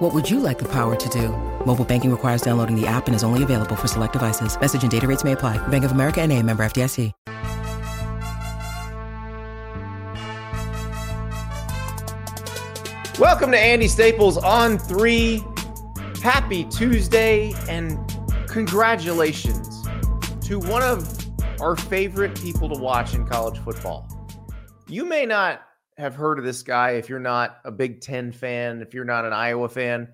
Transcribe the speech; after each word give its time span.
What 0.00 0.14
would 0.14 0.30
you 0.30 0.40
like 0.40 0.58
the 0.58 0.64
power 0.64 0.96
to 0.96 1.08
do? 1.10 1.28
Mobile 1.66 1.84
banking 1.84 2.10
requires 2.10 2.40
downloading 2.40 2.74
the 2.74 2.86
app 2.86 3.06
and 3.06 3.14
is 3.14 3.22
only 3.22 3.42
available 3.42 3.76
for 3.76 3.86
select 3.86 4.14
devices. 4.14 4.58
Message 4.58 4.80
and 4.80 4.90
data 4.90 5.06
rates 5.06 5.24
may 5.24 5.32
apply. 5.32 5.58
Bank 5.68 5.84
of 5.84 5.92
America 5.92 6.22
and 6.22 6.32
a 6.32 6.42
member 6.42 6.64
FDIC. 6.64 7.12
Welcome 13.18 13.50
to 13.50 13.58
Andy 13.58 13.88
Staples 13.88 14.38
on 14.38 14.78
three. 14.78 15.44
Happy 16.22 16.64
Tuesday 16.64 17.52
and 17.68 17.98
congratulations 18.48 19.86
to 20.40 20.60
one 20.60 20.82
of 20.82 21.14
our 21.60 21.76
favorite 21.76 22.40
people 22.40 22.70
to 22.70 22.80
watch 22.80 23.12
in 23.12 23.26
college 23.26 23.58
football. 23.58 24.08
You 24.88 25.04
may 25.04 25.26
not 25.26 25.60
have 26.00 26.14
heard 26.14 26.38
of 26.38 26.44
this 26.44 26.62
guy 26.62 26.92
if 26.92 27.08
you're 27.08 27.20
not 27.20 27.58
a 27.64 27.70
Big 27.70 28.00
Ten 28.00 28.32
fan, 28.32 28.82
if 28.82 28.94
you're 28.94 29.04
not 29.04 29.24
an 29.24 29.32
Iowa 29.32 29.68
fan, 29.68 30.08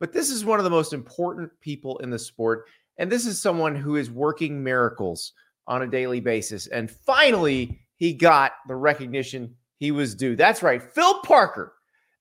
but 0.00 0.12
this 0.12 0.30
is 0.30 0.44
one 0.44 0.58
of 0.58 0.64
the 0.64 0.70
most 0.70 0.92
important 0.92 1.50
people 1.60 1.98
in 1.98 2.10
the 2.10 2.18
sport. 2.18 2.66
And 2.96 3.12
this 3.12 3.26
is 3.26 3.40
someone 3.40 3.76
who 3.76 3.96
is 3.96 4.10
working 4.10 4.62
miracles 4.62 5.32
on 5.66 5.82
a 5.82 5.86
daily 5.86 6.20
basis. 6.20 6.66
And 6.68 6.90
finally, 6.90 7.78
he 7.96 8.12
got 8.12 8.52
the 8.66 8.74
recognition 8.74 9.54
he 9.78 9.90
was 9.90 10.14
due. 10.14 10.34
That's 10.34 10.62
right. 10.62 10.82
Phil 10.82 11.20
Parker, 11.20 11.74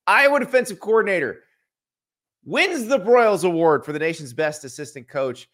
Iowa 0.05 0.39
defensive 0.39 0.79
coordinator, 0.79 1.39
wins 2.45 2.87
the 2.87 2.99
Broyles 2.99 3.43
Award 3.43 3.83
for 3.83 3.93
the 3.93 3.99
nation's 3.99 4.33
best 4.33 4.63
assistant 4.63 5.07
coach. 5.07 5.49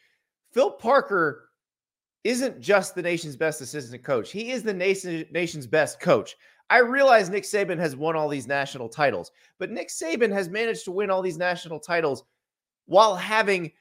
Phil 0.51 0.71
Parker 0.71 1.49
isn't 2.23 2.59
just 2.59 2.95
the 2.95 3.01
nation's 3.01 3.35
best 3.35 3.61
assistant 3.61 4.03
coach, 4.03 4.31
he 4.31 4.51
is 4.51 4.63
the 4.63 4.73
nation, 4.73 5.25
nation's 5.31 5.67
best 5.67 5.99
coach. 5.99 6.35
I 6.69 6.79
realize 6.79 7.29
Nick 7.29 7.43
Saban 7.43 7.77
has 7.79 7.95
won 7.95 8.15
all 8.15 8.29
these 8.29 8.47
national 8.47 8.89
titles, 8.89 9.31
but 9.59 9.69
Nick 9.69 9.89
Saban 9.89 10.31
has 10.31 10.49
managed 10.49 10.85
to 10.85 10.91
win 10.91 11.09
all 11.09 11.21
these 11.21 11.37
national 11.37 11.79
titles 11.79 12.23
while 12.85 13.15
having 13.15 13.71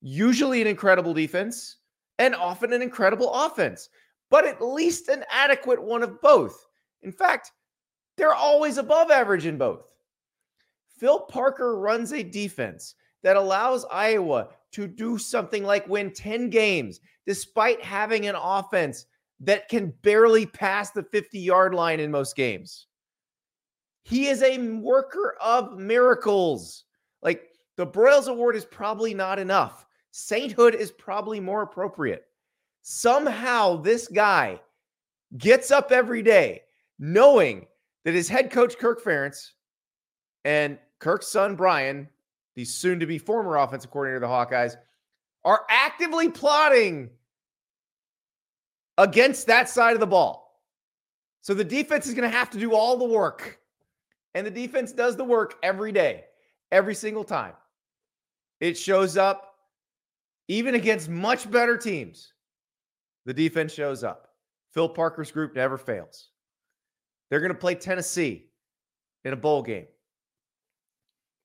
usually 0.00 0.60
an 0.60 0.66
incredible 0.66 1.12
defense 1.12 1.76
and 2.18 2.34
often 2.34 2.72
an 2.72 2.82
incredible 2.82 3.32
offense, 3.32 3.88
but 4.30 4.46
at 4.46 4.62
least 4.62 5.08
an 5.08 5.24
adequate 5.30 5.82
one 5.82 6.02
of 6.02 6.20
both. 6.22 6.66
In 7.02 7.12
fact, 7.12 7.52
they're 8.16 8.34
always 8.34 8.78
above 8.78 9.10
average 9.10 9.46
in 9.46 9.58
both. 9.58 9.90
Phil 10.98 11.20
Parker 11.20 11.78
runs 11.78 12.12
a 12.12 12.22
defense 12.22 12.94
that 13.22 13.36
allows 13.36 13.84
Iowa 13.90 14.48
to 14.72 14.86
do 14.86 15.18
something 15.18 15.64
like 15.64 15.88
win 15.88 16.12
10 16.12 16.50
games 16.50 17.00
despite 17.26 17.82
having 17.82 18.26
an 18.26 18.36
offense 18.36 19.06
that 19.40 19.68
can 19.68 19.92
barely 20.02 20.46
pass 20.46 20.90
the 20.90 21.02
50 21.02 21.38
yard 21.38 21.74
line 21.74 22.00
in 22.00 22.10
most 22.10 22.36
games. 22.36 22.86
He 24.02 24.28
is 24.28 24.42
a 24.42 24.58
worker 24.58 25.36
of 25.40 25.78
miracles. 25.78 26.84
Like 27.22 27.48
the 27.76 27.86
Broyles 27.86 28.28
Award 28.28 28.56
is 28.56 28.64
probably 28.64 29.14
not 29.14 29.38
enough. 29.38 29.86
Sainthood 30.12 30.74
is 30.74 30.92
probably 30.92 31.40
more 31.40 31.62
appropriate. 31.62 32.24
Somehow, 32.82 33.76
this 33.76 34.06
guy 34.08 34.60
gets 35.36 35.70
up 35.70 35.90
every 35.90 36.22
day 36.22 36.62
knowing 36.98 37.66
that 38.04 38.14
his 38.14 38.28
head 38.28 38.50
coach, 38.50 38.78
Kirk 38.78 39.02
Ferentz, 39.02 39.50
and 40.44 40.78
Kirk's 41.00 41.26
son, 41.26 41.56
Brian, 41.56 42.08
the 42.54 42.64
soon 42.64 43.00
to 43.00 43.06
be 43.06 43.18
former 43.18 43.56
offensive 43.56 43.90
coordinator 43.90 44.16
of 44.16 44.22
the 44.22 44.28
Hawkeyes, 44.28 44.76
are 45.44 45.66
actively 45.68 46.28
plotting 46.28 47.10
against 48.98 49.46
that 49.46 49.68
side 49.68 49.94
of 49.94 50.00
the 50.00 50.06
ball. 50.06 50.60
So 51.42 51.54
the 51.54 51.64
defense 51.64 52.06
is 52.06 52.14
going 52.14 52.28
to 52.28 52.36
have 52.36 52.50
to 52.50 52.58
do 52.58 52.74
all 52.74 52.96
the 52.96 53.04
work. 53.04 53.60
And 54.34 54.46
the 54.46 54.50
defense 54.50 54.92
does 54.92 55.16
the 55.16 55.24
work 55.24 55.56
every 55.62 55.92
day, 55.92 56.24
every 56.72 56.94
single 56.94 57.24
time. 57.24 57.54
It 58.60 58.76
shows 58.76 59.16
up 59.16 59.54
even 60.48 60.74
against 60.74 61.08
much 61.08 61.50
better 61.50 61.76
teams. 61.76 62.32
The 63.24 63.34
defense 63.34 63.72
shows 63.72 64.04
up. 64.04 64.28
Phil 64.72 64.88
Parker's 64.88 65.30
group 65.30 65.54
never 65.54 65.78
fails. 65.78 66.28
They're 67.30 67.40
going 67.40 67.52
to 67.52 67.58
play 67.58 67.74
Tennessee 67.74 68.46
in 69.24 69.32
a 69.32 69.36
bowl 69.36 69.62
game. 69.62 69.86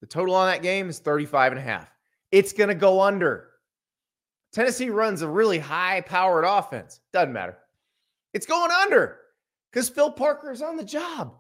The 0.02 0.08
total 0.08 0.36
on 0.36 0.48
that 0.48 0.62
game 0.62 0.90
is 0.90 1.00
35 1.00 1.54
and 1.54 1.60
a 1.60 1.64
half. 1.64 1.90
It's 2.32 2.54
going 2.54 2.70
to 2.70 2.76
go 2.76 3.02
under. 3.02 3.51
Tennessee 4.52 4.90
runs 4.90 5.22
a 5.22 5.28
really 5.28 5.60
high 5.60 6.02
powered 6.02 6.46
offense. 6.46 7.00
Doesn't 7.14 7.34
matter. 7.34 7.58
It's 8.34 8.46
going 8.46 8.72
under 8.72 9.20
because 9.72 9.90
Phil 9.90 10.12
Parker 10.12 10.52
is 10.52 10.62
on 10.62 10.76
the 10.76 10.84
job. 10.84 11.36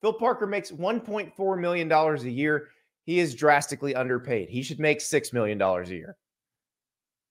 Phil 0.00 0.12
Parker 0.12 0.46
makes 0.46 0.70
$1.4 0.70 1.60
million 1.60 1.92
a 1.92 2.16
year. 2.28 2.68
He 3.04 3.20
is 3.20 3.34
drastically 3.34 3.94
underpaid. 3.94 4.48
He 4.48 4.62
should 4.62 4.80
make 4.80 5.00
$6 5.00 5.32
million 5.32 5.60
a 5.60 5.84
year. 5.84 6.16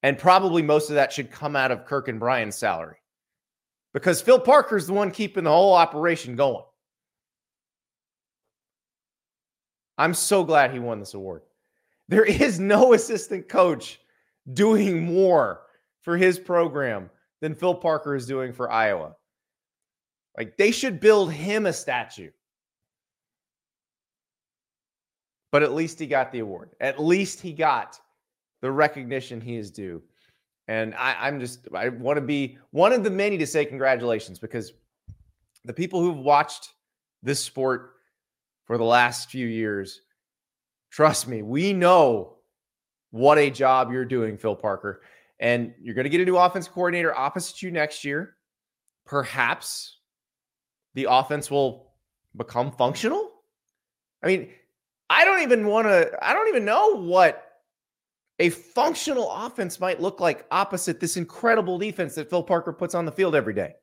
And 0.03 0.17
probably 0.17 0.61
most 0.61 0.89
of 0.89 0.95
that 0.95 1.11
should 1.11 1.31
come 1.31 1.55
out 1.55 1.71
of 1.71 1.85
Kirk 1.85 2.07
and 2.07 2.19
Brian's 2.19 2.55
salary 2.55 2.97
because 3.93 4.21
Phil 4.21 4.39
Parker 4.39 4.77
is 4.77 4.87
the 4.87 4.93
one 4.93 5.11
keeping 5.11 5.43
the 5.43 5.49
whole 5.49 5.73
operation 5.73 6.35
going. 6.35 6.63
I'm 9.97 10.13
so 10.13 10.45
glad 10.45 10.71
he 10.71 10.79
won 10.79 10.99
this 10.99 11.13
award. 11.13 11.41
There 12.07 12.23
is 12.23 12.59
no 12.59 12.93
assistant 12.93 13.49
coach 13.49 13.99
doing 14.53 15.03
more 15.03 15.61
for 16.01 16.17
his 16.17 16.39
program 16.39 17.09
than 17.41 17.55
Phil 17.55 17.75
Parker 17.75 18.15
is 18.15 18.25
doing 18.25 18.53
for 18.53 18.71
Iowa. 18.71 19.15
Like 20.37 20.57
they 20.57 20.71
should 20.71 20.99
build 20.99 21.31
him 21.31 21.65
a 21.65 21.73
statue. 21.73 22.31
But 25.51 25.63
at 25.63 25.73
least 25.73 25.99
he 25.99 26.05
got 26.05 26.31
the 26.31 26.39
award. 26.39 26.71
At 26.79 27.01
least 27.01 27.41
he 27.41 27.53
got 27.53 27.99
the 28.61 28.71
recognition 28.71 29.41
he 29.41 29.57
is 29.57 29.71
due. 29.71 30.01
And 30.67 30.93
I, 30.93 31.27
am 31.27 31.39
just, 31.39 31.67
I 31.73 31.89
want 31.89 32.17
to 32.17 32.21
be 32.21 32.59
one 32.69 32.93
of 32.93 33.03
the 33.03 33.09
many 33.09 33.37
to 33.39 33.47
say 33.47 33.65
congratulations 33.65 34.37
because 34.37 34.73
the 35.65 35.73
people 35.73 36.01
who've 36.01 36.17
watched 36.17 36.69
this 37.23 37.43
sport 37.43 37.93
for 38.65 38.77
the 38.77 38.83
last 38.83 39.31
few 39.31 39.47
years, 39.47 40.01
trust 40.91 41.27
me, 41.27 41.41
we 41.41 41.73
know 41.73 42.35
what 43.11 43.37
a 43.37 43.49
job 43.49 43.91
you're 43.91 44.05
doing, 44.05 44.37
Phil 44.37 44.55
Parker. 44.55 45.01
And 45.39 45.73
you're 45.81 45.95
going 45.95 46.03
to 46.03 46.09
get 46.09 46.21
a 46.21 46.25
new 46.25 46.37
offense 46.37 46.67
coordinator 46.67 47.17
opposite 47.17 47.61
you 47.61 47.71
next 47.71 48.03
year. 48.03 48.35
Perhaps 49.05 49.97
the 50.93 51.07
offense 51.09 51.49
will 51.49 51.93
become 52.35 52.71
functional. 52.71 53.31
I 54.21 54.27
mean, 54.27 54.49
I 55.09 55.25
don't 55.25 55.41
even 55.41 55.65
want 55.67 55.87
to, 55.87 56.11
I 56.21 56.33
don't 56.33 56.49
even 56.49 56.65
know 56.65 57.01
what 57.01 57.45
a 58.37 58.49
functional 58.49 59.31
offense 59.31 59.79
might 59.79 60.01
look 60.01 60.19
like 60.19 60.45
opposite 60.51 60.99
this 60.99 61.17
incredible 61.17 61.77
defense 61.77 62.15
that 62.15 62.29
Phil 62.29 62.43
Parker 62.43 62.73
puts 62.73 62.95
on 62.95 63.05
the 63.05 63.11
field 63.11 63.35
every 63.35 63.53
day. 63.53 63.73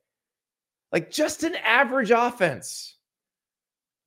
Like 0.92 1.10
just 1.10 1.42
an 1.42 1.56
average 1.56 2.10
offense. 2.10 2.96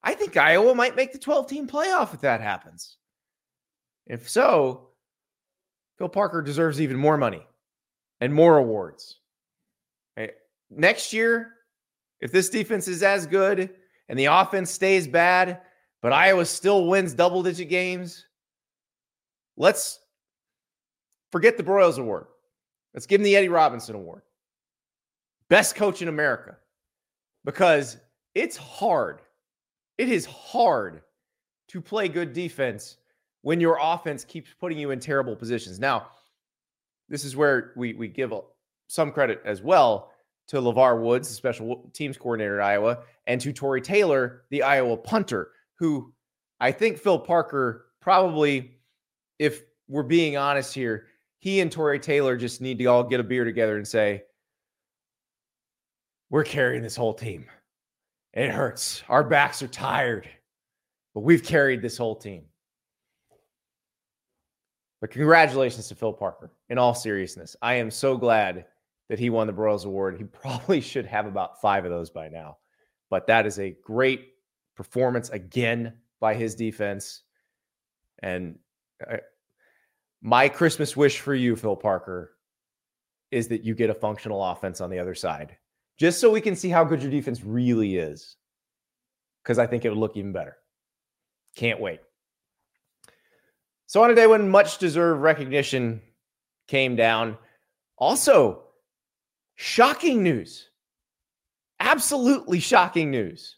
I 0.02 0.14
think 0.14 0.38
Iowa 0.38 0.74
might 0.76 0.96
make 0.96 1.12
the 1.12 1.20
12 1.20 1.48
team 1.48 1.68
playoff 1.68 2.14
if 2.14 2.22
that 2.22 2.42
happens. 2.42 2.98
If 4.08 4.30
so, 4.30 4.89
Phil 6.00 6.10
Parker 6.10 6.42
deserves 6.42 6.82
even 6.82 6.98
more 6.98 7.18
money 7.18 7.46
and 8.22 8.34
more 8.34 8.58
awards. 8.58 9.20
Okay. 10.18 10.32
Next 10.72 11.12
year, 11.12 11.52
if 12.22 12.32
this 12.32 12.50
defense 12.50 12.88
is 12.88 13.04
as 13.04 13.28
good 13.28 13.70
and 14.08 14.18
the 14.18 14.26
offense 14.26 14.72
stays 14.72 15.08
bad, 15.08 15.60
but 16.02 16.14
Iowa 16.14 16.46
still 16.46 16.88
wins 16.88 17.14
double 17.14 17.44
digit 17.44 17.70
games, 17.70 18.26
let's 19.58 20.00
forget 21.34 21.58
the 21.58 21.64
Broyles 21.64 22.00
Award. 22.00 22.28
Let's 22.94 23.06
give 23.06 23.20
him 23.20 23.26
the 23.26 23.36
Eddie 23.36 23.50
Robinson 23.50 23.96
Award. 23.96 24.22
Best 25.50 25.76
coach 25.76 26.02
in 26.02 26.08
America. 26.08 26.56
Because 27.44 27.98
it's 28.36 28.56
hard. 28.56 29.20
It 29.98 30.08
is 30.08 30.26
hard 30.26 31.02
to 31.68 31.82
play 31.82 32.08
good 32.08 32.32
defense 32.32 32.98
when 33.42 33.60
your 33.60 33.78
offense 33.82 34.24
keeps 34.24 34.50
putting 34.60 34.78
you 34.78 34.92
in 34.92 35.00
terrible 35.00 35.36
positions. 35.36 35.80
Now, 35.80 36.08
this 37.08 37.24
is 37.26 37.36
where 37.36 37.74
we 37.76 37.94
we 37.94 38.08
give 38.08 38.34
some 38.88 39.12
credit 39.12 39.42
as 39.46 39.62
well 39.62 40.12
to 40.48 40.58
LeVar 40.58 41.02
Woods, 41.02 41.30
the 41.30 41.36
special 41.36 41.90
teams 41.94 42.18
coordinator 42.18 42.60
at 42.60 42.66
Iowa, 42.66 43.00
and 43.28 43.40
to 43.42 43.54
Tory 43.54 43.82
Taylor, 43.82 44.44
the 44.50 44.64
Iowa 44.64 44.98
punter, 44.98 45.52
who 45.76 46.12
I 46.60 46.72
think 46.72 46.98
Phil 46.98 47.20
Parker 47.20 47.86
probably, 48.02 48.72
if 49.38 49.64
we're 49.88 50.04
being 50.04 50.38
honest 50.38 50.74
here, 50.74 51.08
he 51.38 51.62
and 51.62 51.72
Tory 51.72 52.00
Taylor 52.00 52.36
just 52.36 52.62
need 52.62 52.80
to 52.80 52.86
all 52.86 53.04
get 53.04 53.20
a 53.20 53.24
beer 53.24 53.46
together 53.46 53.78
and 53.78 53.88
say, 53.88 54.24
we're 56.30 56.44
carrying 56.44 56.82
this 56.82 56.96
whole 56.96 57.14
team. 57.14 57.46
It 58.34 58.52
hurts. 58.52 59.04
Our 59.08 59.24
backs 59.24 59.62
are 59.64 59.68
tired, 59.68 60.28
but 61.14 61.22
we've 61.22 61.44
carried 61.44 61.82
this 61.82 61.98
whole 61.98 62.16
team. 62.16 62.44
But 65.02 65.12
congratulations 65.12 65.88
to 65.88 65.96
Phil 65.96 66.14
Parker. 66.14 66.52
In 66.70 66.78
all 66.78 66.94
seriousness, 66.94 67.56
I 67.62 67.76
am 67.76 67.90
so 67.90 68.18
glad 68.18 68.66
that 69.08 69.20
he 69.20 69.30
won 69.30 69.48
the 69.48 69.54
Broyles 69.54 69.86
Award. 69.86 70.18
He 70.18 70.24
probably 70.42 70.82
should 70.82 71.06
have 71.06 71.26
about 71.26 71.62
five 71.62 71.86
of 71.86 71.92
those 71.92 72.10
by 72.10 72.30
now. 72.30 72.58
But 73.10 73.28
that 73.28 73.46
is 73.46 73.60
a 73.60 73.76
great 73.84 74.34
performance 74.76 75.30
again 75.30 75.94
by 76.20 76.36
his 76.36 76.56
defense. 76.56 77.24
And 78.22 78.60
I, 79.10 79.16
uh, 79.16 79.18
my 80.22 80.50
Christmas 80.50 80.98
wish 80.98 81.22
for 81.22 81.34
you, 81.34 81.56
Phil 81.56 81.78
Parker, 81.78 82.34
is 83.32 83.48
that 83.48 83.64
you 83.64 83.74
get 83.74 83.90
a 83.90 83.94
functional 83.94 84.44
offense 84.44 84.82
on 84.82 84.90
the 84.90 85.00
other 85.00 85.16
side, 85.16 85.56
just 85.98 86.20
so 86.20 86.30
we 86.30 86.42
can 86.42 86.58
see 86.58 86.68
how 86.68 86.84
good 86.84 87.02
your 87.02 87.10
defense 87.10 87.42
really 87.42 87.96
is. 87.96 88.36
Because 89.42 89.60
I 89.60 89.66
think 89.66 89.86
it 89.86 89.90
would 89.90 89.98
look 89.98 90.18
even 90.18 90.34
better. 90.34 90.58
Can't 91.56 91.80
wait. 91.80 92.02
So, 93.90 94.04
on 94.04 94.12
a 94.12 94.14
day 94.14 94.28
when 94.28 94.48
much 94.48 94.78
deserved 94.78 95.20
recognition 95.20 96.00
came 96.68 96.96
down, 96.96 97.40
also 97.98 98.66
shocking 99.56 100.22
news. 100.22 100.70
Absolutely 101.80 102.60
shocking 102.60 103.10
news. 103.10 103.56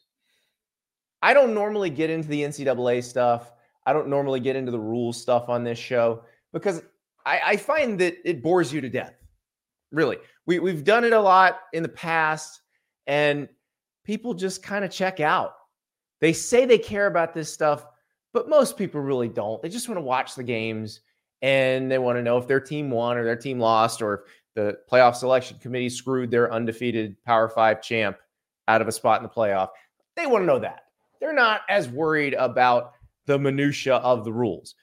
I 1.22 1.34
don't 1.34 1.54
normally 1.54 1.90
get 1.90 2.10
into 2.10 2.30
the 2.30 2.44
NCAA 2.44 3.04
stuff. 3.04 3.52
I 3.86 3.92
don't 3.92 4.08
normally 4.08 4.40
get 4.40 4.56
into 4.56 4.72
the 4.72 4.80
rules 4.80 5.22
stuff 5.22 5.50
on 5.50 5.66
this 5.66 5.78
show 5.78 6.24
because 6.54 6.82
I, 7.26 7.42
I 7.48 7.58
find 7.58 8.00
that 8.00 8.16
it 8.24 8.42
bores 8.42 8.72
you 8.72 8.80
to 8.80 8.90
death. 8.90 9.16
Really. 9.92 10.18
We, 10.46 10.60
we've 10.60 10.86
done 10.86 11.04
it 11.04 11.12
a 11.12 11.20
lot 11.20 11.60
in 11.74 11.84
the 11.84 11.90
past, 11.90 12.62
and 13.06 13.50
people 14.06 14.34
just 14.34 14.64
kind 14.64 14.86
of 14.86 14.92
check 14.92 15.20
out. 15.20 15.56
They 16.22 16.32
say 16.32 16.64
they 16.64 16.78
care 16.78 17.08
about 17.08 17.34
this 17.34 17.52
stuff, 17.52 17.86
but 18.34 18.50
most 18.50 18.78
people 18.78 19.02
really 19.02 19.28
don't. 19.28 19.62
They 19.62 19.70
just 19.70 19.88
want 19.88 19.98
to 19.98 20.04
watch 20.04 20.36
the 20.36 20.44
games 20.44 21.02
and 21.42 21.92
they 21.92 21.98
want 21.98 22.18
to 22.18 22.24
know 22.24 22.38
if 22.38 22.48
their 22.48 22.60
team 22.60 22.90
won 22.90 23.18
or 23.18 23.24
their 23.24 23.36
team 23.36 23.60
lost 23.60 24.02
or 24.02 24.14
if 24.14 24.20
the 24.56 24.78
playoff 24.92 25.16
selection 25.16 25.58
committee 25.60 25.90
screwed 25.90 26.32
their 26.32 26.52
undefeated 26.52 27.16
Power 27.24 27.50
Five 27.50 27.82
champ 27.82 28.18
out 28.68 28.82
of 28.82 28.88
a 28.88 28.92
spot 28.92 29.22
in 29.22 29.24
the 29.24 29.30
playoff. 29.30 29.70
They 30.16 30.28
want 30.28 30.44
to 30.44 30.48
know 30.48 30.60
that. 30.60 30.86
They're 31.20 31.34
not 31.34 31.62
as 31.70 31.90
worried 31.90 32.34
about 32.34 32.94
the 33.26 33.38
minutia 33.38 33.96
of 33.98 34.24
the 34.26 34.34
rules. 34.34 34.76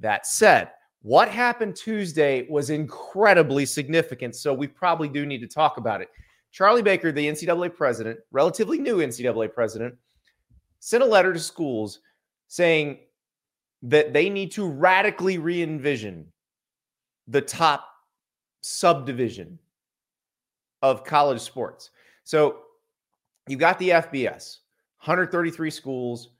That 0.00 0.26
said, 0.26 0.70
what 1.02 1.28
happened 1.28 1.76
Tuesday 1.76 2.46
was 2.50 2.70
incredibly 2.70 3.64
significant. 3.64 4.34
So 4.34 4.52
we 4.52 4.66
probably 4.66 5.08
do 5.08 5.24
need 5.24 5.40
to 5.40 5.46
talk 5.46 5.76
about 5.76 6.00
it. 6.00 6.08
Charlie 6.50 6.82
Baker, 6.82 7.12
the 7.12 7.26
NCAA 7.26 7.74
president, 7.74 8.18
relatively 8.32 8.78
new 8.78 8.98
NCAA 8.98 9.52
president, 9.52 9.94
sent 10.80 11.02
a 11.02 11.06
letter 11.06 11.32
to 11.32 11.38
schools 11.38 12.00
saying 12.48 12.98
that 13.82 14.12
they 14.12 14.28
need 14.30 14.52
to 14.52 14.68
radically 14.68 15.38
re 15.38 15.62
envision 15.62 16.26
the 17.28 17.40
top 17.40 17.88
subdivision 18.60 19.58
of 20.82 21.04
college 21.04 21.40
sports. 21.40 21.90
So 22.24 22.58
you've 23.48 23.60
got 23.60 23.78
the 23.78 23.90
FBS, 23.90 24.58
133 24.98 25.70
schools. 25.70 26.30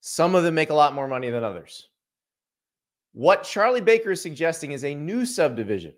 Some 0.00 0.34
of 0.34 0.44
them 0.44 0.54
make 0.54 0.70
a 0.70 0.74
lot 0.74 0.94
more 0.94 1.08
money 1.08 1.30
than 1.30 1.44
others. 1.44 1.88
What 3.12 3.44
Charlie 3.44 3.80
Baker 3.80 4.10
is 4.10 4.20
suggesting 4.20 4.72
is 4.72 4.84
a 4.84 4.94
new 4.94 5.24
subdivision 5.24 5.94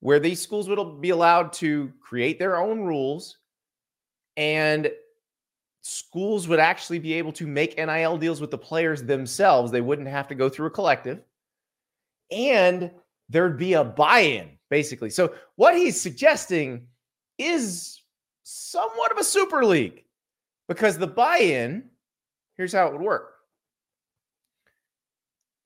where 0.00 0.18
these 0.18 0.40
schools 0.40 0.68
would 0.68 1.00
be 1.00 1.10
allowed 1.10 1.52
to 1.54 1.92
create 2.00 2.38
their 2.38 2.56
own 2.56 2.80
rules 2.80 3.38
and 4.36 4.90
schools 5.82 6.48
would 6.48 6.60
actually 6.60 6.98
be 6.98 7.14
able 7.14 7.32
to 7.32 7.46
make 7.46 7.76
NIL 7.76 8.16
deals 8.16 8.40
with 8.40 8.50
the 8.50 8.58
players 8.58 9.02
themselves. 9.02 9.70
They 9.70 9.80
wouldn't 9.80 10.08
have 10.08 10.28
to 10.28 10.34
go 10.34 10.48
through 10.48 10.66
a 10.66 10.70
collective. 10.70 11.20
And 12.30 12.90
there'd 13.28 13.58
be 13.58 13.74
a 13.74 13.84
buy 13.84 14.20
in, 14.20 14.50
basically. 14.70 15.10
So, 15.10 15.34
what 15.56 15.76
he's 15.76 16.00
suggesting 16.00 16.86
is 17.38 18.00
somewhat 18.42 19.12
of 19.12 19.18
a 19.18 19.24
super 19.24 19.64
league 19.64 20.04
because 20.68 20.96
the 20.96 21.06
buy 21.06 21.38
in, 21.38 21.90
here's 22.56 22.72
how 22.72 22.86
it 22.86 22.92
would 22.92 23.02
work 23.02 23.32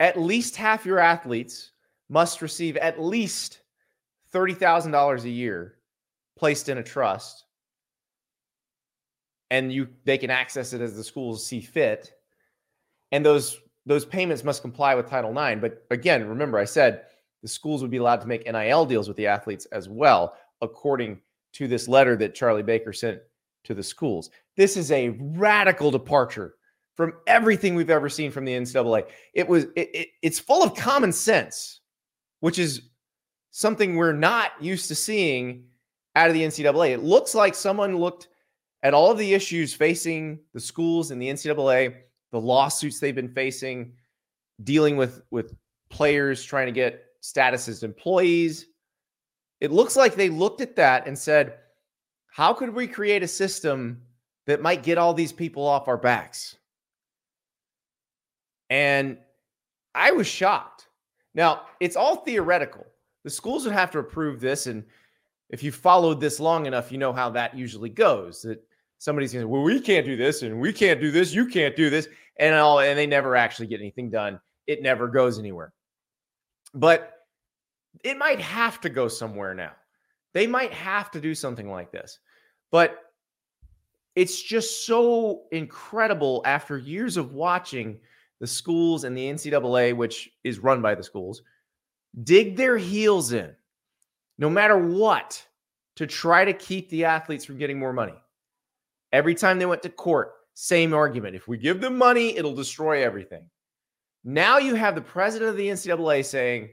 at 0.01 0.19
least 0.19 0.57
half 0.57 0.85
your 0.85 0.99
athletes 0.99 1.73
must 2.09 2.43
receive 2.43 2.77
at 2.77 3.01
least 3.01 3.61
$30,000 4.33 5.25
a 5.25 5.29
year 5.29 5.77
placed 6.37 6.69
in 6.69 6.79
a 6.79 6.83
trust 6.83 7.46
and 9.51 9.73
you 9.73 9.89
they 10.05 10.19
can 10.19 10.31
access 10.31 10.73
it 10.73 10.81
as 10.81 10.97
the 10.97 11.05
schools 11.05 11.45
see 11.47 11.61
fit. 11.61 12.13
And 13.13 13.25
those 13.25 13.61
those 13.87 14.05
payments 14.05 14.45
must 14.45 14.63
comply 14.63 14.95
with 14.95 15.09
title 15.09 15.37
ix 15.39 15.61
but 15.61 15.87
again 15.91 16.27
remember 16.27 16.59
i 16.59 16.65
said 16.65 17.05
the 17.43 17.49
schools 17.49 17.83
would 17.83 17.91
be 17.91 17.99
allowed 17.99 18.21
to 18.21 18.27
make 18.27 18.45
nil 18.45 18.85
deals 18.85 19.07
with 19.07 19.17
the 19.17 19.29
athletes 19.29 19.65
as 19.67 19.89
well 19.89 20.37
according 20.61 21.21
to 21.53 21.69
this 21.69 21.87
letter 21.87 22.17
that 22.17 22.35
charlie 22.35 22.65
baker 22.65 22.93
sent 22.93 23.21
to 23.67 23.75
the 23.75 23.83
schools. 23.83 24.31
This 24.57 24.77
is 24.77 24.91
a 24.91 25.11
radical 25.21 25.91
departure 25.91 26.55
from 26.95 27.13
everything 27.27 27.75
we've 27.75 27.91
ever 27.91 28.09
seen 28.09 28.31
from 28.31 28.47
the 28.47 28.53
ncaa 28.53 29.05
it 29.35 29.47
was 29.47 29.65
it, 29.77 29.91
it, 29.93 30.09
it's 30.23 30.39
full 30.39 30.63
of 30.63 30.75
common 30.75 31.13
sense 31.13 31.81
which 32.41 32.59
is 32.59 32.83
something 33.51 33.97
we're 33.97 34.15
not 34.15 34.53
used 34.61 34.89
to 34.89 34.95
seeing 34.95 35.65
out 36.15 36.29
of 36.29 36.35
the 36.35 36.43
ncaa 36.43 36.91
it 36.91 37.03
looks 37.03 37.35
like 37.35 37.55
someone 37.55 37.99
looked 37.99 38.29
at 38.83 38.95
all 38.95 39.11
of 39.11 39.19
the 39.19 39.35
issues 39.35 39.75
facing 39.75 40.39
the 40.53 40.61
schools 40.61 41.11
and 41.11 41.21
the 41.21 41.29
NCAA, 41.29 41.97
the 42.31 42.41
lawsuits 42.41 43.01
they've 43.01 43.15
been 43.15 43.33
facing, 43.33 43.93
dealing 44.65 44.97
with 44.97 45.23
with 45.31 45.55
players 45.89 46.45
trying 46.45 46.67
to 46.67 46.73
get 46.73 47.05
status 47.21 47.69
as 47.69 47.83
employees, 47.83 48.67
it 49.61 49.73
looks 49.73 49.97
like 49.97 50.15
they 50.15 50.29
looked 50.29 50.61
at 50.61 50.77
that 50.77 51.07
and 51.07 51.19
said, 51.19 51.59
"How 52.27 52.53
could 52.53 52.71
we 52.71 52.87
create 52.87 53.23
a 53.23 53.29
system 53.29 54.03
that 54.47 54.63
might 54.63 54.83
get 54.83 54.99
all 54.99 55.15
these 55.15 55.33
people 55.33 55.67
off 55.67 55.89
our 55.89 55.97
backs?" 55.97 56.57
And 58.69 59.19
I 59.95 60.11
was 60.11 60.27
shocked. 60.27 60.89
Now, 61.35 61.67
it's 61.81 61.97
all 61.97 62.17
theoretical. 62.17 62.87
The 63.25 63.31
schools 63.31 63.65
would 63.65 63.75
have 63.75 63.91
to 63.93 63.99
approve 63.99 64.41
this 64.41 64.67
and 64.67 64.85
if 65.51 65.63
you 65.63 65.71
followed 65.71 66.21
this 66.21 66.41
long 66.41 66.67
enough, 66.67 66.91
you 66.91 66.99
know 66.99 67.13
how 67.13 67.31
that 67.31 67.57
usually 67.57 67.89
goes. 67.89 68.43
That 68.43 68.63
somebody's 68.99 69.33
going 69.33 69.45
to, 69.45 69.49
well, 69.49 69.63
we 69.63 69.81
can't 69.81 70.07
do 70.07 70.17
this 70.17 70.43
and 70.43 70.61
we 70.61 70.73
can't 70.73 71.01
do 71.01 71.11
this. 71.11 71.33
You 71.33 71.47
can't 71.47 71.77
do 71.77 71.91
this. 71.91 72.09
And 72.39 72.55
all, 72.55 72.81
and 72.81 72.99
they 72.99 73.07
never 73.07 73.37
actually 73.37 73.69
get 73.69 73.81
anything 73.81 74.11
done. 74.11 74.41
It 74.67 74.83
never 74.83 75.09
goes 75.09 75.39
anywhere. 75.39 75.73
But 76.75 77.13
it 78.05 78.19
might 78.19 78.41
have 78.41 78.81
to 78.83 78.89
go 78.89 79.09
somewhere 79.09 79.55
now. 79.55 79.73
They 80.35 80.47
might 80.47 80.73
have 80.73 81.11
to 81.13 81.21
do 81.21 81.35
something 81.35 81.71
like 81.71 81.93
this. 81.93 82.19
But 82.71 82.99
it's 84.17 84.43
just 84.43 84.87
so 84.87 85.45
incredible 85.53 86.43
after 86.45 86.77
years 86.77 87.17
of 87.17 87.33
watching 87.33 87.99
the 88.41 88.47
schools 88.47 89.05
and 89.05 89.17
the 89.17 89.33
NCAA, 89.33 89.97
which 89.97 90.29
is 90.45 90.59
run 90.59 90.83
by 90.83 90.95
the 90.95 91.03
schools, 91.03 91.43
dig 92.25 92.57
their 92.57 92.77
heels 92.77 93.33
in 93.33 93.55
no 94.39 94.51
matter 94.51 94.77
what, 94.77 95.46
to 95.97 96.07
try 96.07 96.45
to 96.45 96.53
keep 96.53 96.89
the 96.91 97.05
athletes 97.05 97.45
from 97.45 97.59
getting 97.59 97.79
more 97.79 97.93
money. 97.93 98.15
Every 99.13 99.35
time 99.35 99.59
they 99.59 99.67
went 99.67 99.83
to 99.83 99.89
court, 99.89 100.33
same 100.55 100.95
argument. 100.95 101.37
If 101.37 101.49
we 101.49 101.59
give 101.59 101.81
them 101.81 101.97
money, 101.97 102.37
it'll 102.37 102.55
destroy 102.55 103.05
everything. 103.05 103.49
Now 104.25 104.59
you 104.59 104.75
have 104.75 104.95
the 104.95 105.01
president 105.01 105.51
of 105.51 105.57
the 105.57 105.69
NCAA 105.69 106.25
saying, 106.25 106.71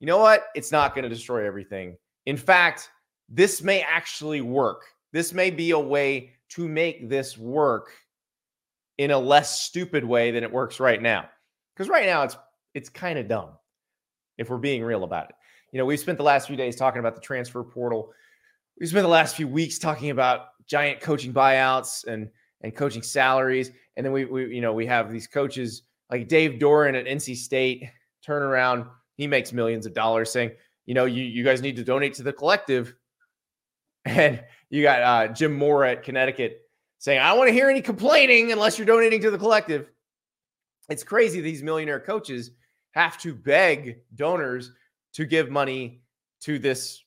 you 0.00 0.06
know 0.06 0.18
what? 0.18 0.46
It's 0.54 0.72
not 0.72 0.94
going 0.94 1.02
to 1.04 1.08
destroy 1.08 1.46
everything. 1.46 1.96
In 2.26 2.36
fact, 2.36 2.90
this 3.28 3.62
may 3.62 3.82
actually 3.82 4.40
work. 4.40 4.84
This 5.12 5.32
may 5.32 5.50
be 5.50 5.70
a 5.70 5.78
way 5.78 6.32
to 6.50 6.68
make 6.68 7.08
this 7.08 7.36
work 7.36 7.90
in 8.98 9.10
a 9.10 9.18
less 9.18 9.60
stupid 9.60 10.04
way 10.04 10.30
than 10.30 10.44
it 10.44 10.52
works 10.52 10.80
right 10.80 11.00
now. 11.00 11.28
Because 11.74 11.88
right 11.88 12.06
now 12.06 12.22
it's 12.22 12.36
it's 12.74 12.88
kind 12.88 13.18
of 13.18 13.26
dumb 13.26 13.50
if 14.36 14.50
we're 14.50 14.58
being 14.58 14.84
real 14.84 15.04
about 15.04 15.30
it 15.30 15.36
you 15.76 15.78
know, 15.78 15.84
we've 15.84 16.00
spent 16.00 16.16
the 16.16 16.24
last 16.24 16.46
few 16.46 16.56
days 16.56 16.76
talking 16.76 17.00
about 17.00 17.14
the 17.14 17.20
transfer 17.20 17.62
portal. 17.62 18.12
We 18.78 18.86
spent 18.86 19.04
the 19.04 19.08
last 19.08 19.36
few 19.36 19.48
weeks 19.48 19.78
talking 19.78 20.10
about 20.10 20.48
giant 20.66 21.00
coaching 21.00 21.32
buyouts 21.32 22.06
and 22.06 22.28
and 22.62 22.74
coaching 22.74 23.02
salaries, 23.02 23.70
and 23.96 24.04
then 24.04 24.12
we 24.12 24.24
we 24.24 24.54
you 24.54 24.60
know 24.60 24.72
we 24.72 24.86
have 24.86 25.10
these 25.10 25.26
coaches 25.26 25.82
like 26.10 26.28
Dave 26.28 26.58
Doeren 26.60 26.98
at 26.98 27.06
NC 27.06 27.36
State 27.36 27.84
turn 28.24 28.42
around. 28.42 28.86
He 29.16 29.26
makes 29.26 29.52
millions 29.52 29.86
of 29.86 29.94
dollars 29.94 30.30
saying, 30.30 30.52
you 30.84 30.94
know, 30.94 31.04
you 31.04 31.24
you 31.24 31.44
guys 31.44 31.62
need 31.62 31.76
to 31.76 31.84
donate 31.84 32.14
to 32.14 32.22
the 32.22 32.32
collective, 32.32 32.94
and 34.04 34.42
you 34.70 34.82
got 34.82 35.02
uh, 35.02 35.32
Jim 35.32 35.52
Mora 35.52 35.92
at 35.92 36.02
Connecticut 36.02 36.60
saying, 36.98 37.20
I 37.20 37.28
don't 37.28 37.38
want 37.38 37.48
to 37.48 37.54
hear 37.54 37.68
any 37.68 37.82
complaining 37.82 38.52
unless 38.52 38.78
you're 38.78 38.86
donating 38.86 39.20
to 39.22 39.30
the 39.30 39.38
collective. 39.38 39.90
It's 40.88 41.04
crazy 41.04 41.40
these 41.40 41.62
millionaire 41.62 42.00
coaches 42.00 42.52
have 42.92 43.18
to 43.18 43.34
beg 43.34 43.98
donors 44.14 44.72
to 45.14 45.24
give 45.24 45.50
money 45.50 46.02
to 46.40 46.58
this 46.58 47.02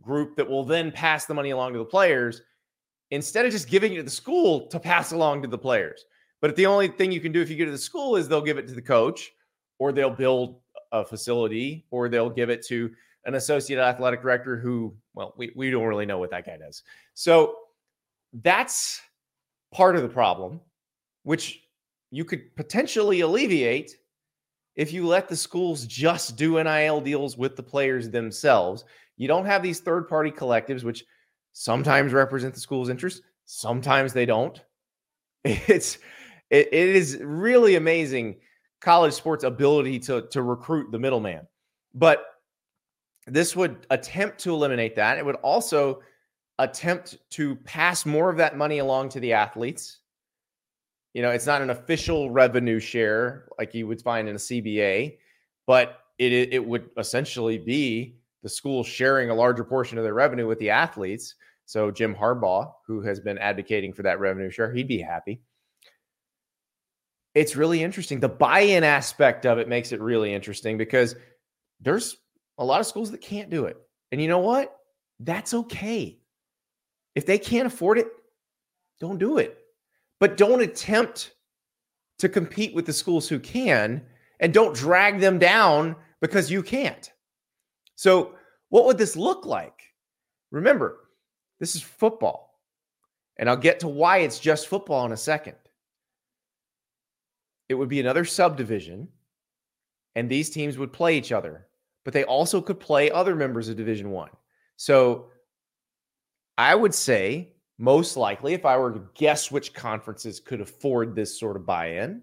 group 0.00 0.36
that 0.36 0.48
will 0.48 0.64
then 0.64 0.90
pass 0.90 1.26
the 1.26 1.34
money 1.34 1.50
along 1.50 1.72
to 1.72 1.78
the 1.78 1.84
players 1.84 2.42
instead 3.10 3.44
of 3.44 3.52
just 3.52 3.68
giving 3.68 3.92
it 3.92 3.96
to 3.96 4.02
the 4.02 4.10
school 4.10 4.66
to 4.68 4.78
pass 4.78 5.12
along 5.12 5.42
to 5.42 5.48
the 5.48 5.58
players. 5.58 6.04
But 6.40 6.56
the 6.56 6.66
only 6.66 6.88
thing 6.88 7.12
you 7.12 7.20
can 7.20 7.32
do 7.32 7.42
if 7.42 7.50
you 7.50 7.56
get 7.56 7.66
to 7.66 7.70
the 7.70 7.78
school 7.78 8.16
is 8.16 8.28
they'll 8.28 8.40
give 8.40 8.58
it 8.58 8.66
to 8.68 8.74
the 8.74 8.82
coach 8.82 9.30
or 9.78 9.92
they'll 9.92 10.10
build 10.10 10.60
a 10.92 11.04
facility 11.04 11.86
or 11.90 12.08
they'll 12.08 12.30
give 12.30 12.50
it 12.50 12.64
to 12.66 12.90
an 13.24 13.34
associate 13.34 13.78
athletic 13.78 14.22
director 14.22 14.56
who, 14.56 14.94
well, 15.14 15.34
we, 15.36 15.52
we 15.54 15.70
don't 15.70 15.84
really 15.84 16.06
know 16.06 16.18
what 16.18 16.30
that 16.30 16.46
guy 16.46 16.56
does. 16.56 16.82
So 17.14 17.56
that's 18.32 19.00
part 19.72 19.96
of 19.96 20.02
the 20.02 20.08
problem, 20.08 20.60
which 21.24 21.62
you 22.10 22.24
could 22.24 22.54
potentially 22.56 23.20
alleviate 23.20 23.96
if 24.76 24.92
you 24.92 25.06
let 25.06 25.28
the 25.28 25.36
schools 25.36 25.84
just 25.86 26.36
do 26.36 26.62
NIL 26.62 27.00
deals 27.00 27.36
with 27.36 27.56
the 27.56 27.62
players 27.62 28.08
themselves. 28.08 28.84
You 29.20 29.28
don't 29.28 29.44
have 29.44 29.62
these 29.62 29.80
third 29.80 30.08
party 30.08 30.30
collectives, 30.30 30.82
which 30.82 31.04
sometimes 31.52 32.14
represent 32.14 32.54
the 32.54 32.60
school's 32.60 32.88
interests, 32.88 33.20
sometimes 33.44 34.14
they 34.14 34.24
don't. 34.24 34.58
It's 35.44 35.98
it, 36.48 36.68
it 36.72 36.88
is 36.88 37.18
really 37.22 37.76
amazing 37.76 38.36
college 38.80 39.12
sports 39.12 39.44
ability 39.44 39.98
to 40.00 40.22
to 40.28 40.42
recruit 40.42 40.90
the 40.90 40.98
middleman. 40.98 41.46
But 41.92 42.24
this 43.26 43.54
would 43.54 43.86
attempt 43.90 44.38
to 44.40 44.54
eliminate 44.54 44.96
that. 44.96 45.18
It 45.18 45.24
would 45.26 45.36
also 45.36 46.00
attempt 46.58 47.18
to 47.32 47.56
pass 47.56 48.06
more 48.06 48.30
of 48.30 48.38
that 48.38 48.56
money 48.56 48.78
along 48.78 49.10
to 49.10 49.20
the 49.20 49.34
athletes. 49.34 49.98
You 51.12 51.20
know, 51.20 51.30
it's 51.30 51.46
not 51.46 51.60
an 51.60 51.68
official 51.68 52.30
revenue 52.30 52.80
share 52.80 53.48
like 53.58 53.74
you 53.74 53.86
would 53.86 54.00
find 54.00 54.30
in 54.30 54.36
a 54.36 54.38
CBA, 54.38 55.18
but 55.66 56.04
it 56.18 56.32
it 56.32 56.64
would 56.64 56.88
essentially 56.96 57.58
be 57.58 58.19
the 58.42 58.48
school 58.48 58.82
sharing 58.82 59.30
a 59.30 59.34
larger 59.34 59.64
portion 59.64 59.98
of 59.98 60.04
their 60.04 60.14
revenue 60.14 60.46
with 60.46 60.58
the 60.58 60.70
athletes. 60.70 61.34
So 61.66 61.90
Jim 61.90 62.14
Harbaugh, 62.14 62.72
who 62.86 63.00
has 63.02 63.20
been 63.20 63.38
advocating 63.38 63.92
for 63.92 64.02
that 64.02 64.20
revenue 64.20 64.50
share, 64.50 64.72
he'd 64.72 64.88
be 64.88 65.00
happy. 65.00 65.42
It's 67.34 67.54
really 67.54 67.82
interesting. 67.82 68.18
The 68.18 68.28
buy-in 68.28 68.82
aspect 68.82 69.46
of 69.46 69.58
it 69.58 69.68
makes 69.68 69.92
it 69.92 70.00
really 70.00 70.34
interesting 70.34 70.76
because 70.76 71.14
there's 71.80 72.16
a 72.58 72.64
lot 72.64 72.80
of 72.80 72.86
schools 72.86 73.10
that 73.12 73.20
can't 73.20 73.50
do 73.50 73.66
it. 73.66 73.76
And 74.10 74.20
you 74.20 74.26
know 74.26 74.38
what? 74.38 74.76
That's 75.20 75.54
okay. 75.54 76.18
If 77.14 77.26
they 77.26 77.38
can't 77.38 77.66
afford 77.66 77.98
it, 77.98 78.08
don't 78.98 79.18
do 79.18 79.38
it. 79.38 79.58
But 80.18 80.36
don't 80.36 80.60
attempt 80.60 81.34
to 82.18 82.28
compete 82.28 82.74
with 82.74 82.86
the 82.86 82.92
schools 82.92 83.28
who 83.28 83.38
can 83.38 84.02
and 84.40 84.52
don't 84.52 84.74
drag 84.74 85.20
them 85.20 85.38
down 85.38 85.96
because 86.20 86.50
you 86.50 86.62
can't. 86.62 87.10
So, 88.00 88.32
what 88.70 88.86
would 88.86 88.96
this 88.96 89.14
look 89.14 89.44
like? 89.44 89.78
Remember, 90.50 91.00
this 91.58 91.74
is 91.74 91.82
football. 91.82 92.58
And 93.36 93.46
I'll 93.46 93.58
get 93.58 93.78
to 93.80 93.88
why 93.88 94.20
it's 94.20 94.38
just 94.38 94.68
football 94.68 95.04
in 95.04 95.12
a 95.12 95.18
second. 95.18 95.56
It 97.68 97.74
would 97.74 97.90
be 97.90 98.00
another 98.00 98.24
subdivision, 98.24 99.06
and 100.14 100.30
these 100.30 100.48
teams 100.48 100.78
would 100.78 100.94
play 100.94 101.18
each 101.18 101.30
other, 101.30 101.66
but 102.06 102.14
they 102.14 102.24
also 102.24 102.62
could 102.62 102.80
play 102.80 103.10
other 103.10 103.36
members 103.36 103.68
of 103.68 103.76
Division 103.76 104.10
One. 104.10 104.30
So 104.76 105.26
I 106.56 106.74
would 106.74 106.94
say, 106.94 107.52
most 107.76 108.16
likely, 108.16 108.54
if 108.54 108.64
I 108.64 108.78
were 108.78 108.92
to 108.92 109.02
guess 109.14 109.50
which 109.50 109.74
conferences 109.74 110.40
could 110.40 110.62
afford 110.62 111.14
this 111.14 111.38
sort 111.38 111.56
of 111.56 111.66
buy 111.66 111.88
in, 111.88 112.22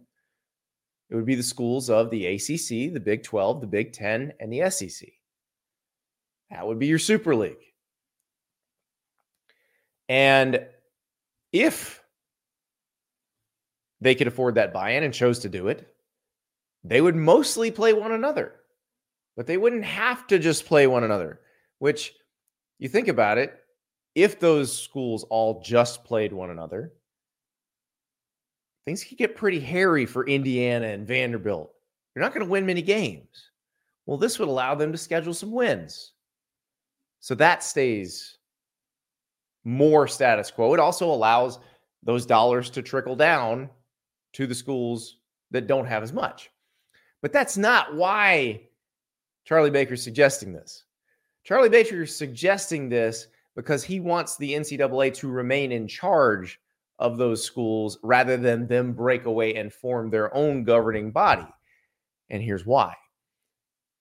it 1.12 1.16
would 1.16 1.28
be 1.28 1.36
the 1.36 1.44
schools 1.44 1.92
of 1.92 2.10
the 2.10 2.26
ACC, 2.26 2.92
the 2.92 3.00
Big 3.00 3.22
12, 3.22 3.62
the 3.62 3.68
Big 3.68 3.94
10, 3.94 4.34
and 4.40 4.52
the 4.52 4.72
SEC. 4.72 5.08
That 6.52 6.66
would 6.66 6.80
be 6.80 6.88
your 6.88 7.00
Super 7.00 7.36
League. 7.36 7.58
And 10.10 10.66
if 11.52 12.02
they 14.00 14.16
could 14.16 14.28
afford 14.28 14.56
that 14.56 14.74
buy 14.74 14.92
in 14.92 15.04
and 15.04 15.14
chose 15.14 15.40
to 15.40 15.50
do 15.50 15.68
it, 15.68 15.88
they 16.84 17.02
would 17.02 17.16
mostly 17.16 17.72
play 17.72 17.94
one 17.94 18.12
another, 18.12 18.54
but 19.36 19.48
they 19.48 19.58
wouldn't 19.58 19.84
have 19.84 20.28
to 20.28 20.40
just 20.40 20.66
play 20.66 20.88
one 20.88 21.04
another, 21.04 21.42
which 21.80 22.14
you 22.80 22.88
think 22.88 23.08
about 23.08 23.38
it, 23.38 23.60
if 24.16 24.40
those 24.40 24.76
schools 24.76 25.26
all 25.30 25.62
just 25.62 26.04
played 26.04 26.32
one 26.32 26.50
another, 26.50 26.94
things 28.86 29.04
could 29.04 29.18
get 29.18 29.36
pretty 29.36 29.60
hairy 29.60 30.06
for 30.06 30.26
Indiana 30.26 30.88
and 30.88 31.06
Vanderbilt. 31.06 31.72
You're 32.16 32.24
not 32.24 32.34
going 32.34 32.46
to 32.46 32.52
win 32.52 32.66
many 32.66 32.82
games. 32.82 33.52
Well, 34.06 34.18
this 34.18 34.40
would 34.40 34.48
allow 34.48 34.76
them 34.76 34.92
to 34.92 34.98
schedule 34.98 35.34
some 35.34 35.52
wins. 35.52 36.14
So 37.20 37.36
that 37.36 37.64
stays 37.64 38.38
more 39.64 40.08
status 40.08 40.50
quo. 40.50 40.74
It 40.74 40.80
also 40.80 41.12
allows 41.12 41.60
those 42.04 42.26
dollars 42.26 42.70
to 42.72 42.82
trickle 42.82 43.16
down 43.16 43.70
to 44.34 44.48
the 44.48 44.56
schools 44.56 45.18
that 45.52 45.68
don't 45.68 45.86
have 45.86 46.04
as 46.04 46.14
much. 46.14 46.50
But 47.22 47.34
that's 47.34 47.58
not 47.58 47.96
why 47.96 48.62
Charlie 49.46 49.72
Baker's 49.72 50.04
suggesting 50.04 50.54
this. 50.54 50.86
Charlie 51.44 51.70
Baker 51.70 52.04
is 52.04 52.16
suggesting 52.16 52.90
this 52.90 53.28
because 53.56 53.84
he 53.84 54.00
wants 54.00 54.38
the 54.38 54.54
NCAA 54.54 55.14
to 55.16 55.28
remain 55.28 55.72
in 55.72 55.88
charge 55.88 56.60
of 57.00 57.18
those 57.18 57.44
schools 57.44 57.98
rather 58.04 58.38
than 58.38 58.68
them 58.68 58.94
break 58.94 59.26
away 59.26 59.56
and 59.56 59.74
form 59.74 60.10
their 60.10 60.34
own 60.36 60.64
governing 60.64 61.12
body. 61.12 61.48
And 62.30 62.44
here's 62.44 62.66
why. 62.66 62.94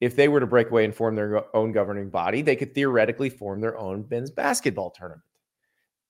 If 0.01 0.15
they 0.15 0.29
were 0.29 0.41
to 0.41 0.47
break 0.47 0.71
away 0.71 0.85
and 0.85 0.95
form 0.95 1.15
their 1.15 1.57
own 1.57 1.73
governing 1.73 2.11
body, 2.11 2.43
they 2.43 2.57
could 2.57 2.75
theoretically 2.75 3.31
form 3.31 3.61
their 3.61 3.79
own 3.79 4.07
men's 4.11 4.31
basketball 4.31 4.91
tournament. 4.91 5.23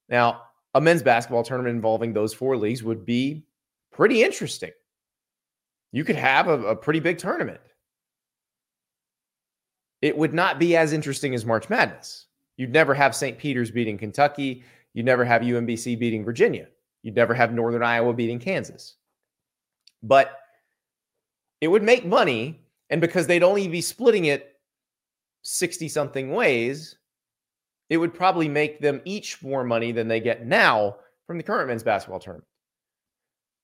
Now, 0.09 0.43
a 0.75 0.81
men's 0.81 1.02
basketball 1.02 1.45
tournament 1.45 1.75
involving 1.75 2.12
those 2.12 2.35
four 2.35 2.57
leagues 2.57 2.83
would 2.83 3.05
be 3.05 3.45
pretty 3.93 4.23
interesting. 4.23 4.73
You 5.93 6.05
could 6.05 6.16
have 6.16 6.49
a, 6.49 6.61
a 6.64 6.76
pretty 6.76 7.00
big 7.00 7.19
tournament. 7.19 7.61
It 10.02 10.16
would 10.16 10.35
not 10.35 10.59
be 10.59 10.76
as 10.76 10.93
interesting 10.93 11.35
as 11.35 11.47
March 11.47 11.71
Madness. 11.71 12.26
You'd 12.57 12.73
never 12.73 12.95
have 12.95 13.14
St. 13.14 13.38
Peter's 13.38 13.71
beating 13.71 13.99
Kentucky. 13.99 14.62
You'd 14.95 15.07
never 15.07 15.25
have 15.25 15.43
UMBC 15.43 15.99
beating 15.99 16.25
Virginia. 16.25 16.69
You'd 17.02 17.16
never 17.16 17.35
have 17.35 17.52
Northern 17.52 17.83
Iowa 17.83 18.12
beating 18.12 18.38
Kansas. 18.38 18.97
But 20.02 20.38
it 21.61 21.69
would 21.69 21.83
make 21.83 22.05
money. 22.05 22.66
And 22.90 23.00
because 23.00 23.26
they'd 23.26 23.43
only 23.43 23.69
be 23.69 23.81
splitting 23.81 24.26
it 24.26 24.57
60 25.43 25.88
something 25.88 26.33
ways, 26.33 26.97
it 27.88 27.97
would 27.97 28.14
probably 28.14 28.49
make 28.49 28.81
them 28.81 29.00
each 29.05 29.43
more 29.43 29.64
money 29.64 29.93
than 29.93 30.09
they 30.09 30.21
get 30.21 30.47
now 30.47 30.97
from 31.26 31.37
the 31.37 31.43
current 31.43 31.69
men's 31.69 31.83
basketball 31.83 32.21
tournament. 32.21 32.49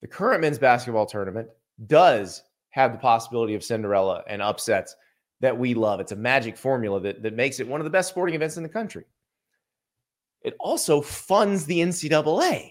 The 0.00 0.08
current 0.08 0.40
men's 0.40 0.58
basketball 0.58 1.06
tournament 1.06 1.48
does 1.86 2.42
have 2.70 2.92
the 2.92 2.98
possibility 2.98 3.54
of 3.54 3.64
Cinderella 3.64 4.22
and 4.28 4.42
upsets 4.42 4.96
that 5.40 5.56
we 5.56 5.74
love. 5.74 6.00
It's 6.00 6.12
a 6.12 6.16
magic 6.16 6.56
formula 6.56 7.00
that, 7.00 7.22
that 7.22 7.34
makes 7.34 7.60
it 7.60 7.68
one 7.68 7.80
of 7.80 7.84
the 7.84 7.90
best 7.90 8.08
sporting 8.08 8.34
events 8.34 8.56
in 8.56 8.62
the 8.62 8.68
country. 8.68 9.04
It 10.42 10.56
also 10.58 11.00
funds 11.00 11.66
the 11.66 11.80
NCAA. 11.80 12.70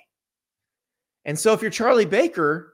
And 1.25 1.37
so 1.37 1.53
if 1.53 1.61
you're 1.61 1.71
Charlie 1.71 2.05
Baker, 2.05 2.73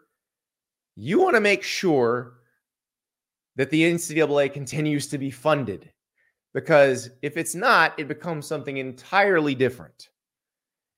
you 0.96 1.20
want 1.20 1.36
to 1.36 1.42
make 1.42 1.64
sure 1.64 2.37
that 3.58 3.70
the 3.72 3.82
NCAA 3.82 4.54
continues 4.54 5.08
to 5.08 5.18
be 5.18 5.32
funded 5.32 5.92
because 6.54 7.10
if 7.22 7.38
it's 7.38 7.56
not, 7.56 8.00
it 8.00 8.08
becomes 8.08 8.46
something 8.48 8.78
entirely 8.78 9.54
different. 9.54 10.10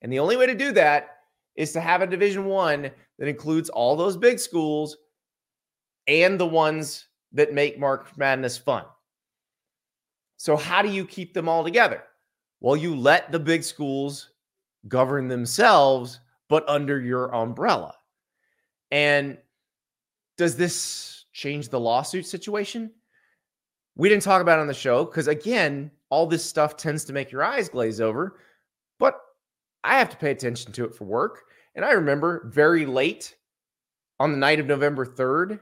And 0.01 0.13
the 0.13 0.19
only 0.19 0.37
way 0.37 0.45
to 0.45 0.55
do 0.55 0.71
that 0.73 1.17
is 1.55 1.71
to 1.73 1.81
have 1.81 2.01
a 2.01 2.07
Division 2.07 2.45
One 2.45 2.91
that 3.17 3.27
includes 3.27 3.69
all 3.69 3.95
those 3.95 4.15
big 4.15 4.39
schools 4.39 4.97
and 6.07 6.39
the 6.39 6.45
ones 6.45 7.07
that 7.33 7.53
make 7.53 7.79
March 7.79 8.05
Madness 8.17 8.57
fun. 8.57 8.85
So, 10.37 10.55
how 10.55 10.81
do 10.81 10.89
you 10.89 11.05
keep 11.05 11.33
them 11.33 11.49
all 11.49 11.63
together? 11.63 12.03
Well, 12.61 12.77
you 12.77 12.95
let 12.95 13.31
the 13.31 13.39
big 13.39 13.63
schools 13.63 14.31
govern 14.87 15.27
themselves, 15.27 16.19
but 16.47 16.67
under 16.67 16.99
your 16.99 17.33
umbrella. 17.35 17.93
And 18.91 19.37
does 20.37 20.55
this 20.55 21.18
change 21.39 21.69
the 21.69 21.79
lawsuit 21.79 22.25
situation? 22.25 22.91
We 23.95 24.09
didn't 24.09 24.23
talk 24.23 24.41
about 24.41 24.59
it 24.59 24.61
on 24.61 24.67
the 24.67 24.73
show 24.73 25.05
because, 25.05 25.27
again, 25.27 25.91
all 26.09 26.25
this 26.25 26.43
stuff 26.43 26.77
tends 26.77 27.05
to 27.05 27.13
make 27.13 27.31
your 27.31 27.43
eyes 27.43 27.69
glaze 27.69 28.01
over. 28.01 28.39
But 28.99 29.19
I 29.83 29.97
have 29.97 30.09
to 30.09 30.17
pay 30.17 30.31
attention 30.31 30.71
to 30.73 30.85
it 30.85 30.95
for 30.95 31.05
work. 31.05 31.43
And 31.75 31.85
I 31.85 31.91
remember 31.91 32.49
very 32.49 32.85
late 32.85 33.35
on 34.19 34.31
the 34.31 34.37
night 34.37 34.59
of 34.59 34.65
November 34.67 35.05
3rd, 35.05 35.59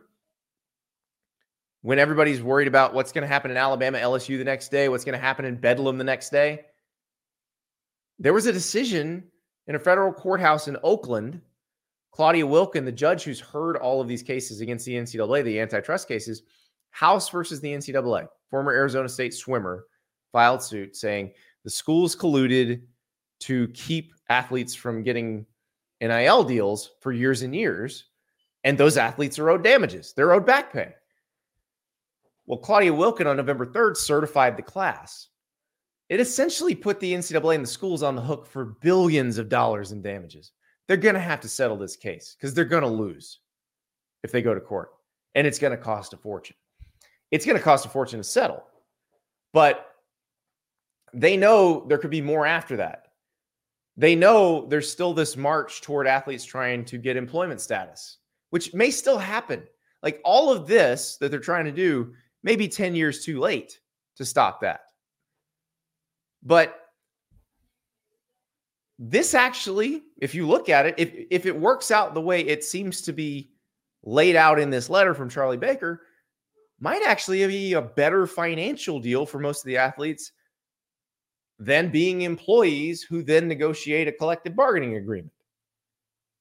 when 1.82 2.00
everybody's 2.00 2.42
worried 2.42 2.68
about 2.68 2.94
what's 2.94 3.12
going 3.12 3.22
to 3.22 3.28
happen 3.28 3.52
in 3.52 3.58
Alabama, 3.58 4.00
LSU 4.00 4.38
the 4.38 4.44
next 4.44 4.70
day, 4.70 4.90
what's 4.90 5.06
going 5.06 5.18
to 5.18 5.24
happen 5.24 5.46
in 5.46 5.56
Bedlam 5.56 5.98
the 5.98 6.04
next 6.04 6.32
day, 6.32 6.66
there 8.20 8.34
was 8.34 8.48
a 8.48 8.54
decision 8.54 9.24
in 9.68 9.76
a 9.76 9.80
federal 9.80 10.12
courthouse 10.12 10.68
in 10.68 10.78
Oakland. 10.84 11.40
Claudia 12.18 12.48
Wilkin, 12.48 12.84
the 12.84 12.92
judge 12.92 13.22
who's 13.22 13.40
heard 13.40 13.78
all 13.78 14.02
of 14.02 14.08
these 14.08 14.24
cases 14.24 14.60
against 14.60 14.88
the 14.88 14.96
NCAA, 14.96 15.44
the 15.44 15.60
antitrust 15.60 16.08
cases, 16.08 16.42
House 16.90 17.30
versus 17.30 17.62
the 17.62 17.72
NCAA, 17.72 18.28
former 18.50 18.72
Arizona 18.72 19.08
State 19.08 19.36
swimmer 19.36 19.86
filed 20.32 20.64
suit 20.64 20.96
saying 20.96 21.32
the 21.64 21.70
schools 21.70 22.16
colluded 22.16 22.82
to 23.42 23.68
keep 23.68 24.14
athletes 24.30 24.74
from 24.74 25.04
getting 25.04 25.46
NIL 26.02 26.44
deals 26.44 26.94
for 27.02 27.12
years 27.12 27.44
and 27.44 27.56
years. 27.56 28.06
And 28.64 28.80
those 28.80 28.98
athletes 28.98 29.38
are 29.38 29.52
owed 29.52 29.64
damages, 29.64 30.14
they're 30.18 30.34
owed 30.34 30.48
back 30.48 30.74
pay. 30.74 30.96
Well, 32.48 32.58
Claudia 32.58 32.96
Wilkin 32.96 33.28
on 33.28 33.38
November 33.38 33.68
3rd 33.68 33.96
certified 33.96 34.58
the 34.58 34.64
class. 34.64 35.28
It 36.10 36.20
essentially 36.20 36.74
put 36.74 37.00
the 37.00 37.14
NCAA 37.14 37.54
and 37.54 37.64
the 37.64 37.70
schools 37.70 38.02
on 38.02 38.16
the 38.16 38.24
hook 38.24 38.48
for 38.48 38.76
billions 38.82 39.38
of 39.38 39.50
dollars 39.50 39.92
in 39.92 40.02
damages. 40.02 40.52
They're 40.88 40.98
going 40.98 41.16
to 41.16 41.22
have 41.22 41.42
to 41.42 41.48
settle 41.48 41.78
this 41.78 41.96
case 41.96 42.36
because 42.38 42.54
they're 42.54 42.66
going 42.66 42.84
to 42.84 42.88
lose 42.88 43.40
if 44.24 44.32
they 44.32 44.42
go 44.42 44.54
to 44.54 44.62
court. 44.62 44.92
And 45.36 45.46
it's 45.46 45.60
going 45.60 45.72
to 45.72 45.78
cost 45.78 46.14
a 46.14 46.18
fortune. 46.18 46.56
It's 47.32 47.46
going 47.46 47.58
to 47.58 47.64
cost 47.64 47.86
a 47.86 47.90
fortune 47.90 48.20
to 48.20 48.24
settle. 48.24 48.64
But 49.54 49.88
they 51.14 51.38
know 51.38 51.86
there 51.88 51.98
could 51.98 52.12
be 52.12 52.22
more 52.22 52.46
after 52.46 52.78
that 52.78 53.08
they 53.98 54.16
know 54.16 54.68
there's 54.68 54.90
still 54.90 55.14
this 55.14 55.36
march 55.36 55.82
toward 55.82 56.08
athletes 56.08 56.46
trying 56.46 56.86
to 56.86 57.00
get 57.00 57.18
employment 57.18 57.60
status, 57.60 58.20
which 58.52 58.74
may 58.74 58.92
still 58.92 59.18
happen. 59.18 59.64
Like 60.04 60.22
all 60.24 60.52
of 60.52 60.68
this 60.68 61.18
that 61.18 61.32
they're 61.32 61.40
trying 61.40 61.66
to 61.66 61.72
do 61.72 62.14
may 62.44 62.56
be 62.56 62.68
10 62.68 62.94
years 62.94 63.26
too 63.26 63.40
late 63.40 63.80
to 64.16 64.24
stop 64.24 64.62
that. 64.62 64.82
But 66.44 66.87
this 69.00 69.34
actually, 69.34 70.04
if 70.20 70.34
you 70.34 70.48
look 70.48 70.70
at 70.70 70.86
it, 70.86 70.96
if, 70.98 71.12
if 71.30 71.46
it 71.46 71.58
works 71.58 71.92
out 71.92 72.14
the 72.14 72.22
way 72.22 72.42
it 72.42 72.64
seems 72.64 73.02
to 73.04 73.14
be 73.14 73.52
laid 74.04 74.36
out 74.36 74.60
in 74.60 74.70
this 74.70 74.90
letter 74.90 75.14
from 75.14 75.30
Charlie 75.30 75.58
Baker, 75.58 76.02
might 76.80 77.04
actually 77.06 77.46
be 77.48 77.74
a 77.74 77.82
better 77.82 78.26
financial 78.26 79.00
deal 79.00 79.26
for 79.26 79.40
most 79.40 79.60
of 79.64 79.68
the 79.68 79.78
athletes 79.78 80.32
than 81.60 81.90
being 81.90 82.22
employees 82.22 83.02
who 83.02 83.24
then 83.24 83.48
negotiate 83.48 84.08
a 84.08 84.12
collective 84.12 84.56
bargaining 84.56 84.96
agreement. 84.96 85.34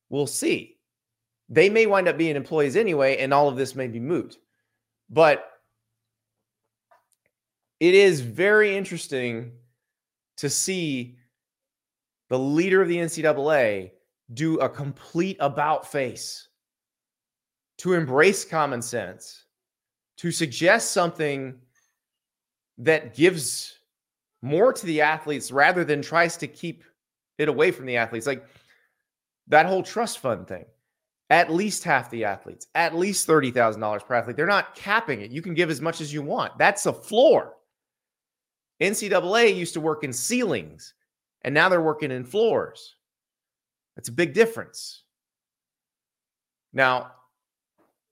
We'll 0.08 0.26
see. 0.26 0.76
They 1.48 1.70
may 1.70 1.86
wind 1.86 2.08
up 2.08 2.18
being 2.18 2.36
employees 2.36 2.76
anyway, 2.76 3.18
and 3.18 3.32
all 3.32 3.48
of 3.48 3.56
this 3.56 3.74
may 3.74 3.88
be 3.88 4.00
moot. 4.00 4.36
But 5.08 5.48
it 7.80 7.94
is 7.94 8.20
very 8.20 8.76
interesting 8.76 9.52
to 10.38 10.50
see 10.50 11.16
the 12.28 12.38
leader 12.38 12.82
of 12.82 12.88
the 12.88 12.96
NCAA 12.96 13.90
do 14.34 14.58
a 14.58 14.68
complete 14.68 15.36
about 15.40 15.90
face 15.90 16.48
to 17.78 17.92
embrace 17.92 18.44
common 18.44 18.82
sense, 18.82 19.44
to 20.16 20.30
suggest 20.30 20.92
something 20.92 21.54
that 22.78 23.14
gives 23.14 23.78
more 24.42 24.72
to 24.72 24.86
the 24.86 25.00
athletes 25.00 25.50
rather 25.50 25.84
than 25.84 26.02
tries 26.02 26.36
to 26.38 26.46
keep 26.46 26.84
it 27.38 27.48
away 27.48 27.70
from 27.70 27.86
the 27.86 27.96
athletes. 27.96 28.26
Like 28.26 28.44
that 29.48 29.66
whole 29.66 29.82
trust 29.82 30.18
fund 30.18 30.46
thing. 30.46 30.64
At 31.28 31.52
least 31.52 31.82
half 31.82 32.08
the 32.10 32.24
athletes, 32.24 32.68
at 32.76 32.94
least 32.94 33.26
$30,000 33.26 34.06
per 34.06 34.14
athlete. 34.14 34.36
They're 34.36 34.46
not 34.46 34.76
capping 34.76 35.22
it. 35.22 35.32
You 35.32 35.42
can 35.42 35.54
give 35.54 35.70
as 35.70 35.80
much 35.80 36.00
as 36.00 36.12
you 36.12 36.22
want. 36.22 36.56
That's 36.56 36.86
a 36.86 36.92
floor. 36.92 37.54
NCAA 38.80 39.56
used 39.56 39.74
to 39.74 39.80
work 39.80 40.04
in 40.04 40.12
ceilings, 40.12 40.94
and 41.42 41.54
now 41.54 41.68
they're 41.68 41.80
working 41.80 42.10
in 42.10 42.24
floors. 42.24 42.96
That's 43.94 44.08
a 44.08 44.12
big 44.12 44.34
difference. 44.34 45.02
Now, 46.72 47.12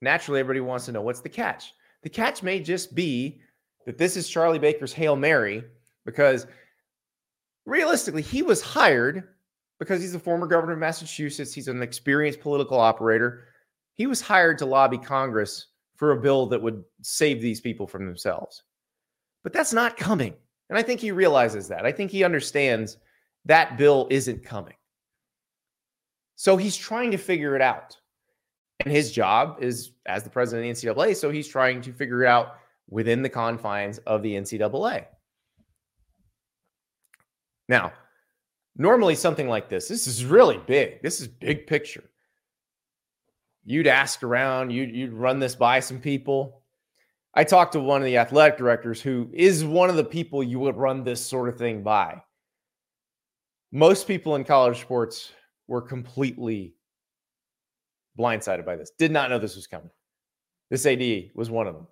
naturally, 0.01 0.41
everybody 0.41 0.61
wants 0.61 0.87
to 0.87 0.93
know 0.93 1.03
what's 1.03 1.21
the 1.21 1.29
catch. 1.29 1.73
The 2.03 2.09
catch 2.09 2.43
may 2.43 2.61
just 2.61 2.95
be 2.95 3.41
that 3.87 3.99
this 3.99 4.17
is 4.17 4.29
Charlie 4.29 4.59
Baker's 4.59 4.93
Hail 4.93 5.17
Mary 5.17 5.65
because 6.05 6.47
realistically, 7.67 8.23
he 8.23 8.43
was 8.43 8.63
hired 8.63 9.29
because 9.79 10.01
he's 10.01 10.13
the 10.13 10.19
former 10.19 10.47
governor 10.47 10.75
of 10.75 10.79
Massachusetts. 10.79 11.53
He's 11.53 11.69
an 11.69 11.83
experienced 11.83 12.41
political 12.41 12.79
operator. 12.79 13.45
He 13.95 14.07
was 14.07 14.21
hired 14.21 14.59
to 14.59 14.67
lobby 14.67 14.99
Congress 14.99 15.67
for 15.97 16.13
a 16.13 16.21
bill 16.21 16.47
that 16.47 16.63
would 16.63 16.83
save 17.03 17.41
these 17.41 17.61
people 17.61 17.87
from 17.87 18.07
themselves. 18.07 18.63
But 19.43 19.53
that's 19.53 19.73
not 19.73 19.97
coming. 19.97 20.35
And 20.71 20.79
I 20.79 20.83
think 20.83 21.01
he 21.01 21.13
realizes 21.13 21.69
that. 21.69 21.85
I 21.85 21.93
think 21.93 22.11
he 22.11 22.25
understands 22.25 22.97
that 23.47 23.77
bill 23.77 24.07
isn't 24.11 24.45
coming. 24.45 24.75
So 26.37 26.57
he's 26.57 26.77
trying 26.77 27.11
to 27.13 27.19
figure 27.19 27.55
it 27.57 27.63
out. 27.63 27.97
And 28.85 28.93
his 28.93 29.13
job 29.13 29.59
is 29.61 29.93
as 30.07 30.25
the 30.25 30.31
president 30.31 30.69
of 30.69 30.81
the 30.81 30.89
NCAA. 30.89 31.17
So 31.17 31.31
he's 31.31 31.49
trying 31.49 31.81
to 31.83 31.93
figure 31.93 32.25
it 32.25 32.29
out 32.29 32.57
within 32.89 33.23
the 33.23 33.29
confines 33.29 33.99
of 33.99 34.23
the 34.23 34.35
NCAA. 34.35 35.07
Now, 37.69 37.93
normally 38.77 39.15
something 39.15 39.49
like 39.49 39.69
this, 39.69 39.89
this 39.89 40.07
is 40.07 40.25
really 40.25 40.61
big. 40.67 41.03
This 41.03 41.21
is 41.21 41.29
big 41.29 41.67
picture. 41.67 42.05
You'd 43.65 43.87
ask 43.87 44.23
around, 44.23 44.71
you'd, 44.71 44.95
you'd 44.95 45.15
run 45.15 45.39
this 45.39 45.55
by 45.55 45.81
some 45.81 45.99
people. 45.99 46.61
I 47.33 47.45
talked 47.45 47.73
to 47.73 47.81
one 47.81 48.03
of 48.03 48.05
the 48.05 48.19
athletic 48.19 48.59
directors 48.59 49.01
who 49.01 49.31
is 49.33 49.65
one 49.65 49.89
of 49.89 49.97
the 49.97 50.05
people 50.05 50.43
you 50.43 50.59
would 50.59 50.77
run 50.77 51.03
this 51.03 51.25
sort 51.25 51.49
of 51.49 51.57
thing 51.57 51.83
by. 51.83 52.23
Most 53.75 54.07
people 54.07 54.37
in 54.37 54.45
college 54.45 54.81
sports 54.81 55.33
were 55.67 55.83
completely 55.83 56.77
blindsided 58.17 58.65
by 58.65 58.77
this, 58.77 58.93
did 58.97 59.11
not 59.11 59.31
know 59.31 59.39
this 59.41 59.57
was 59.57 59.67
coming. 59.67 59.91
This 60.71 60.87
AD 60.87 61.31
was 61.35 61.51
one 61.51 61.67
of 61.67 61.75
them. 61.75 61.89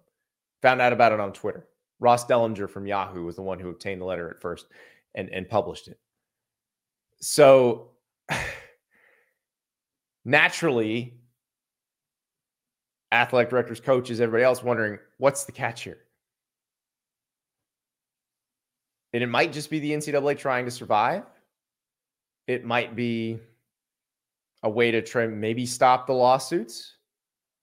Found 0.63 0.81
out 0.81 0.93
about 0.93 1.11
it 1.11 1.19
on 1.19 1.33
Twitter. 1.33 1.67
Ross 1.99 2.25
Dellenger 2.25 2.71
from 2.71 2.87
Yahoo 2.87 3.25
was 3.25 3.35
the 3.35 3.43
one 3.43 3.59
who 3.59 3.69
obtained 3.69 4.01
the 4.01 4.05
letter 4.05 4.31
at 4.31 4.41
first 4.41 4.67
and, 5.17 5.29
and 5.31 5.49
published 5.49 5.89
it. 5.89 5.99
So 7.21 7.91
naturally, 10.25 11.15
athletic 13.11 13.51
directors, 13.51 13.81
coaches, 13.81 14.21
everybody 14.21 14.45
else 14.45 14.63
wondering 14.63 15.01
what's 15.19 15.43
the 15.43 15.53
catch 15.53 15.83
here? 15.83 15.99
And 19.13 19.21
it 19.21 19.29
might 19.29 19.53
just 19.53 19.69
be 19.69 19.81
the 19.81 19.91
NCAA 19.91 20.39
trying 20.39 20.65
to 20.67 20.71
survive. 20.71 21.25
It 22.53 22.65
might 22.65 22.95
be 22.95 23.39
a 24.63 24.69
way 24.69 24.91
to 24.91 25.01
try 25.01 25.27
maybe 25.27 25.65
stop 25.65 26.07
the 26.07 26.13
lawsuits, 26.13 26.97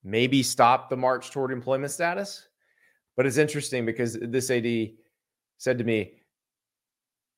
maybe 0.02 0.42
stop 0.42 0.90
the 0.90 0.96
march 0.96 1.30
toward 1.30 1.52
employment 1.52 1.92
status. 1.92 2.48
But 3.16 3.26
it's 3.26 3.36
interesting 3.36 3.86
because 3.86 4.18
this 4.20 4.50
AD 4.50 4.90
said 5.58 5.78
to 5.78 5.84
me, 5.84 6.14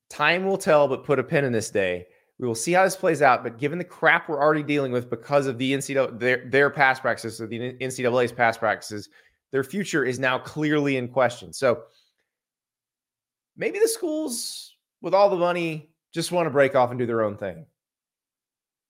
Time 0.09 0.45
will 0.45 0.57
tell, 0.57 0.87
but 0.87 1.03
put 1.03 1.19
a 1.19 1.23
pin 1.23 1.45
in 1.45 1.51
this 1.51 1.69
day. 1.69 2.07
We 2.39 2.47
will 2.47 2.55
see 2.55 2.71
how 2.71 2.83
this 2.83 2.95
plays 2.95 3.21
out. 3.21 3.43
But 3.43 3.57
given 3.57 3.77
the 3.77 3.83
crap 3.83 4.27
we're 4.27 4.41
already 4.41 4.63
dealing 4.63 4.91
with 4.91 5.09
because 5.09 5.45
of 5.45 5.57
the 5.57 5.73
NCAA, 5.73 6.19
their, 6.19 6.49
their 6.49 6.69
past 6.69 7.01
practices, 7.01 7.37
the 7.37 7.47
NCAA's 7.47 8.31
past 8.31 8.59
practices, 8.59 9.09
their 9.51 9.63
future 9.63 10.03
is 10.03 10.19
now 10.19 10.39
clearly 10.39 10.97
in 10.97 11.07
question. 11.07 11.53
So 11.53 11.83
maybe 13.55 13.79
the 13.79 13.87
schools 13.87 14.75
with 15.01 15.13
all 15.13 15.29
the 15.29 15.35
money 15.35 15.92
just 16.13 16.31
want 16.31 16.45
to 16.45 16.51
break 16.51 16.75
off 16.75 16.91
and 16.91 16.99
do 16.99 17.05
their 17.05 17.23
own 17.23 17.37
thing. 17.37 17.65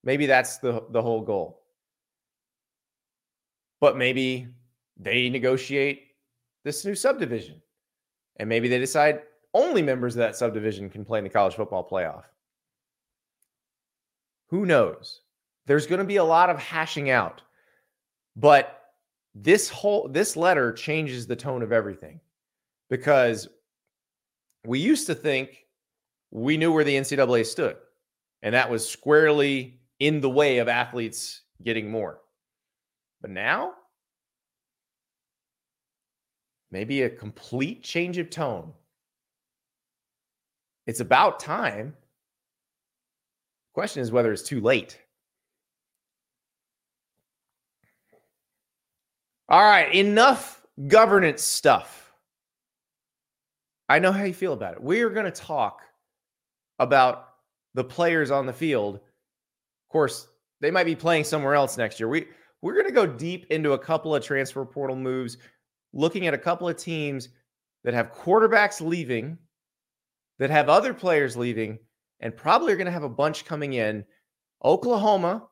Maybe 0.02 0.26
that's 0.26 0.58
the, 0.58 0.84
the 0.90 1.02
whole 1.02 1.22
goal. 1.22 1.62
But 3.80 3.96
maybe 3.96 4.48
they 4.96 5.28
negotiate 5.28 6.08
this 6.64 6.84
new 6.84 6.94
subdivision. 6.94 7.60
And 8.36 8.48
maybe 8.48 8.68
they 8.68 8.78
decide 8.78 9.22
only 9.54 9.82
members 9.82 10.14
of 10.14 10.18
that 10.18 10.36
subdivision 10.36 10.90
can 10.90 11.04
play 11.04 11.18
in 11.18 11.24
the 11.24 11.30
college 11.30 11.54
football 11.54 11.88
playoff. 11.88 12.24
Who 14.48 14.66
knows? 14.66 15.20
There's 15.66 15.86
going 15.86 16.00
to 16.00 16.04
be 16.04 16.16
a 16.16 16.24
lot 16.24 16.50
of 16.50 16.58
hashing 16.58 17.10
out. 17.10 17.42
But 18.36 18.80
this 19.34 19.68
whole 19.68 20.08
this 20.08 20.36
letter 20.36 20.72
changes 20.72 21.26
the 21.26 21.36
tone 21.36 21.62
of 21.62 21.72
everything 21.72 22.20
because 22.90 23.48
we 24.64 24.78
used 24.78 25.06
to 25.06 25.14
think 25.14 25.63
we 26.34 26.56
knew 26.56 26.72
where 26.72 26.84
the 26.84 26.96
NCAA 26.96 27.46
stood, 27.46 27.76
and 28.42 28.54
that 28.54 28.70
was 28.70 28.88
squarely 28.88 29.80
in 30.00 30.20
the 30.20 30.28
way 30.28 30.58
of 30.58 30.68
athletes 30.68 31.40
getting 31.62 31.90
more. 31.90 32.20
But 33.22 33.30
now, 33.30 33.72
maybe 36.70 37.02
a 37.02 37.10
complete 37.10 37.82
change 37.82 38.18
of 38.18 38.28
tone 38.28 38.72
it's 40.86 41.00
about 41.00 41.40
time. 41.40 41.94
Question 43.72 44.02
is 44.02 44.12
whether 44.12 44.32
it's 44.32 44.42
too 44.42 44.60
late. 44.60 45.00
All 49.48 49.62
right, 49.62 49.94
enough 49.94 50.62
governance 50.86 51.42
stuff. 51.42 52.12
I 53.88 53.98
know 53.98 54.12
how 54.12 54.24
you 54.24 54.34
feel 54.34 54.52
about 54.52 54.74
it. 54.74 54.82
We 54.82 55.00
are 55.02 55.10
going 55.10 55.26
to 55.26 55.30
talk 55.30 55.82
about 56.78 57.28
the 57.74 57.84
players 57.84 58.30
on 58.30 58.46
the 58.46 58.52
field. 58.52 58.96
Of 58.96 59.90
course, 59.90 60.28
they 60.60 60.70
might 60.70 60.84
be 60.84 60.96
playing 60.96 61.24
somewhere 61.24 61.54
else 61.54 61.76
next 61.76 62.00
year. 62.00 62.08
We 62.08 62.26
we're 62.62 62.74
going 62.74 62.86
to 62.86 62.92
go 62.92 63.06
deep 63.06 63.46
into 63.50 63.72
a 63.72 63.78
couple 63.78 64.14
of 64.14 64.24
transfer 64.24 64.64
portal 64.64 64.96
moves, 64.96 65.36
looking 65.92 66.26
at 66.26 66.32
a 66.32 66.38
couple 66.38 66.66
of 66.66 66.78
teams 66.78 67.28
that 67.84 67.92
have 67.92 68.14
quarterbacks 68.14 68.80
leaving 68.80 69.36
that 70.38 70.50
have 70.50 70.68
other 70.68 70.94
players 70.94 71.36
leaving 71.36 71.78
and 72.20 72.36
probably 72.36 72.72
are 72.72 72.76
going 72.76 72.86
to 72.86 72.92
have 72.92 73.02
a 73.02 73.08
bunch 73.08 73.44
coming 73.44 73.74
in. 73.74 74.04
Oklahoma, 74.64 75.46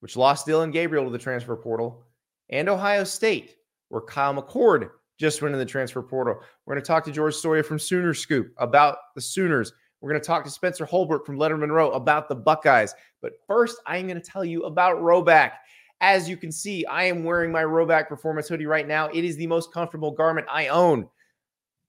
which 0.00 0.16
lost 0.16 0.46
Dillon 0.46 0.70
Gabriel 0.70 1.04
to 1.04 1.10
the 1.10 1.18
transfer 1.18 1.54
portal, 1.54 2.02
and 2.48 2.68
Ohio 2.68 3.04
State, 3.04 3.56
where 3.90 4.00
Kyle 4.00 4.34
McCord 4.34 4.88
just 5.18 5.42
went 5.42 5.54
in 5.54 5.58
the 5.58 5.66
transfer 5.66 6.02
portal. 6.02 6.40
We're 6.64 6.74
going 6.74 6.82
to 6.82 6.86
talk 6.86 7.04
to 7.04 7.12
George 7.12 7.34
Stoia 7.34 7.64
from 7.64 7.78
Sooner 7.78 8.14
Scoop 8.14 8.52
about 8.56 8.96
the 9.14 9.20
Sooners. 9.20 9.72
We're 10.00 10.10
going 10.10 10.20
to 10.20 10.26
talk 10.26 10.44
to 10.44 10.50
Spencer 10.50 10.84
Holbrook 10.84 11.24
from 11.24 11.38
Lettermen 11.38 11.70
Row 11.70 11.90
about 11.92 12.28
the 12.28 12.34
Buckeyes. 12.34 12.94
But 13.22 13.32
first, 13.46 13.80
I 13.86 13.96
am 13.96 14.06
going 14.06 14.20
to 14.20 14.30
tell 14.30 14.44
you 14.44 14.64
about 14.64 14.96
Rhoback. 14.96 15.52
As 16.00 16.28
you 16.28 16.36
can 16.36 16.52
see, 16.52 16.84
I 16.86 17.04
am 17.04 17.24
wearing 17.24 17.50
my 17.50 17.62
Rhoback 17.62 18.08
Performance 18.08 18.48
hoodie 18.48 18.66
right 18.66 18.86
now. 18.86 19.08
It 19.08 19.24
is 19.24 19.36
the 19.36 19.46
most 19.46 19.72
comfortable 19.72 20.10
garment 20.10 20.46
I 20.50 20.68
own. 20.68 21.08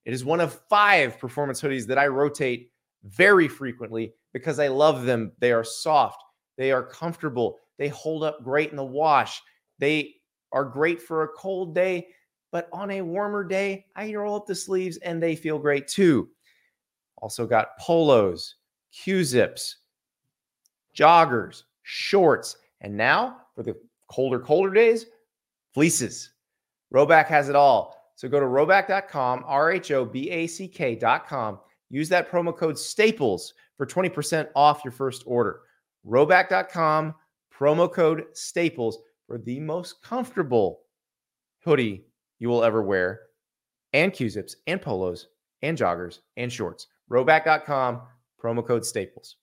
It 0.06 0.14
is 0.14 0.24
one 0.24 0.40
of 0.40 0.62
five 0.70 1.20
performance 1.20 1.62
hoodies 1.62 1.86
that 1.88 1.98
I 1.98 2.08
rotate 2.08 2.72
very 3.04 3.50
frequently 3.50 4.14
because 4.32 4.58
I 4.58 4.70
love 4.70 5.04
them. 5.04 5.34
They 5.40 5.52
are 5.52 5.66
soft, 5.66 6.24
they 6.58 6.72
are 6.72 6.84
comfortable, 6.84 7.58
they 7.78 7.90
hold 7.90 8.24
up 8.24 8.42
great 8.44 8.72
in 8.72 8.78
the 8.78 8.86
wash, 8.86 9.42
they 9.80 10.16
are 10.54 10.64
great 10.64 11.02
for 11.02 11.24
a 11.24 11.28
cold 11.28 11.76
day. 11.76 12.08
But 12.54 12.70
on 12.72 12.92
a 12.92 13.02
warmer 13.02 13.44
day, 13.44 13.86
I 13.98 14.16
roll 14.16 14.38
up 14.38 14.48
the 14.48 14.56
sleeves 14.56 14.96
and 14.98 15.22
they 15.22 15.36
feel 15.36 15.60
great 15.60 15.90
too. 15.90 16.30
Also 17.18 17.46
got 17.46 17.78
polos, 17.80 18.56
Q 18.92 19.24
zips, 19.24 19.78
joggers, 20.96 21.64
shorts, 21.84 22.58
and 22.82 22.96
now 22.96 23.38
for 23.56 23.64
the 23.64 23.76
colder, 24.08 24.40
colder 24.40 24.74
days, 24.74 25.08
fleeces. 25.74 26.32
Rhoback 26.94 27.28
has 27.28 27.50
it 27.50 27.56
all. 27.56 28.12
So 28.16 28.28
go 28.28 28.40
to 28.40 28.46
rhoback.com, 28.46 29.44
R 29.46 29.72
H 29.72 29.92
O 29.92 30.06
B 30.06 30.30
A 30.32 30.48
C 30.48 30.68
K.com. 30.68 31.60
Use 31.90 32.10
that 32.10 32.30
promo 32.30 32.56
code 32.56 32.78
STAPLES 32.78 33.54
for 33.78 33.86
20% 33.86 34.50
off 34.56 34.82
your 34.84 34.92
first 34.92 35.24
order. 35.26 35.62
Rhoback.com, 36.06 37.14
promo 37.54 37.92
code 37.92 38.26
STAPLES 38.34 38.98
for 39.28 39.38
the 39.38 39.60
most 39.60 40.02
comfortable 40.02 40.82
hoodie 41.64 42.06
you 42.40 42.50
will 42.50 42.64
ever 42.64 42.82
wear, 42.82 43.22
and 43.94 44.14
Q 44.14 44.30
zips, 44.30 44.56
and 44.68 44.82
polos, 44.82 45.28
and 45.62 45.78
joggers, 45.78 46.20
and 46.38 46.52
shorts. 46.52 46.88
Rhoback.com, 47.12 48.02
promo 48.42 48.66
code 48.66 48.86
STAPLES. 48.86 49.36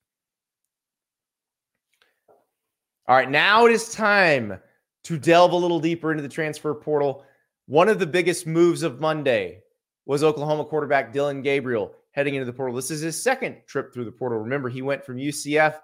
All 3.07 3.16
right, 3.16 3.31
now 3.31 3.66
it 3.66 3.72
is 3.72 3.92
time 3.92 4.59
to 5.05 5.18
delve 5.18 5.53
a 5.53 5.57
little 5.57 5.81
deeper 5.81 6.11
into 6.11 6.22
the 6.22 6.29
transfer 6.29 6.74
portal. 6.74 7.24
One 7.66 7.88
of 7.88 7.98
the 7.98 8.07
biggest 8.07 8.46
moves 8.46 8.83
of 8.83 9.00
Monday 9.00 9.61
was 10.07 10.24
Oklahoma 10.24 10.64
quarterback 10.64 11.12
Dillon 11.12 11.42
Gabriel 11.42 11.92
heading 12.12 12.35
into 12.35 12.46
the 12.46 12.53
portal. 12.53 12.74
This 12.74 12.90
is 12.90 13.00
his 13.00 13.22
second 13.22 13.57
trip 13.66 13.92
through 13.92 14.05
the 14.05 14.12
portal. 14.12 14.38
Remember, 14.38 14.68
he 14.68 14.83
went 14.83 15.05
from 15.05 15.16
UCF 15.16 15.79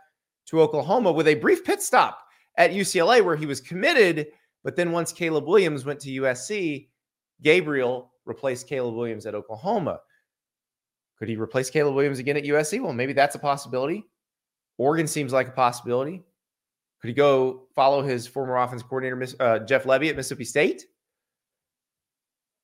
to 0.46 0.60
Oklahoma 0.60 1.12
with 1.12 1.28
a 1.28 1.34
brief 1.34 1.64
pit 1.64 1.82
stop 1.82 2.26
at 2.56 2.72
UCLA 2.72 3.22
where 3.22 3.36
he 3.36 3.46
was 3.46 3.60
committed. 3.60 4.28
But 4.62 4.76
then 4.76 4.92
once 4.92 5.12
Caleb 5.12 5.46
Williams 5.46 5.84
went 5.84 6.00
to 6.00 6.22
USC, 6.22 6.88
Gabriel 7.42 8.12
replaced 8.24 8.68
Caleb 8.68 8.94
Williams 8.94 9.26
at 9.26 9.34
Oklahoma. 9.34 10.00
Could 11.20 11.28
he 11.28 11.36
replace 11.36 11.70
Caleb 11.70 11.94
Williams 11.94 12.18
again 12.18 12.36
at 12.36 12.44
USC? 12.44 12.82
Well, 12.82 12.92
maybe 12.92 13.12
that's 13.12 13.36
a 13.36 13.38
possibility. 13.38 14.08
Oregon 14.78 15.06
seems 15.06 15.32
like 15.32 15.48
a 15.48 15.52
possibility. 15.52 16.24
Could 17.00 17.08
he 17.08 17.14
go 17.14 17.68
follow 17.74 18.02
his 18.02 18.26
former 18.26 18.56
offense 18.56 18.82
coordinator, 18.82 19.36
uh, 19.38 19.60
Jeff 19.60 19.84
Lebby, 19.84 20.08
at 20.08 20.16
Mississippi 20.16 20.44
State? 20.44 20.86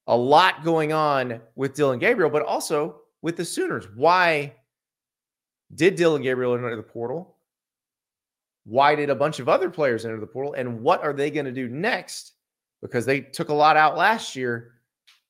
a 0.07 0.17
lot 0.17 0.65
going 0.65 0.93
on 0.93 1.41
with 1.55 1.75
Dillon 1.75 1.99
Gabriel, 1.99 2.31
but 2.31 2.43
also 2.43 3.01
with 3.23 3.37
the 3.37 3.45
Sooners. 3.45 3.87
Why 3.95 4.55
did 5.75 5.97
Dillon 5.97 6.23
Gabriel 6.23 6.55
enter 6.55 6.77
the 6.77 6.83
portal? 6.83 7.37
Why 8.65 8.95
did 8.95 9.11
a 9.11 9.15
bunch 9.15 9.39
of 9.39 9.49
other 9.49 9.71
players 9.71 10.05
enter 10.05 10.21
the 10.21 10.27
portal? 10.27 10.55
And 10.55 10.81
what 10.81 11.03
are 11.03 11.13
they 11.13 11.31
going 11.31 11.47
to 11.47 11.53
do 11.53 11.69
next? 11.69 12.33
Because 12.83 13.05
they 13.07 13.21
took 13.21 13.49
a 13.49 13.55
lot 13.55 13.77
out 13.77 13.97
last 13.97 14.37
year. 14.37 14.73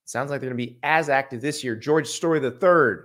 Sounds 0.05 0.31
like 0.31 0.41
they're 0.41 0.51
going 0.51 0.59
to 0.59 0.67
be 0.67 0.79
as 0.83 1.09
active 1.09 1.41
this 1.41 1.65
year. 1.65 1.75
George 1.75 2.07
Stoia 2.07 2.43
III 2.43 3.05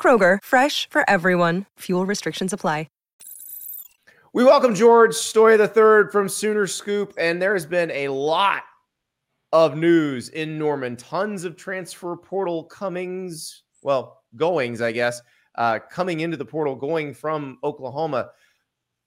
Kroger, 0.00 0.38
fresh 0.42 0.88
for 0.88 1.04
everyone. 1.10 1.66
Fuel 1.80 2.06
restrictions 2.06 2.54
apply. 2.54 2.86
We 4.32 4.44
welcome 4.44 4.76
George 4.76 5.10
Stoia 5.10 5.58
III 5.58 6.12
from 6.12 6.28
Sooner 6.28 6.68
Scoop, 6.68 7.14
and 7.18 7.42
there 7.42 7.52
has 7.52 7.66
been 7.66 7.90
a 7.90 8.06
lot 8.06 8.62
of 9.50 9.76
news 9.76 10.28
in 10.28 10.56
Norman. 10.56 10.94
Tons 10.94 11.42
of 11.42 11.56
transfer 11.56 12.14
portal 12.14 12.62
comings, 12.62 13.64
well, 13.82 14.22
goings, 14.36 14.82
I 14.82 14.92
guess, 14.92 15.20
uh, 15.56 15.80
coming 15.90 16.20
into 16.20 16.36
the 16.36 16.44
portal, 16.44 16.76
going 16.76 17.12
from 17.12 17.58
Oklahoma, 17.64 18.30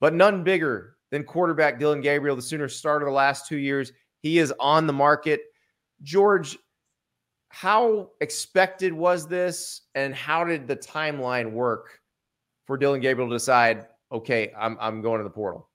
but 0.02 0.14
none 0.14 0.44
bigger 0.44 0.98
than 1.10 1.24
quarterback 1.24 1.80
Dillon 1.80 2.02
Gabriel. 2.02 2.36
The 2.36 2.42
Sooners 2.42 2.76
started 2.76 3.06
the 3.06 3.12
last 3.12 3.48
two 3.48 3.56
years. 3.56 3.94
He 4.20 4.40
is 4.40 4.54
on 4.60 4.88
the 4.88 4.92
market. 4.94 5.40
George, 6.02 6.58
how 7.54 8.10
expected 8.20 8.92
was 8.92 9.28
this, 9.28 9.82
and 9.94 10.16
how 10.16 10.44
did 10.44 10.68
the 10.68 10.76
timeline 10.76 11.52
work 11.52 12.00
for 12.66 12.78
Dillon 12.78 13.00
Gabriel 13.00 13.30
to 13.30 13.36
decide 13.36 13.86
okay, 14.12 14.52
I'm 14.60 14.76
I'm 14.82 15.04
going 15.04 15.20
to 15.20 15.24
the 15.24 15.30
portal. 15.30 15.70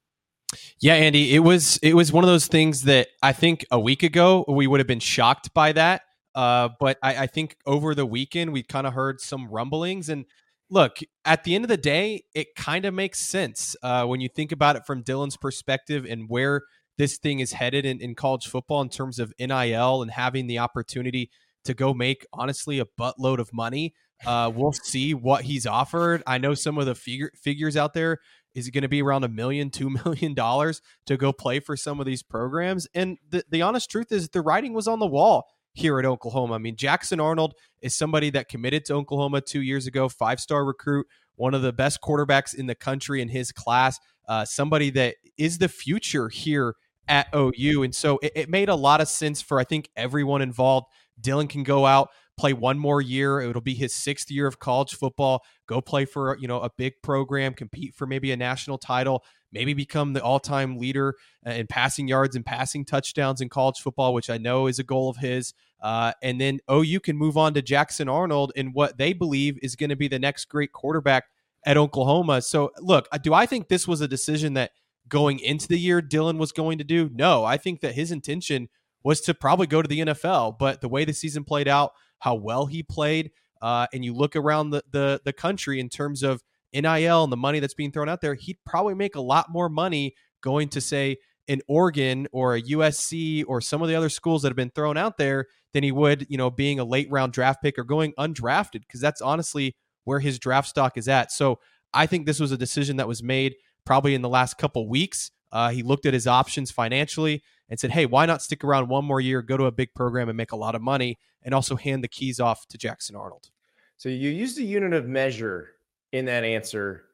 Yeah, 0.81 0.95
Andy, 0.95 1.37
it 1.37 1.39
was 1.39 1.79
it 1.81 1.95
was 1.95 2.13
one 2.13 2.25
of 2.25 2.29
those 2.29 2.49
things 2.49 2.83
that 2.83 3.07
I 3.23 3.33
think 3.33 3.65
a 3.71 3.79
week 3.79 4.03
ago 4.03 4.45
we 4.49 4.67
would 4.67 4.81
have 4.81 4.89
been 4.89 4.99
shocked 4.99 5.55
by 5.55 5.71
that. 5.71 6.03
Uh, 6.35 6.71
but 6.81 6.99
I, 7.01 7.17
I 7.17 7.27
think 7.29 7.57
over 7.65 7.95
the 7.95 8.07
weekend 8.07 8.53
we 8.53 8.65
kind 8.65 8.87
of 8.87 8.95
heard 8.95 9.21
some 9.21 9.47
rumblings 9.49 10.09
and 10.09 10.25
look 10.71 10.99
at 11.25 11.45
the 11.45 11.55
end 11.55 11.65
of 11.65 11.69
the 11.69 11.77
day 11.77 12.25
it 12.35 12.57
kind 12.57 12.87
of 12.87 12.93
makes 12.93 13.21
sense 13.21 13.77
uh, 13.85 14.05
when 14.05 14.21
you 14.21 14.29
think 14.29 14.51
about 14.51 14.75
it 14.75 14.85
from 14.85 15.03
Dillon's 15.03 15.37
perspective 15.37 16.05
and 16.09 16.29
where 16.29 16.63
this 16.97 17.19
thing 17.19 17.39
is 17.41 17.53
headed 17.53 17.87
in, 17.87 18.01
in 18.01 18.15
college 18.15 18.49
football 18.49 18.83
in 18.83 18.89
terms 18.89 19.19
of 19.19 19.33
nil 19.39 20.03
and 20.03 20.11
having 20.11 20.47
the 20.49 20.59
opportunity 20.59 21.31
to 21.69 21.75
go 21.75 21.95
make 21.95 22.27
honestly 22.33 22.81
a 22.81 22.85
buttload 22.85 23.39
of 23.39 23.53
money 23.53 23.95
uh, 24.27 24.51
we'll 24.55 24.73
see 24.73 25.15
what 25.15 25.45
he's 25.45 25.67
offered. 25.67 26.23
I 26.27 26.39
know 26.39 26.55
some 26.55 26.79
of 26.79 26.87
the 26.87 26.95
figure, 26.95 27.31
figures 27.37 27.77
out 27.77 27.95
there. 27.95 28.19
Is 28.55 28.67
it 28.67 28.73
going 28.73 28.83
to 28.83 28.89
be 28.89 29.03
around 29.03 29.25
a 29.25 29.29
million, 29.29 29.71
two 29.71 29.91
million 30.05 30.35
dollars 30.35 30.83
to 31.07 31.17
go 31.17 31.33
play 31.33 31.61
for 31.61 31.77
some 31.77 32.01
of 32.01 32.07
these 32.07 32.23
programs? 32.23 32.89
And 32.95 33.19
the, 33.29 33.45
the 33.51 33.63
honest 33.63 33.91
truth 33.91 34.11
is, 34.11 34.29
the 34.29 34.41
writing 34.41 34.75
was 34.75 34.89
on 34.89 34.99
the 34.99 35.07
wall 35.07 35.47
here 35.75 35.99
at 35.99 36.05
Oklahoma. 36.05 36.55
I 36.55 36.59
mean, 36.59 36.77
Jackson 36.77 37.21
Arnold 37.21 37.55
is 37.81 37.95
somebody 37.95 38.31
that 38.31 38.49
committed 38.49 38.85
to 38.87 38.95
Oklahoma 38.95 39.41
two 39.41 39.63
years 39.63 39.87
ago, 39.87 40.09
five 40.09 40.41
star 40.41 40.65
recruit, 40.65 41.07
one 41.37 41.55
of 41.55 41.63
the 41.63 41.73
best 41.73 42.01
quarterbacks 42.01 42.55
in 42.55 42.67
the 42.67 42.75
country 42.75 43.23
in 43.23 43.29
his 43.29 43.53
class, 43.53 43.99
uh, 44.29 44.45
somebody 44.45 44.91
that 44.91 45.17
is 45.37 45.59
the 45.59 45.69
future 45.69 46.29
here 46.29 46.75
at 47.07 47.29
OU. 47.35 47.85
And 47.85 47.95
so 47.95 48.19
it, 48.23 48.33
it 48.35 48.49
made 48.49 48.69
a 48.69 48.75
lot 48.75 49.01
of 49.01 49.09
sense 49.09 49.41
for, 49.41 49.61
I 49.61 49.65
think, 49.65 49.89
everyone 49.97 50.43
involved. 50.43 50.87
Dillon 51.21 51.49
can 51.49 51.63
go 51.63 51.87
out 51.87 52.11
play 52.39 52.53
one 52.53 52.79
more 52.79 53.03
year. 53.03 53.41
It'll 53.41 53.61
be 53.61 53.75
his 53.75 53.95
sixth 53.95 54.31
year 54.31 54.47
of 54.47 54.59
college 54.59 54.95
football. 54.95 55.43
Go 55.67 55.81
play 55.81 56.07
for 56.07 56.39
you 56.39 56.49
know 56.49 56.61
a 56.61 56.71
big 56.71 56.95
program, 57.03 57.53
compete 57.53 57.95
for 57.95 58.07
maybe 58.07 58.33
a 58.33 58.37
national 58.37 58.79
title, 58.79 59.25
maybe 59.53 59.75
become 59.75 60.13
the 60.15 60.23
all-time 60.23 60.79
leader 60.79 61.15
uh, 61.47 61.51
in 61.51 61.67
passing 61.67 62.09
yards 62.09 62.37
and 62.37 62.47
passing 62.47 62.85
touchdowns 62.85 63.41
in 63.41 63.49
college 63.49 63.79
football, 63.79 64.15
which 64.15 64.31
I 64.31 64.39
know 64.39 64.69
is 64.69 64.79
a 64.79 64.85
goal 64.85 65.11
of 65.11 65.19
his. 65.19 65.53
Uh, 65.83 66.13
and 66.23 66.41
then 66.41 66.61
OU 66.71 67.01
can 67.01 67.17
move 67.17 67.37
on 67.37 67.55
to 67.55 67.63
Jackson 67.63 68.09
Arnold 68.09 68.53
in 68.57 68.69
what 68.73 68.97
they 68.97 69.13
believe 69.13 69.59
is 69.63 69.77
going 69.77 69.91
to 69.91 69.97
be 69.97 70.09
the 70.09 70.19
next 70.19 70.47
great 70.47 70.73
quarterback 70.73 71.25
at 71.67 71.77
Oklahoma. 71.77 72.41
So 72.43 72.71
look, 72.79 73.09
do 73.23 73.35
I 73.35 73.47
think 73.47 73.69
this 73.69 73.87
was 73.87 74.01
a 74.01 74.09
decision 74.09 74.55
that 74.55 74.71
going 75.09 75.39
into 75.39 75.69
the 75.69 75.79
year 75.79 76.01
Dillon 76.01 76.39
was 76.39 76.53
going 76.53 76.79
to 76.79 76.85
do? 76.85 77.11
No, 77.13 77.45
I 77.45 77.57
think 77.57 77.81
that 77.81 77.95
his 77.95 78.11
intention 78.11 78.69
was 79.05 79.21
to 79.23 79.35
probably 79.35 79.67
go 79.67 79.83
to 79.83 79.89
the 79.89 80.01
NFL, 80.01 80.59
but 80.59 80.81
the 80.81 80.89
way 80.89 81.05
the 81.05 81.13
season 81.13 81.45
played 81.45 81.69
out 81.69 81.93
how 82.19 82.35
well 82.35 82.67
he 82.67 82.83
played. 82.83 83.31
Uh, 83.61 83.87
and 83.93 84.05
you 84.05 84.15
look 84.15 84.37
around 84.37 84.71
the, 84.71 84.83
the 84.93 85.21
the 85.25 85.33
country 85.33 85.81
in 85.81 85.89
terms 85.89 86.23
of 86.23 86.43
NIL 86.73 87.25
and 87.25 87.33
the 87.33 87.37
money 87.37 87.61
that's 87.61 87.75
being 87.75 87.91
thrown 87.91 88.09
out 88.09 88.21
there, 88.21 88.35
he'd 88.35 88.59
probably 88.65 88.95
make 88.95 89.17
a 89.17 89.21
lot 89.21 89.51
more 89.51 89.69
money 89.69 90.15
going 90.43 90.69
to 90.69 90.81
say 90.81 91.17
an 91.49 91.61
Oregon 91.67 92.29
or 92.31 92.55
a 92.55 92.63
USC 92.63 93.45
or 93.49 93.61
some 93.61 93.83
of 93.83 93.89
the 93.89 93.95
other 93.95 94.11
schools 94.11 94.43
that 94.43 94.49
have 94.49 94.57
been 94.57 94.71
thrown 94.71 94.97
out 94.97 95.17
there 95.17 95.47
than 95.73 95.83
he 95.83 95.91
would, 95.91 96.27
you 96.29 96.37
know, 96.37 96.51
being 96.51 96.79
a 96.79 96.85
late 96.85 97.11
round 97.11 97.33
draft 97.33 97.63
pick 97.63 97.79
or 97.79 97.85
going 97.85 98.13
undrafted 98.19 98.81
because 98.81 99.01
that's 99.01 99.21
honestly 99.21 99.75
where 100.05 100.21
his 100.21 100.39
draft 100.39 100.69
stock 100.69 100.97
is 100.97 101.09
at. 101.09 101.33
So 101.33 101.59
I 101.93 102.07
think 102.07 102.27
this 102.27 102.41
was 102.41 102.53
a 102.53 102.59
decision 102.59 102.97
that 102.97 103.09
was 103.09 103.23
made 103.23 103.57
probably 103.85 104.15
in 104.15 104.23
the 104.23 104.29
last 104.29 104.59
couple 104.59 104.89
weeks. 104.89 105.31
Uh, 105.51 105.71
he 105.71 105.83
looked 105.83 106.07
at 106.07 106.15
his 106.15 106.27
options 106.27 106.71
financially 106.71 107.43
and 107.69 107.79
said, 107.79 107.91
"Hey, 107.91 108.07
why 108.07 108.27
not 108.27 108.43
stick 108.43 108.65
around 108.65 108.89
one 108.89 109.05
more 109.05 109.21
year, 109.21 109.43
go 109.43 109.57
to 109.57 109.65
a 109.65 109.73
big 109.73 109.95
program, 109.95 110.29
and 110.29 110.37
make 110.37 110.53
a 110.53 110.57
lot 110.57 110.75
of 110.75 110.83
money, 110.83 111.19
and 111.43 111.55
also 111.55 111.77
hand 111.77 112.05
the 112.05 112.09
keys 112.09 112.41
off 112.41 112.67
to 112.69 112.79
Jackson 112.79 113.17
Arnold." 113.17 113.51
So 113.97 114.09
you 114.09 114.31
used 114.31 114.59
a 114.59 114.63
unit 114.63 114.93
of 114.93 115.07
measure 115.07 115.71
in 116.13 116.25
that 116.27 116.45
answer, 116.45 117.05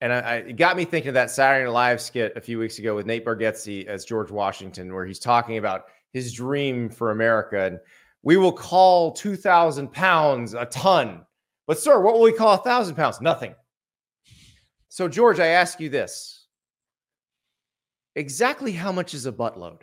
and 0.00 0.12
I, 0.12 0.18
I, 0.18 0.34
it 0.36 0.56
got 0.56 0.76
me 0.76 0.84
thinking 0.84 1.08
of 1.08 1.14
that 1.14 1.30
Saturday 1.30 1.64
Night 1.64 1.72
Live 1.72 2.00
skit 2.00 2.32
a 2.36 2.40
few 2.40 2.58
weeks 2.58 2.78
ago 2.78 2.94
with 2.94 3.06
Nate 3.06 3.24
Bargatze 3.24 3.86
as 3.86 4.04
George 4.04 4.30
Washington, 4.30 4.92
where 4.92 5.06
he's 5.06 5.18
talking 5.18 5.58
about 5.58 5.84
his 6.12 6.32
dream 6.32 6.88
for 6.90 7.10
America, 7.10 7.64
and 7.64 7.80
we 8.22 8.36
will 8.36 8.52
call 8.52 9.12
two 9.12 9.36
thousand 9.36 9.92
pounds 9.92 10.54
a 10.54 10.66
ton, 10.66 11.24
but 11.66 11.78
sir, 11.78 12.00
what 12.00 12.14
will 12.14 12.22
we 12.22 12.32
call 12.32 12.54
a 12.54 12.58
thousand 12.58 12.94
pounds? 12.94 13.20
Nothing. 13.20 13.54
So 14.88 15.08
George, 15.08 15.40
I 15.40 15.46
ask 15.48 15.80
you 15.80 15.88
this: 15.88 16.37
exactly 18.14 18.72
how 18.72 18.92
much 18.92 19.14
is 19.14 19.26
a 19.26 19.32
buttload? 19.32 19.82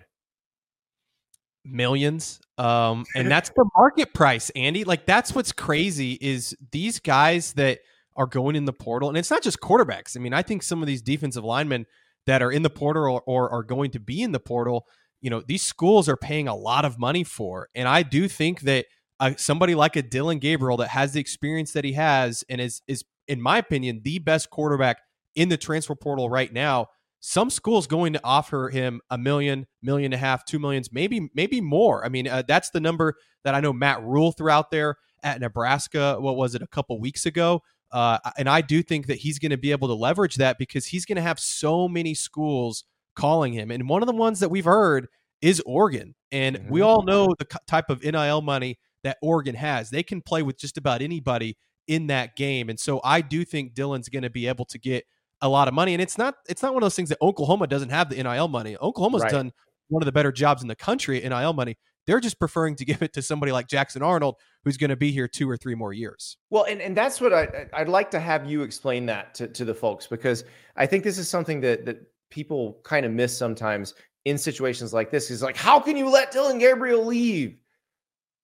millions 1.65 2.39
um 2.57 3.05
and 3.15 3.29
that's 3.29 3.49
the 3.55 3.67
market 3.75 4.13
price 4.13 4.51
andy 4.51 4.83
like 4.83 5.05
that's 5.05 5.33
what's 5.33 5.51
crazy 5.51 6.13
is 6.21 6.55
these 6.71 6.99
guys 6.99 7.53
that 7.53 7.79
are 8.15 8.27
going 8.27 8.55
in 8.55 8.65
the 8.65 8.73
portal 8.73 9.09
and 9.09 9.17
it's 9.17 9.31
not 9.31 9.41
just 9.41 9.59
quarterbacks 9.59 10.15
i 10.15 10.19
mean 10.19 10.33
i 10.33 10.41
think 10.41 10.61
some 10.61 10.81
of 10.81 10.87
these 10.87 11.01
defensive 11.01 11.43
linemen 11.43 11.85
that 12.27 12.41
are 12.41 12.51
in 12.51 12.61
the 12.61 12.69
portal 12.69 13.03
or, 13.03 13.21
or 13.25 13.49
are 13.51 13.63
going 13.63 13.89
to 13.89 13.99
be 13.99 14.21
in 14.21 14.31
the 14.31 14.39
portal 14.39 14.85
you 15.21 15.29
know 15.29 15.41
these 15.47 15.63
schools 15.63 16.07
are 16.07 16.17
paying 16.17 16.47
a 16.47 16.55
lot 16.55 16.85
of 16.85 16.99
money 16.99 17.23
for 17.23 17.67
and 17.73 17.87
i 17.87 18.03
do 18.03 18.27
think 18.27 18.61
that 18.61 18.85
uh, 19.19 19.31
somebody 19.37 19.75
like 19.75 19.95
a 19.95 20.01
Dillon 20.01 20.39
Gabriel 20.39 20.75
that 20.77 20.89
has 20.89 21.13
the 21.13 21.21
experience 21.21 21.71
that 21.71 21.85
he 21.85 21.93
has 21.93 22.43
and 22.49 22.59
is 22.59 22.81
is 22.87 23.03
in 23.27 23.41
my 23.41 23.57
opinion 23.57 24.01
the 24.03 24.19
best 24.19 24.49
quarterback 24.49 24.97
in 25.35 25.49
the 25.49 25.57
transfer 25.57 25.95
portal 25.95 26.29
right 26.29 26.51
now 26.51 26.87
some 27.27 27.49
schools 27.49 27.87
going 27.87 28.13
to 28.13 28.21
offer 28.23 28.69
him 28.69 29.01
a 29.09 29.17
million, 29.17 29.65
million 29.81 30.05
and 30.05 30.13
a 30.13 30.17
half, 30.17 30.45
two 30.45 30.59
millions, 30.59 30.91
maybe 30.91 31.31
maybe 31.33 31.59
more. 31.59 32.05
I 32.05 32.09
mean, 32.09 32.27
uh, 32.27 32.43
that's 32.47 32.69
the 32.69 32.79
number 32.79 33.15
that 33.43 33.55
I 33.55 33.61
know 33.61 33.73
Matt 33.73 34.03
Rhule 34.03 34.31
threw 34.31 34.51
out 34.51 34.69
there 34.69 34.97
at 35.23 35.41
Nebraska. 35.41 36.17
What 36.19 36.35
was 36.35 36.53
it 36.53 36.61
a 36.61 36.67
couple 36.67 36.99
weeks 36.99 37.25
ago? 37.25 37.63
Uh, 37.91 38.19
and 38.37 38.47
I 38.47 38.61
do 38.61 38.83
think 38.83 39.07
that 39.07 39.17
he's 39.17 39.39
going 39.39 39.49
to 39.49 39.57
be 39.57 39.71
able 39.71 39.87
to 39.87 39.95
leverage 39.95 40.35
that 40.35 40.59
because 40.59 40.85
he's 40.85 41.03
going 41.03 41.15
to 41.15 41.23
have 41.23 41.39
so 41.39 41.87
many 41.87 42.13
schools 42.13 42.83
calling 43.15 43.53
him. 43.53 43.71
And 43.71 43.89
one 43.89 44.03
of 44.03 44.07
the 44.07 44.13
ones 44.13 44.39
that 44.41 44.49
we've 44.49 44.65
heard 44.65 45.07
is 45.41 45.63
Oregon. 45.65 46.13
And 46.31 46.57
mm-hmm. 46.57 46.71
we 46.71 46.81
all 46.81 47.01
know 47.01 47.33
the 47.39 47.47
type 47.65 47.89
of 47.89 48.03
NIL 48.03 48.41
money 48.41 48.77
that 49.03 49.17
Oregon 49.23 49.55
has. 49.55 49.89
They 49.89 50.03
can 50.03 50.21
play 50.21 50.43
with 50.43 50.59
just 50.59 50.77
about 50.77 51.01
anybody 51.01 51.57
in 51.87 52.05
that 52.07 52.35
game. 52.35 52.69
And 52.69 52.79
so 52.79 53.01
I 53.03 53.21
do 53.21 53.43
think 53.43 53.73
Dillon's 53.73 54.09
going 54.09 54.23
to 54.23 54.29
be 54.29 54.47
able 54.47 54.65
to 54.65 54.77
get 54.77 55.05
a 55.41 55.49
lot 55.49 55.67
of 55.67 55.73
money. 55.73 55.93
And 55.93 56.01
it's 56.01 56.17
not 56.17 56.35
it's 56.47 56.61
not 56.61 56.73
one 56.73 56.83
of 56.83 56.85
those 56.85 56.95
things 56.95 57.09
that 57.09 57.17
Oklahoma 57.21 57.67
doesn't 57.67 57.89
have 57.89 58.09
the 58.09 58.21
NIL 58.21 58.47
money. 58.47 58.77
Oklahoma's 58.77 59.23
right. 59.23 59.31
done 59.31 59.51
one 59.89 60.01
of 60.01 60.05
the 60.05 60.11
better 60.11 60.31
jobs 60.31 60.61
in 60.61 60.67
the 60.67 60.75
country 60.75 61.23
at 61.23 61.29
NIL 61.29 61.53
money. 61.53 61.77
They're 62.07 62.19
just 62.19 62.39
preferring 62.39 62.75
to 62.77 62.85
give 62.85 63.01
it 63.01 63.13
to 63.13 63.21
somebody 63.21 63.51
like 63.51 63.67
Jackson 63.67 64.01
Arnold, 64.01 64.35
who's 64.63 64.77
going 64.77 64.89
to 64.89 64.95
be 64.95 65.11
here 65.11 65.27
two 65.27 65.49
or 65.49 65.57
three 65.57 65.75
more 65.75 65.93
years. 65.93 66.37
Well, 66.49 66.63
and, 66.65 66.81
and 66.81 66.95
that's 66.95 67.19
what 67.19 67.33
I, 67.33 67.67
I'd 67.73 67.89
like 67.89 68.11
to 68.11 68.19
have 68.19 68.49
you 68.49 68.63
explain 68.63 69.05
that 69.07 69.33
to, 69.35 69.47
to 69.47 69.65
the 69.65 69.73
folks 69.73 70.07
because 70.07 70.43
I 70.75 70.85
think 70.85 71.03
this 71.03 71.17
is 71.17 71.29
something 71.29 71.61
that 71.61 71.85
that 71.85 72.01
people 72.29 72.79
kind 72.83 73.05
of 73.05 73.11
miss 73.11 73.37
sometimes 73.37 73.93
in 74.25 74.37
situations 74.37 74.93
like 74.93 75.11
this. 75.11 75.31
Is 75.31 75.41
like, 75.41 75.57
how 75.57 75.79
can 75.79 75.97
you 75.97 76.09
let 76.09 76.31
Dillon 76.31 76.59
Gabriel 76.59 77.05
leave? 77.05 77.57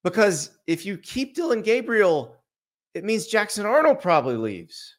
Because 0.04 0.58
if 0.66 0.86
you 0.86 0.98
keep 0.98 1.36
Dillon 1.36 1.62
Gabriel, 1.62 2.38
it 2.94 3.04
means 3.04 3.28
Jackson 3.28 3.66
Arnold 3.66 4.00
probably 4.00 4.36
leaves. 4.36 4.98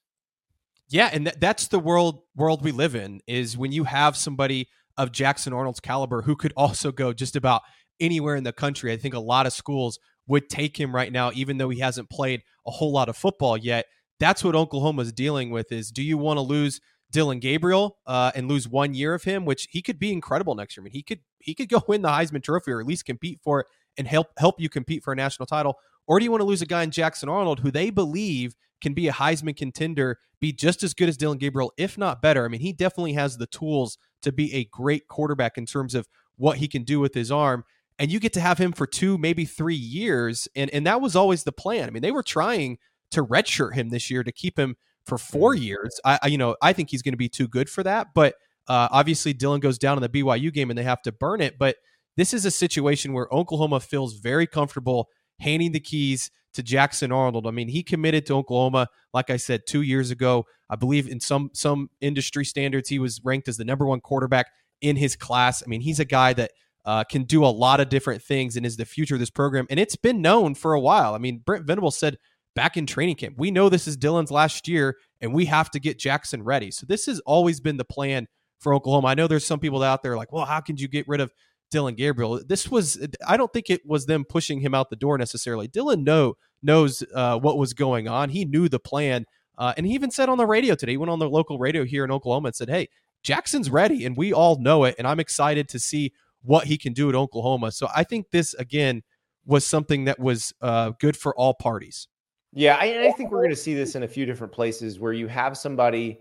Yeah, 0.92 1.08
and 1.12 1.24
th- 1.24 1.36
that's 1.40 1.68
the 1.68 1.78
world 1.78 2.22
world 2.36 2.62
we 2.62 2.70
live 2.70 2.94
in 2.94 3.20
is 3.26 3.56
when 3.56 3.72
you 3.72 3.84
have 3.84 4.16
somebody 4.16 4.68
of 4.98 5.10
Jackson 5.10 5.52
Arnold's 5.52 5.80
caliber 5.80 6.22
who 6.22 6.36
could 6.36 6.52
also 6.56 6.92
go 6.92 7.12
just 7.12 7.34
about 7.34 7.62
anywhere 7.98 8.36
in 8.36 8.44
the 8.44 8.52
country. 8.52 8.92
I 8.92 8.98
think 8.98 9.14
a 9.14 9.20
lot 9.20 9.46
of 9.46 9.54
schools 9.54 9.98
would 10.26 10.48
take 10.50 10.78
him 10.78 10.94
right 10.94 11.10
now, 11.10 11.30
even 11.34 11.56
though 11.56 11.70
he 11.70 11.80
hasn't 11.80 12.10
played 12.10 12.42
a 12.66 12.70
whole 12.70 12.92
lot 12.92 13.08
of 13.08 13.16
football 13.16 13.56
yet. 13.56 13.86
That's 14.20 14.44
what 14.44 14.54
Oklahoma's 14.54 15.12
dealing 15.12 15.50
with 15.50 15.72
is 15.72 15.90
do 15.90 16.02
you 16.02 16.18
want 16.18 16.36
to 16.36 16.42
lose 16.42 16.80
Dillon 17.10 17.38
Gabriel 17.38 17.98
uh, 18.06 18.32
and 18.34 18.48
lose 18.48 18.66
one 18.66 18.94
year 18.94 19.14
of 19.14 19.24
him, 19.24 19.44
which 19.44 19.68
he 19.70 19.82
could 19.82 19.98
be 19.98 20.12
incredible 20.12 20.54
next 20.54 20.76
year. 20.76 20.82
I 20.82 20.84
mean, 20.84 20.92
he 20.92 21.02
could 21.02 21.20
he 21.38 21.54
could 21.54 21.68
go 21.68 21.82
win 21.88 22.02
the 22.02 22.08
Heisman 22.08 22.42
Trophy 22.42 22.72
or 22.72 22.80
at 22.80 22.86
least 22.86 23.04
compete 23.04 23.40
for 23.44 23.60
it 23.60 23.66
and 23.96 24.08
help 24.08 24.28
help 24.38 24.60
you 24.60 24.68
compete 24.68 25.04
for 25.04 25.12
a 25.12 25.16
national 25.16 25.46
title. 25.46 25.76
Or 26.06 26.18
do 26.18 26.24
you 26.24 26.30
want 26.30 26.40
to 26.40 26.46
lose 26.46 26.62
a 26.62 26.66
guy 26.66 26.82
in 26.82 26.90
Jackson 26.90 27.28
Arnold 27.28 27.60
who 27.60 27.70
they 27.70 27.90
believe 27.90 28.54
can 28.82 28.92
be 28.92 29.08
a 29.08 29.12
Heisman 29.12 29.56
contender, 29.56 30.18
be 30.40 30.52
just 30.52 30.82
as 30.82 30.92
good 30.92 31.08
as 31.08 31.16
Dillon 31.16 31.38
Gabriel, 31.38 31.72
if 31.78 31.96
not 31.96 32.20
better. 32.20 32.44
I 32.44 32.48
mean, 32.48 32.60
he 32.60 32.72
definitely 32.72 33.14
has 33.14 33.38
the 33.38 33.46
tools 33.46 33.96
to 34.22 34.32
be 34.32 34.52
a 34.52 34.64
great 34.64 35.08
quarterback 35.08 35.56
in 35.56 35.64
terms 35.64 35.94
of 35.94 36.08
what 36.36 36.58
he 36.58 36.68
can 36.68 36.82
do 36.82 37.00
with 37.00 37.14
his 37.14 37.30
arm. 37.30 37.64
And 37.98 38.10
you 38.10 38.18
get 38.18 38.32
to 38.34 38.40
have 38.40 38.58
him 38.58 38.72
for 38.72 38.86
two, 38.86 39.16
maybe 39.16 39.44
three 39.44 39.76
years. 39.76 40.48
And 40.56 40.68
and 40.70 40.86
that 40.86 41.00
was 41.00 41.14
always 41.14 41.44
the 41.44 41.52
plan. 41.52 41.86
I 41.86 41.90
mean, 41.90 42.02
they 42.02 42.10
were 42.10 42.22
trying 42.22 42.78
to 43.12 43.24
redshirt 43.24 43.74
him 43.74 43.90
this 43.90 44.10
year 44.10 44.24
to 44.24 44.32
keep 44.32 44.58
him 44.58 44.76
for 45.06 45.18
four 45.18 45.54
mm-hmm. 45.54 45.62
years. 45.62 46.00
I, 46.04 46.18
I 46.22 46.26
you 46.26 46.38
know, 46.38 46.56
I 46.60 46.72
think 46.72 46.90
he's 46.90 47.02
going 47.02 47.12
to 47.12 47.18
be 47.18 47.28
too 47.28 47.46
good 47.46 47.70
for 47.70 47.82
that. 47.84 48.08
But 48.14 48.34
uh, 48.66 48.88
obviously, 48.90 49.32
Dillon 49.32 49.60
goes 49.60 49.78
down 49.78 50.02
in 50.02 50.02
the 50.02 50.08
BYU 50.08 50.52
game 50.52 50.70
and 50.70 50.78
they 50.78 50.84
have 50.84 51.02
to 51.02 51.12
burn 51.12 51.40
it. 51.40 51.58
But 51.58 51.76
this 52.16 52.34
is 52.34 52.44
a 52.44 52.50
situation 52.50 53.12
where 53.12 53.28
Oklahoma 53.30 53.80
feels 53.80 54.14
very 54.14 54.46
comfortable 54.46 55.08
handing 55.42 55.72
the 55.72 55.80
keys 55.80 56.30
to 56.54 56.62
Jackson 56.62 57.12
Arnold. 57.12 57.46
I 57.46 57.50
mean, 57.50 57.68
he 57.68 57.82
committed 57.82 58.26
to 58.26 58.34
Oklahoma, 58.34 58.88
like 59.14 59.30
I 59.30 59.36
said, 59.36 59.62
two 59.66 59.82
years 59.82 60.10
ago. 60.10 60.46
I 60.68 60.76
believe 60.76 61.08
in 61.08 61.20
some 61.20 61.50
some 61.52 61.90
industry 62.00 62.44
standards, 62.44 62.88
he 62.88 62.98
was 62.98 63.20
ranked 63.24 63.48
as 63.48 63.56
the 63.56 63.64
number 63.64 63.86
one 63.86 64.00
quarterback 64.00 64.46
in 64.80 64.96
his 64.96 65.16
class. 65.16 65.62
I 65.62 65.68
mean, 65.68 65.80
he's 65.80 66.00
a 66.00 66.04
guy 66.04 66.32
that 66.34 66.52
uh, 66.84 67.04
can 67.04 67.24
do 67.24 67.44
a 67.44 67.46
lot 67.46 67.80
of 67.80 67.88
different 67.88 68.22
things 68.22 68.56
and 68.56 68.66
is 68.66 68.76
the 68.76 68.84
future 68.84 69.14
of 69.14 69.20
this 69.20 69.30
program. 69.30 69.66
And 69.70 69.78
it's 69.78 69.96
been 69.96 70.20
known 70.20 70.54
for 70.54 70.74
a 70.74 70.80
while. 70.80 71.14
I 71.14 71.18
mean, 71.18 71.42
Brent 71.44 71.66
Venables 71.66 71.96
said 71.96 72.18
back 72.54 72.76
in 72.76 72.86
training 72.86 73.16
camp, 73.16 73.36
we 73.38 73.50
know 73.50 73.68
this 73.68 73.86
is 73.86 73.96
Dillon's 73.96 74.30
last 74.30 74.68
year 74.68 74.96
and 75.20 75.32
we 75.32 75.46
have 75.46 75.70
to 75.70 75.80
get 75.80 75.98
Jackson 75.98 76.42
ready. 76.42 76.70
So 76.70 76.86
this 76.86 77.06
has 77.06 77.20
always 77.20 77.60
been 77.60 77.76
the 77.76 77.84
plan 77.84 78.26
for 78.58 78.74
Oklahoma. 78.74 79.08
I 79.08 79.14
know 79.14 79.26
there's 79.26 79.46
some 79.46 79.60
people 79.60 79.82
out 79.82 80.02
there 80.02 80.16
like, 80.16 80.32
well, 80.32 80.44
how 80.44 80.60
can 80.60 80.76
you 80.76 80.88
get 80.88 81.06
rid 81.08 81.20
of 81.20 81.32
Dillon 81.72 81.96
Gabriel. 81.96 82.40
This 82.46 82.70
was 82.70 83.04
I 83.26 83.36
don't 83.36 83.52
think 83.52 83.70
it 83.70 83.84
was 83.84 84.06
them 84.06 84.24
pushing 84.24 84.60
him 84.60 84.74
out 84.74 84.90
the 84.90 84.96
door 84.96 85.18
necessarily. 85.18 85.66
Dillon 85.66 86.04
know 86.04 86.34
knows 86.62 87.02
uh, 87.14 87.38
what 87.38 87.58
was 87.58 87.72
going 87.74 88.06
on. 88.06 88.28
He 88.28 88.44
knew 88.44 88.68
the 88.68 88.78
plan, 88.78 89.24
uh, 89.58 89.74
and 89.76 89.84
he 89.84 89.94
even 89.94 90.12
said 90.12 90.28
on 90.28 90.38
the 90.38 90.46
radio 90.46 90.76
today. 90.76 90.92
He 90.92 90.96
went 90.98 91.10
on 91.10 91.18
the 91.18 91.28
local 91.28 91.58
radio 91.58 91.84
here 91.84 92.04
in 92.04 92.12
Oklahoma 92.12 92.48
and 92.48 92.54
said, 92.54 92.68
"Hey, 92.68 92.88
Jackson's 93.24 93.70
ready, 93.70 94.04
and 94.04 94.16
we 94.16 94.32
all 94.32 94.60
know 94.60 94.84
it, 94.84 94.94
and 94.98 95.08
I'm 95.08 95.18
excited 95.18 95.68
to 95.70 95.80
see 95.80 96.12
what 96.42 96.66
he 96.66 96.78
can 96.78 96.92
do 96.92 97.08
at 97.08 97.14
Oklahoma." 97.16 97.72
So 97.72 97.88
I 97.94 98.04
think 98.04 98.30
this 98.30 98.54
again 98.54 99.02
was 99.44 99.66
something 99.66 100.04
that 100.04 100.20
was 100.20 100.52
uh, 100.60 100.92
good 101.00 101.16
for 101.16 101.34
all 101.34 101.54
parties. 101.54 102.06
Yeah, 102.52 102.76
I, 102.76 103.08
I 103.08 103.12
think 103.12 103.32
we're 103.32 103.38
going 103.38 103.50
to 103.50 103.56
see 103.56 103.74
this 103.74 103.94
in 103.94 104.02
a 104.02 104.08
few 104.08 104.26
different 104.26 104.52
places 104.52 105.00
where 105.00 105.14
you 105.14 105.26
have 105.26 105.56
somebody 105.56 106.20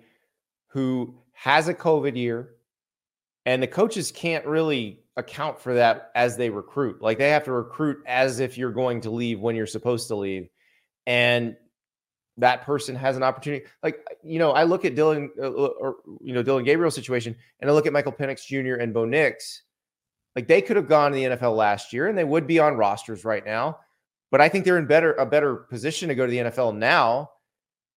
who 0.67 1.13
has 1.33 1.67
a 1.67 1.73
COVID 1.73 2.15
year, 2.15 2.55
and 3.45 3.61
the 3.61 3.67
coaches 3.67 4.11
can't 4.11 4.45
really 4.45 5.00
account 5.17 5.60
for 5.60 5.74
that 5.76 6.12
as 6.15 6.38
they 6.38 6.50
recruit. 6.50 7.02
Like 7.02 7.17
they 7.17 7.30
have 7.30 7.43
to 7.45 7.52
recruit 7.52 7.97
as 8.06 8.39
if 8.39 8.58
you're 8.58 8.71
going 8.71 9.02
to 9.02 9.12
leave 9.12 9.39
when 9.39 9.56
you're 9.56 9.67
supposed 9.67 10.08
to 10.08 10.15
leave. 10.15 10.50
And 11.06 11.56
that 12.38 12.63
person 12.63 12.95
has 12.95 13.17
an 13.17 13.24
opportunity. 13.24 13.65
Like, 13.84 14.06
you 14.24 14.39
know, 14.39 14.52
I 14.52 14.63
look 14.63 14.86
at 14.86 14.95
Dillon 14.95 15.32
uh, 15.38 15.47
uh 15.47 15.74
or, 15.80 15.95
you 16.21 16.34
know, 16.34 16.43
Dillon 16.43 16.63
Gabriel 16.63 16.91
situation 16.91 17.36
and 17.60 17.69
I 17.69 17.74
look 17.74 17.86
at 17.86 17.93
Michael 17.93 18.13
Penix 18.13 18.45
Jr. 18.45 18.82
and 18.82 18.93
Bo 18.93 19.06
Nix. 19.06 19.63
Like 20.36 20.47
they 20.47 20.62
could 20.62 20.78
have 20.78 20.88
gone 20.88 21.12
to 21.12 21.15
the 21.15 21.26
NFL 21.26 21.58
last 21.58 21.91
year 21.91 22.08
and 22.08 22.17
they 22.17 22.24
would 22.24 22.47
be 22.47 22.60
on 22.60 22.78
rosters 22.78 23.26
right 23.26 23.45
now. 23.45 23.80
But 24.32 24.39
I 24.39 24.47
think 24.47 24.63
they're 24.63 24.78
in 24.78 24.88
better 24.88 25.13
a 25.13 25.26
better 25.26 25.56
position 25.56 26.08
to 26.08 26.15
go 26.15 26.26
to 26.26 26.32
the 26.32 26.38
NFL 26.38 26.78
now. 26.78 27.32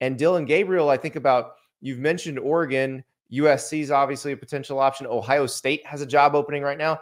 And 0.01 0.17
Dillon 0.17 0.43
Gabriel, 0.43 0.89
I 0.89 0.97
think 0.97 1.15
about 1.15 1.53
you've 1.79 1.99
mentioned 1.99 2.37
Oregon 2.37 3.05
USC 3.31 3.81
is 3.81 3.91
obviously 3.91 4.31
a 4.31 4.37
potential 4.37 4.79
option. 4.79 5.07
Ohio 5.07 5.45
State 5.45 5.85
has 5.85 6.01
a 6.01 6.05
job 6.05 6.35
opening 6.35 6.63
right 6.63 6.77
now. 6.77 6.99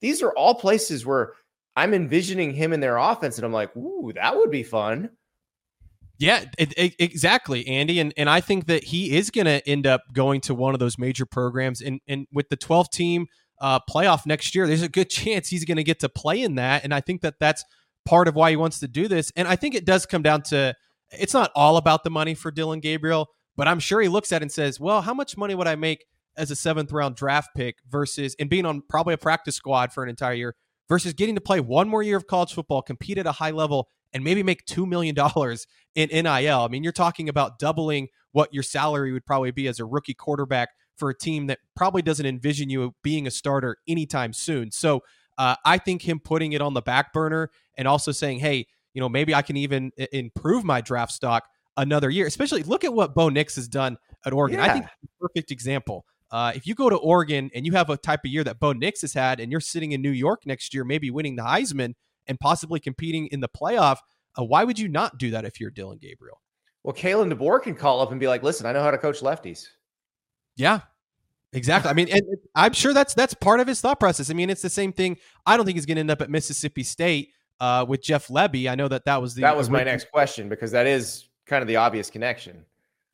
These 0.00 0.22
are 0.22 0.30
all 0.30 0.54
places 0.54 1.06
where 1.06 1.34
I'm 1.76 1.94
envisioning 1.94 2.52
him 2.54 2.72
in 2.72 2.80
their 2.80 2.96
offense, 2.96 3.36
and 3.36 3.44
I'm 3.44 3.52
like, 3.52 3.74
ooh, 3.76 4.12
that 4.14 4.36
would 4.36 4.50
be 4.50 4.62
fun. 4.62 5.10
Yeah, 6.18 6.44
it, 6.58 6.72
it, 6.78 6.94
exactly, 6.98 7.66
Andy, 7.66 8.00
and 8.00 8.14
and 8.16 8.30
I 8.30 8.40
think 8.40 8.66
that 8.66 8.84
he 8.84 9.16
is 9.16 9.30
going 9.30 9.44
to 9.44 9.66
end 9.68 9.86
up 9.86 10.02
going 10.14 10.40
to 10.42 10.54
one 10.54 10.72
of 10.72 10.80
those 10.80 10.98
major 10.98 11.26
programs, 11.26 11.82
and 11.82 12.00
and 12.08 12.26
with 12.32 12.48
the 12.48 12.56
12 12.56 12.90
team 12.90 13.26
uh, 13.60 13.80
playoff 13.90 14.24
next 14.24 14.54
year, 14.54 14.66
there's 14.66 14.82
a 14.82 14.88
good 14.88 15.10
chance 15.10 15.48
he's 15.48 15.66
going 15.66 15.76
to 15.76 15.84
get 15.84 16.00
to 16.00 16.08
play 16.08 16.40
in 16.40 16.54
that, 16.54 16.84
and 16.84 16.94
I 16.94 17.02
think 17.02 17.20
that 17.20 17.34
that's 17.38 17.64
part 18.06 18.28
of 18.28 18.34
why 18.34 18.48
he 18.50 18.56
wants 18.56 18.80
to 18.80 18.88
do 18.88 19.08
this, 19.08 19.30
and 19.36 19.46
I 19.46 19.56
think 19.56 19.74
it 19.74 19.84
does 19.84 20.06
come 20.06 20.22
down 20.22 20.40
to 20.44 20.74
it's 21.10 21.34
not 21.34 21.50
all 21.54 21.76
about 21.76 22.02
the 22.02 22.10
money 22.10 22.34
for 22.34 22.50
Dillon 22.50 22.80
Gabriel. 22.80 23.28
But 23.56 23.68
I'm 23.68 23.80
sure 23.80 24.00
he 24.00 24.08
looks 24.08 24.32
at 24.32 24.42
it 24.42 24.44
and 24.44 24.52
says, 24.52 24.78
well, 24.78 25.02
how 25.02 25.14
much 25.14 25.36
money 25.36 25.54
would 25.54 25.66
I 25.66 25.76
make 25.76 26.04
as 26.36 26.50
a 26.50 26.56
seventh 26.56 26.92
round 26.92 27.16
draft 27.16 27.50
pick 27.56 27.78
versus 27.88 28.36
and 28.38 28.50
being 28.50 28.66
on 28.66 28.82
probably 28.88 29.14
a 29.14 29.18
practice 29.18 29.56
squad 29.56 29.92
for 29.92 30.02
an 30.02 30.10
entire 30.10 30.34
year 30.34 30.54
versus 30.88 31.14
getting 31.14 31.34
to 31.34 31.40
play 31.40 31.60
one 31.60 31.88
more 31.88 32.02
year 32.02 32.16
of 32.16 32.26
college 32.26 32.52
football, 32.52 32.82
compete 32.82 33.18
at 33.18 33.26
a 33.26 33.32
high 33.32 33.50
level, 33.50 33.88
and 34.12 34.22
maybe 34.22 34.42
make 34.42 34.64
$2 34.66 34.86
million 34.86 35.16
in 35.94 36.08
NIL? 36.24 36.60
I 36.60 36.68
mean, 36.68 36.84
you're 36.84 36.92
talking 36.92 37.28
about 37.28 37.58
doubling 37.58 38.08
what 38.32 38.52
your 38.52 38.62
salary 38.62 39.12
would 39.12 39.24
probably 39.24 39.50
be 39.50 39.66
as 39.66 39.80
a 39.80 39.84
rookie 39.84 40.14
quarterback 40.14 40.68
for 40.96 41.10
a 41.10 41.16
team 41.16 41.46
that 41.46 41.58
probably 41.74 42.02
doesn't 42.02 42.26
envision 42.26 42.70
you 42.70 42.94
being 43.02 43.26
a 43.26 43.30
starter 43.30 43.78
anytime 43.88 44.32
soon. 44.32 44.70
So 44.70 45.02
uh, 45.38 45.56
I 45.64 45.78
think 45.78 46.02
him 46.02 46.20
putting 46.20 46.52
it 46.52 46.60
on 46.60 46.74
the 46.74 46.82
back 46.82 47.12
burner 47.12 47.50
and 47.76 47.86
also 47.86 48.12
saying, 48.12 48.38
hey, 48.40 48.66
you 48.94 49.00
know, 49.00 49.08
maybe 49.08 49.34
I 49.34 49.42
can 49.42 49.56
even 49.56 49.92
improve 50.12 50.64
my 50.64 50.80
draft 50.80 51.12
stock 51.12 51.44
another 51.76 52.10
year. 52.10 52.26
Especially 52.26 52.62
look 52.62 52.84
at 52.84 52.92
what 52.92 53.14
Bo 53.14 53.28
Nix 53.28 53.56
has 53.56 53.68
done 53.68 53.96
at 54.24 54.32
Oregon. 54.32 54.58
Yeah. 54.58 54.64
I 54.64 54.72
think 54.72 54.84
that's 54.84 55.04
a 55.04 55.20
perfect 55.20 55.50
example. 55.50 56.04
Uh, 56.30 56.52
if 56.54 56.66
you 56.66 56.74
go 56.74 56.90
to 56.90 56.96
Oregon 56.96 57.50
and 57.54 57.64
you 57.64 57.72
have 57.72 57.88
a 57.88 57.96
type 57.96 58.20
of 58.24 58.30
year 58.30 58.42
that 58.44 58.58
Bo 58.58 58.72
Nix 58.72 59.02
has 59.02 59.12
had, 59.12 59.38
and 59.38 59.52
you're 59.52 59.60
sitting 59.60 59.92
in 59.92 60.02
New 60.02 60.10
York 60.10 60.42
next 60.44 60.74
year, 60.74 60.84
maybe 60.84 61.10
winning 61.10 61.36
the 61.36 61.42
Heisman 61.42 61.94
and 62.26 62.38
possibly 62.40 62.80
competing 62.80 63.28
in 63.28 63.40
the 63.40 63.48
playoff, 63.48 63.98
uh, 64.38 64.44
why 64.44 64.64
would 64.64 64.78
you 64.78 64.88
not 64.88 65.18
do 65.18 65.30
that 65.30 65.44
if 65.44 65.60
you're 65.60 65.70
Dillon 65.70 65.98
Gabriel? 66.00 66.40
Well, 66.82 66.94
Kalen 66.94 67.32
DeBoer 67.32 67.62
can 67.62 67.74
call 67.74 68.00
up 68.00 68.10
and 68.10 68.20
be 68.20 68.28
like, 68.28 68.42
"Listen, 68.42 68.66
I 68.66 68.72
know 68.72 68.82
how 68.82 68.90
to 68.90 68.98
coach 68.98 69.20
lefties." 69.20 69.66
Yeah, 70.56 70.80
exactly. 71.52 71.90
I 71.90 71.94
mean, 71.94 72.08
and 72.10 72.22
I'm 72.54 72.72
sure 72.72 72.92
that's 72.92 73.14
that's 73.14 73.34
part 73.34 73.60
of 73.60 73.66
his 73.66 73.80
thought 73.80 73.98
process. 73.98 74.30
I 74.30 74.34
mean, 74.34 74.50
it's 74.50 74.62
the 74.62 74.70
same 74.70 74.92
thing. 74.92 75.16
I 75.44 75.56
don't 75.56 75.66
think 75.66 75.76
he's 75.76 75.86
going 75.86 75.96
to 75.96 76.00
end 76.00 76.10
up 76.10 76.22
at 76.22 76.30
Mississippi 76.30 76.84
State 76.84 77.30
uh, 77.60 77.84
with 77.88 78.02
Jeff 78.02 78.28
Lebby. 78.28 78.70
I 78.70 78.74
know 78.74 78.88
that 78.88 79.04
that 79.06 79.20
was 79.20 79.34
the 79.34 79.42
that 79.42 79.56
was 79.56 79.68
my 79.68 79.82
next 79.82 80.10
question 80.12 80.48
because 80.48 80.70
that 80.72 80.86
is 80.86 81.25
kind 81.46 81.62
of 81.62 81.68
the 81.68 81.76
obvious 81.76 82.10
connection. 82.10 82.64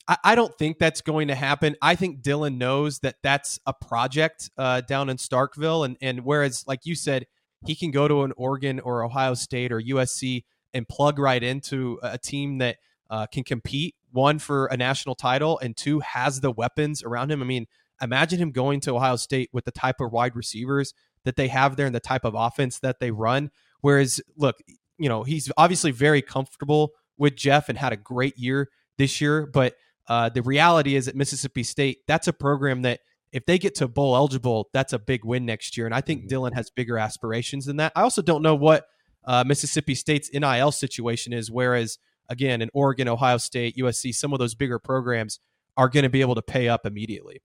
I, 0.08 0.16
I 0.24 0.34
don't 0.34 0.56
think 0.58 0.78
that's 0.78 1.00
going 1.00 1.28
to 1.28 1.34
happen. 1.34 1.76
I 1.80 1.94
think 1.94 2.22
Dillon 2.22 2.58
knows 2.58 2.98
that 3.00 3.16
that's 3.22 3.58
a 3.66 3.72
project 3.72 4.50
uh, 4.58 4.80
down 4.82 5.08
in 5.08 5.16
Starkville, 5.16 5.84
and 5.84 5.96
and 6.00 6.24
whereas, 6.24 6.64
like 6.66 6.80
you 6.84 6.94
said, 6.94 7.26
he 7.64 7.74
can 7.74 7.90
go 7.90 8.08
to 8.08 8.22
an 8.22 8.32
Oregon 8.36 8.80
or 8.80 9.04
Ohio 9.04 9.34
State 9.34 9.72
or 9.72 9.80
USC 9.80 10.44
and 10.74 10.88
plug 10.88 11.18
right 11.18 11.42
into 11.42 11.98
a 12.02 12.18
team 12.18 12.58
that 12.58 12.78
uh, 13.10 13.26
can 13.26 13.44
compete. 13.44 13.94
One 14.10 14.38
for 14.38 14.66
a 14.66 14.76
national 14.76 15.14
title, 15.14 15.58
and 15.60 15.76
two 15.76 16.00
has 16.00 16.40
the 16.40 16.50
weapons 16.50 17.02
around 17.02 17.30
him. 17.30 17.40
I 17.40 17.46
mean, 17.46 17.66
imagine 18.00 18.38
him 18.38 18.50
going 18.50 18.80
to 18.80 18.96
Ohio 18.96 19.16
State 19.16 19.50
with 19.52 19.64
the 19.64 19.70
type 19.70 20.00
of 20.00 20.12
wide 20.12 20.34
receivers 20.36 20.92
that 21.24 21.36
they 21.36 21.48
have 21.48 21.76
there 21.76 21.86
and 21.86 21.94
the 21.94 22.00
type 22.00 22.24
of 22.24 22.34
offense 22.34 22.78
that 22.80 22.98
they 23.00 23.10
run. 23.10 23.50
Whereas, 23.80 24.20
look, 24.36 24.56
you 24.98 25.08
know, 25.08 25.22
he's 25.22 25.50
obviously 25.56 25.92
very 25.92 26.20
comfortable 26.20 26.92
with 27.22 27.36
Jeff 27.36 27.68
and 27.68 27.78
had 27.78 27.92
a 27.92 27.96
great 27.96 28.36
year 28.36 28.68
this 28.98 29.20
year, 29.20 29.46
but 29.46 29.76
uh, 30.08 30.28
the 30.28 30.42
reality 30.42 30.96
is 30.96 31.06
at 31.06 31.14
Mississippi 31.14 31.62
State, 31.62 31.98
that's 32.08 32.26
a 32.26 32.32
program 32.32 32.82
that 32.82 32.98
if 33.30 33.46
they 33.46 33.58
get 33.58 33.76
to 33.76 33.86
bowl 33.86 34.16
eligible, 34.16 34.68
that's 34.72 34.92
a 34.92 34.98
big 34.98 35.24
win 35.24 35.46
next 35.46 35.76
year. 35.76 35.86
And 35.86 35.94
I 35.94 36.00
think 36.00 36.22
mm-hmm. 36.22 36.28
Dillon 36.28 36.52
has 36.54 36.68
bigger 36.68 36.98
aspirations 36.98 37.64
than 37.64 37.76
that. 37.76 37.92
I 37.94 38.02
also 38.02 38.22
don't 38.22 38.42
know 38.42 38.56
what 38.56 38.86
uh, 39.24 39.44
Mississippi 39.46 39.94
State's 39.94 40.30
NIL 40.34 40.72
situation 40.72 41.32
is. 41.32 41.48
Whereas, 41.48 41.98
again, 42.28 42.60
in 42.60 42.70
Oregon, 42.74 43.06
Ohio 43.06 43.36
State, 43.36 43.76
USC, 43.76 44.12
some 44.12 44.32
of 44.32 44.40
those 44.40 44.56
bigger 44.56 44.80
programs 44.80 45.38
are 45.76 45.88
going 45.88 46.02
to 46.02 46.10
be 46.10 46.22
able 46.22 46.34
to 46.34 46.42
pay 46.42 46.68
up 46.68 46.84
immediately. 46.84 47.40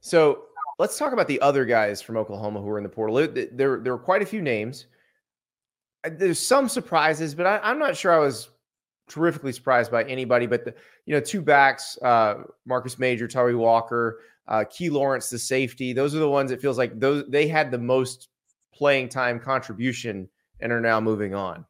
So 0.00 0.46
let's 0.80 0.98
talk 0.98 1.12
about 1.12 1.28
the 1.28 1.40
other 1.40 1.64
guys 1.64 2.02
from 2.02 2.16
Oklahoma 2.16 2.60
who 2.60 2.68
are 2.68 2.78
in 2.78 2.82
the 2.82 2.90
portal. 2.90 3.14
There, 3.14 3.78
there, 3.78 3.92
were 3.92 3.98
quite 3.98 4.22
a 4.22 4.26
few 4.26 4.42
names. 4.42 4.86
There's 6.02 6.40
some 6.40 6.68
surprises, 6.68 7.32
but 7.36 7.46
I, 7.46 7.60
I'm 7.62 7.78
not 7.78 7.96
sure 7.96 8.12
I 8.12 8.18
was 8.18 8.48
terrifically 9.08 9.52
surprised 9.52 9.90
by 9.90 10.04
anybody. 10.04 10.46
But 10.46 10.64
the 10.64 10.74
you 11.06 11.14
know 11.14 11.20
two 11.20 11.42
backs, 11.42 11.98
uh, 12.02 12.42
Marcus 12.66 12.98
Major, 12.98 13.28
Tawee 13.28 13.56
Walker, 13.56 14.20
uh, 14.48 14.64
Key 14.70 14.90
Lawrence, 14.90 15.30
the 15.30 15.38
safety. 15.38 15.92
Those 15.92 16.14
are 16.14 16.18
the 16.18 16.28
ones 16.28 16.50
that 16.50 16.60
feels 16.60 16.78
like 16.78 16.98
those 16.98 17.24
they 17.28 17.48
had 17.48 17.70
the 17.70 17.78
most 17.78 18.28
playing 18.74 19.08
time 19.08 19.38
contribution 19.38 20.28
and 20.60 20.72
are 20.72 20.80
now 20.80 21.00
moving 21.00 21.34
on. 21.34 21.66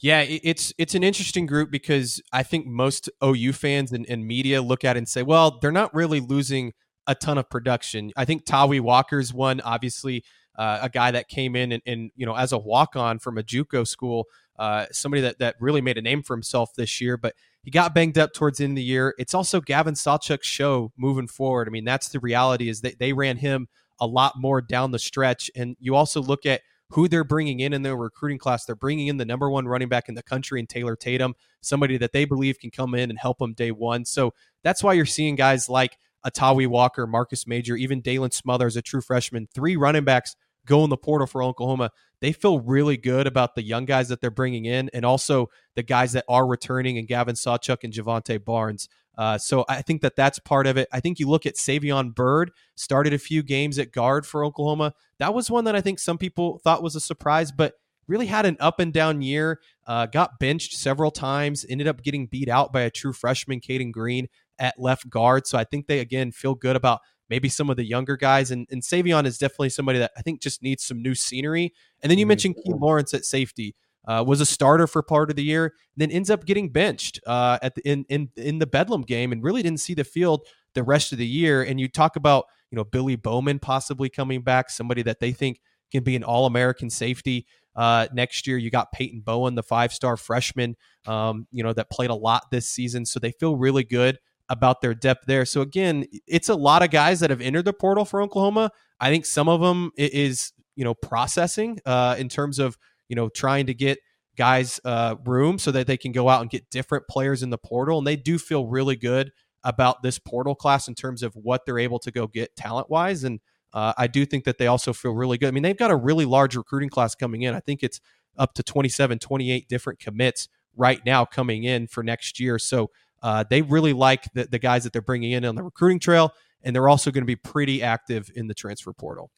Yeah, 0.00 0.24
it's 0.26 0.72
it's 0.78 0.94
an 0.94 1.04
interesting 1.04 1.44
group 1.44 1.70
because 1.70 2.22
I 2.32 2.42
think 2.42 2.66
most 2.66 3.10
OU 3.22 3.52
fans 3.52 3.92
and, 3.92 4.06
and 4.08 4.26
media 4.26 4.62
look 4.62 4.82
at 4.82 4.96
it 4.96 4.98
and 4.98 5.08
say, 5.08 5.22
well, 5.22 5.58
they're 5.60 5.70
not 5.70 5.94
really 5.94 6.20
losing 6.20 6.72
a 7.06 7.14
ton 7.14 7.36
of 7.36 7.50
production. 7.50 8.10
I 8.16 8.24
think 8.24 8.46
Tawee 8.46 8.80
Walker's 8.80 9.34
one, 9.34 9.60
obviously, 9.60 10.24
uh, 10.56 10.78
a 10.82 10.88
guy 10.88 11.10
that 11.10 11.28
came 11.28 11.54
in 11.54 11.72
and, 11.72 11.82
and, 11.86 12.10
you 12.16 12.24
know 12.24 12.34
as 12.34 12.52
a 12.52 12.58
walk 12.58 12.96
on 12.96 13.18
from 13.18 13.36
a 13.36 13.42
JUCO 13.42 13.86
school 13.86 14.26
uh, 14.60 14.84
somebody 14.92 15.22
that 15.22 15.38
that 15.38 15.56
really 15.58 15.80
made 15.80 15.96
a 15.96 16.02
name 16.02 16.22
for 16.22 16.36
himself 16.36 16.74
this 16.76 17.00
year, 17.00 17.16
but 17.16 17.34
he 17.62 17.70
got 17.70 17.94
banged 17.94 18.18
up 18.18 18.34
towards 18.34 18.58
the 18.58 18.64
end 18.64 18.72
of 18.72 18.76
the 18.76 18.82
year. 18.82 19.14
It's 19.18 19.32
also 19.32 19.60
Gavin 19.60 19.94
Sawchuk's 19.94 20.46
show 20.46 20.92
moving 20.98 21.26
forward. 21.26 21.66
I 21.66 21.70
mean, 21.70 21.86
that's 21.86 22.10
the 22.10 22.20
reality 22.20 22.68
is 22.68 22.82
that 22.82 22.98
they 22.98 23.14
ran 23.14 23.38
him 23.38 23.68
a 23.98 24.06
lot 24.06 24.34
more 24.36 24.60
down 24.60 24.90
the 24.90 24.98
stretch, 24.98 25.50
and 25.56 25.76
you 25.80 25.96
also 25.96 26.20
look 26.20 26.44
at 26.44 26.60
who 26.90 27.08
they're 27.08 27.24
bringing 27.24 27.60
in 27.60 27.72
in 27.72 27.82
their 27.82 27.96
recruiting 27.96 28.38
class. 28.38 28.66
They're 28.66 28.76
bringing 28.76 29.06
in 29.06 29.16
the 29.16 29.24
number 29.24 29.48
one 29.50 29.66
running 29.66 29.88
back 29.88 30.08
in 30.10 30.14
the 30.14 30.22
country 30.22 30.60
in 30.60 30.66
Taylor 30.66 30.94
Tatum, 30.94 31.34
somebody 31.62 31.96
that 31.96 32.12
they 32.12 32.26
believe 32.26 32.58
can 32.58 32.70
come 32.70 32.94
in 32.94 33.08
and 33.08 33.18
help 33.18 33.38
them 33.38 33.54
day 33.54 33.70
one. 33.70 34.04
So 34.04 34.34
that's 34.62 34.82
why 34.82 34.92
you're 34.92 35.06
seeing 35.06 35.36
guys 35.36 35.70
like 35.70 35.96
Tawee 36.28 36.66
Walker, 36.66 37.06
Marcus 37.06 37.46
Major, 37.46 37.76
even 37.76 38.02
Daylan 38.02 38.34
Smothers, 38.34 38.76
a 38.76 38.82
true 38.82 39.00
freshman, 39.00 39.48
three 39.54 39.76
running 39.76 40.04
backs 40.04 40.36
go 40.66 40.84
in 40.84 40.90
the 40.90 40.96
portal 40.96 41.26
for 41.26 41.42
Oklahoma 41.42 41.90
they 42.20 42.32
feel 42.32 42.60
really 42.60 42.96
good 42.96 43.26
about 43.26 43.54
the 43.54 43.62
young 43.62 43.86
guys 43.86 44.08
that 44.08 44.20
they're 44.20 44.30
bringing 44.30 44.66
in 44.66 44.90
and 44.92 45.04
also 45.04 45.48
the 45.74 45.82
guys 45.82 46.12
that 46.12 46.24
are 46.28 46.46
returning 46.46 46.98
and 46.98 47.08
Gavin 47.08 47.34
Sawchuk 47.34 47.78
and 47.82 47.92
Jovantae 47.92 48.44
Barnes. 48.44 48.88
Uh, 49.16 49.36
so 49.38 49.64
I 49.68 49.82
think 49.82 50.02
that 50.02 50.16
that's 50.16 50.38
part 50.38 50.66
of 50.66 50.76
it. 50.76 50.88
I 50.92 51.00
think 51.00 51.18
you 51.18 51.28
look 51.28 51.46
at 51.46 51.56
Savion 51.56 52.14
Byrd 52.14 52.52
started 52.74 53.12
a 53.12 53.18
few 53.18 53.42
games 53.42 53.78
at 53.78 53.92
guard 53.92 54.26
for 54.26 54.44
Oklahoma. 54.44 54.94
That 55.18 55.34
was 55.34 55.50
one 55.50 55.64
that 55.64 55.76
I 55.76 55.80
think 55.80 55.98
some 55.98 56.18
people 56.18 56.58
thought 56.58 56.82
was 56.82 56.94
a 56.94 57.00
surprise, 57.00 57.52
but 57.52 57.74
really 58.06 58.26
had 58.26 58.46
an 58.46 58.56
up 58.60 58.80
and 58.80 58.92
down 58.92 59.22
year. 59.22 59.60
Uh, 59.86 60.06
got 60.06 60.38
benched 60.38 60.74
several 60.74 61.10
times, 61.10 61.66
ended 61.68 61.88
up 61.88 62.02
getting 62.02 62.26
beat 62.26 62.48
out 62.48 62.72
by 62.72 62.82
a 62.82 62.90
true 62.90 63.12
freshman, 63.12 63.60
Cayden 63.60 63.92
Green, 63.92 64.28
at 64.58 64.78
left 64.78 65.08
guard. 65.08 65.46
So 65.46 65.58
I 65.58 65.64
think 65.64 65.86
they, 65.86 66.00
again, 66.00 66.32
feel 66.32 66.54
good 66.54 66.76
about 66.76 67.00
maybe 67.30 67.48
some 67.48 67.70
of 67.70 67.76
the 67.76 67.84
younger 67.84 68.16
guys. 68.16 68.50
And, 68.50 68.66
and 68.70 68.82
Savion 68.82 69.24
is 69.24 69.38
definitely 69.38 69.70
somebody 69.70 70.00
that 70.00 70.10
I 70.18 70.22
think 70.22 70.42
just 70.42 70.62
needs 70.62 70.84
some 70.84 71.00
new 71.00 71.14
scenery. 71.14 71.72
And 72.02 72.10
then 72.10 72.18
you 72.18 72.24
mm-hmm. 72.24 72.28
mentioned 72.28 72.56
Key 72.56 72.72
Lawrence 72.74 73.14
at 73.14 73.24
safety. 73.24 73.74
Uh, 74.08 74.24
was 74.26 74.40
a 74.40 74.46
starter 74.46 74.86
for 74.86 75.02
part 75.02 75.28
of 75.28 75.36
the 75.36 75.44
year, 75.44 75.74
then 75.94 76.10
ends 76.10 76.30
up 76.30 76.46
getting 76.46 76.70
benched 76.70 77.20
uh, 77.26 77.58
at 77.60 77.74
the, 77.74 77.82
in 77.86 78.06
in 78.08 78.30
in 78.34 78.58
the 78.58 78.66
Bedlam 78.66 79.02
game, 79.02 79.30
and 79.30 79.42
really 79.42 79.62
didn't 79.62 79.78
see 79.78 79.92
the 79.92 80.04
field 80.04 80.46
the 80.72 80.82
rest 80.82 81.12
of 81.12 81.18
the 81.18 81.26
year. 81.26 81.62
And 81.62 81.78
you 81.78 81.86
talk 81.86 82.16
about 82.16 82.46
you 82.70 82.76
know 82.76 82.82
Billy 82.82 83.16
Bowman 83.16 83.58
possibly 83.58 84.08
coming 84.08 84.40
back, 84.40 84.70
somebody 84.70 85.02
that 85.02 85.20
they 85.20 85.32
think 85.32 85.60
can 85.92 86.02
be 86.02 86.16
an 86.16 86.24
All 86.24 86.46
American 86.46 86.88
safety 86.88 87.46
uh, 87.76 88.06
next 88.10 88.46
year. 88.46 88.56
You 88.56 88.70
got 88.70 88.90
Peyton 88.90 89.20
Bowen, 89.20 89.54
the 89.54 89.62
five 89.62 89.92
star 89.92 90.16
freshman, 90.16 90.76
um, 91.06 91.46
you 91.52 91.62
know 91.62 91.74
that 91.74 91.90
played 91.90 92.10
a 92.10 92.14
lot 92.14 92.50
this 92.50 92.66
season, 92.66 93.04
so 93.04 93.20
they 93.20 93.32
feel 93.32 93.54
really 93.54 93.84
good 93.84 94.18
about 94.50 94.82
their 94.82 94.92
depth 94.92 95.24
there. 95.26 95.46
So 95.46 95.62
again, 95.62 96.04
it's 96.26 96.50
a 96.50 96.54
lot 96.54 96.82
of 96.82 96.90
guys 96.90 97.20
that 97.20 97.30
have 97.30 97.40
entered 97.40 97.64
the 97.64 97.72
portal 97.72 98.04
for 98.04 98.20
Oklahoma. 98.20 98.72
I 98.98 99.08
think 99.08 99.24
some 99.24 99.48
of 99.48 99.60
them 99.60 99.92
is 99.96 100.52
you 100.76 100.84
know 100.84 100.92
processing 100.92 101.78
uh, 101.86 102.16
in 102.18 102.28
terms 102.28 102.58
of 102.58 102.76
you 103.08 103.16
know 103.16 103.30
trying 103.30 103.66
to 103.66 103.74
get 103.74 103.98
guys 104.36 104.80
uh, 104.84 105.14
room 105.24 105.58
so 105.58 105.70
that 105.70 105.86
they 105.86 105.96
can 105.96 106.12
go 106.12 106.28
out 106.28 106.42
and 106.42 106.50
get 106.50 106.68
different 106.68 107.04
players 107.08 107.42
in 107.42 107.50
the 107.50 107.58
portal, 107.58 107.98
and 107.98 108.06
they 108.06 108.16
do 108.16 108.38
feel 108.38 108.66
really 108.66 108.96
good 108.96 109.30
about 109.62 110.02
this 110.02 110.18
portal 110.18 110.54
class 110.54 110.88
in 110.88 110.94
terms 110.94 111.22
of 111.22 111.32
what 111.34 111.64
they're 111.64 111.78
able 111.78 111.98
to 112.00 112.10
go 112.10 112.26
get 112.26 112.54
talent 112.56 112.90
wise. 112.90 113.24
And 113.24 113.40
uh, 113.72 113.92
I 113.96 114.06
do 114.06 114.24
think 114.26 114.44
that 114.44 114.58
they 114.58 114.66
also 114.66 114.92
feel 114.92 115.12
really 115.12 115.38
good. 115.38 115.48
I 115.48 115.50
mean, 115.50 115.62
they've 115.62 115.76
got 115.76 115.90
a 115.90 115.96
really 115.96 116.24
large 116.24 116.56
recruiting 116.56 116.88
class 116.88 117.14
coming 117.14 117.42
in. 117.42 117.54
I 117.54 117.60
think 117.60 117.82
it's 117.82 118.00
up 118.38 118.54
to 118.54 118.62
27, 118.62 119.18
28 119.18 119.68
different 119.68 119.98
commits 119.98 120.48
right 120.76 121.04
now 121.04 121.24
coming 121.24 121.64
in 121.64 121.86
for 121.86 122.02
next 122.02 122.40
year. 122.40 122.58
So 122.58 122.90
uh, 123.22 123.44
they 123.48 123.62
really 123.62 123.92
like 123.92 124.32
the, 124.34 124.44
the 124.44 124.58
guys 124.58 124.84
that 124.84 124.92
they're 124.92 125.02
bringing 125.02 125.32
in 125.32 125.44
on 125.44 125.54
the 125.54 125.62
recruiting 125.62 125.98
trail, 125.98 126.32
and 126.62 126.74
they're 126.74 126.88
also 126.88 127.10
going 127.10 127.22
to 127.22 127.26
be 127.26 127.36
pretty 127.36 127.82
active 127.82 128.30
in 128.34 128.46
the 128.46 128.54
transfer 128.54 128.92
portal. 128.92 129.30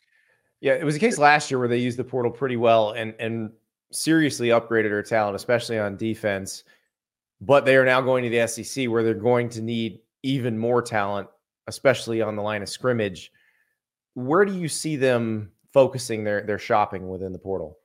Yeah, 0.61 0.75
it 0.75 0.85
was 0.85 0.95
a 0.95 1.01
case 1.01 1.19
last 1.19 1.51
year 1.51 1.59
where 1.59 1.69
they 1.69 1.79
used 1.79 1.99
the 1.99 2.05
portal 2.05 2.31
pretty 2.31 2.57
well 2.57 2.93
and 2.93 3.15
and 3.19 3.51
seriously 3.91 4.49
upgraded 4.49 4.91
their 4.91 5.03
talent, 5.03 5.37
especially 5.37 5.79
on 5.79 5.97
defense. 5.97 6.65
But 7.41 7.65
they 7.65 7.77
are 7.77 7.85
now 7.85 8.01
going 8.01 8.23
to 8.23 8.31
the 8.31 8.47
SEC 8.47 8.89
where 8.89 9.03
they're 9.03 9.15
going 9.15 9.49
to 9.51 9.63
need 9.63 9.99
even 10.23 10.57
more 10.57 10.81
talent, 10.81 11.29
especially 11.67 12.23
on 12.23 12.37
the 12.37 12.43
line 12.43 12.63
of 12.63 12.69
scrimmage. 12.69 13.33
Where 14.15 14.45
do 14.45 14.57
you 14.57 14.69
see 14.69 14.95
them 14.95 15.51
focusing 15.73 16.23
their 16.23 16.43
their 16.43 16.61
shopping 16.61 17.09
within 17.09 17.33
the 17.33 17.39
portal? 17.39 17.79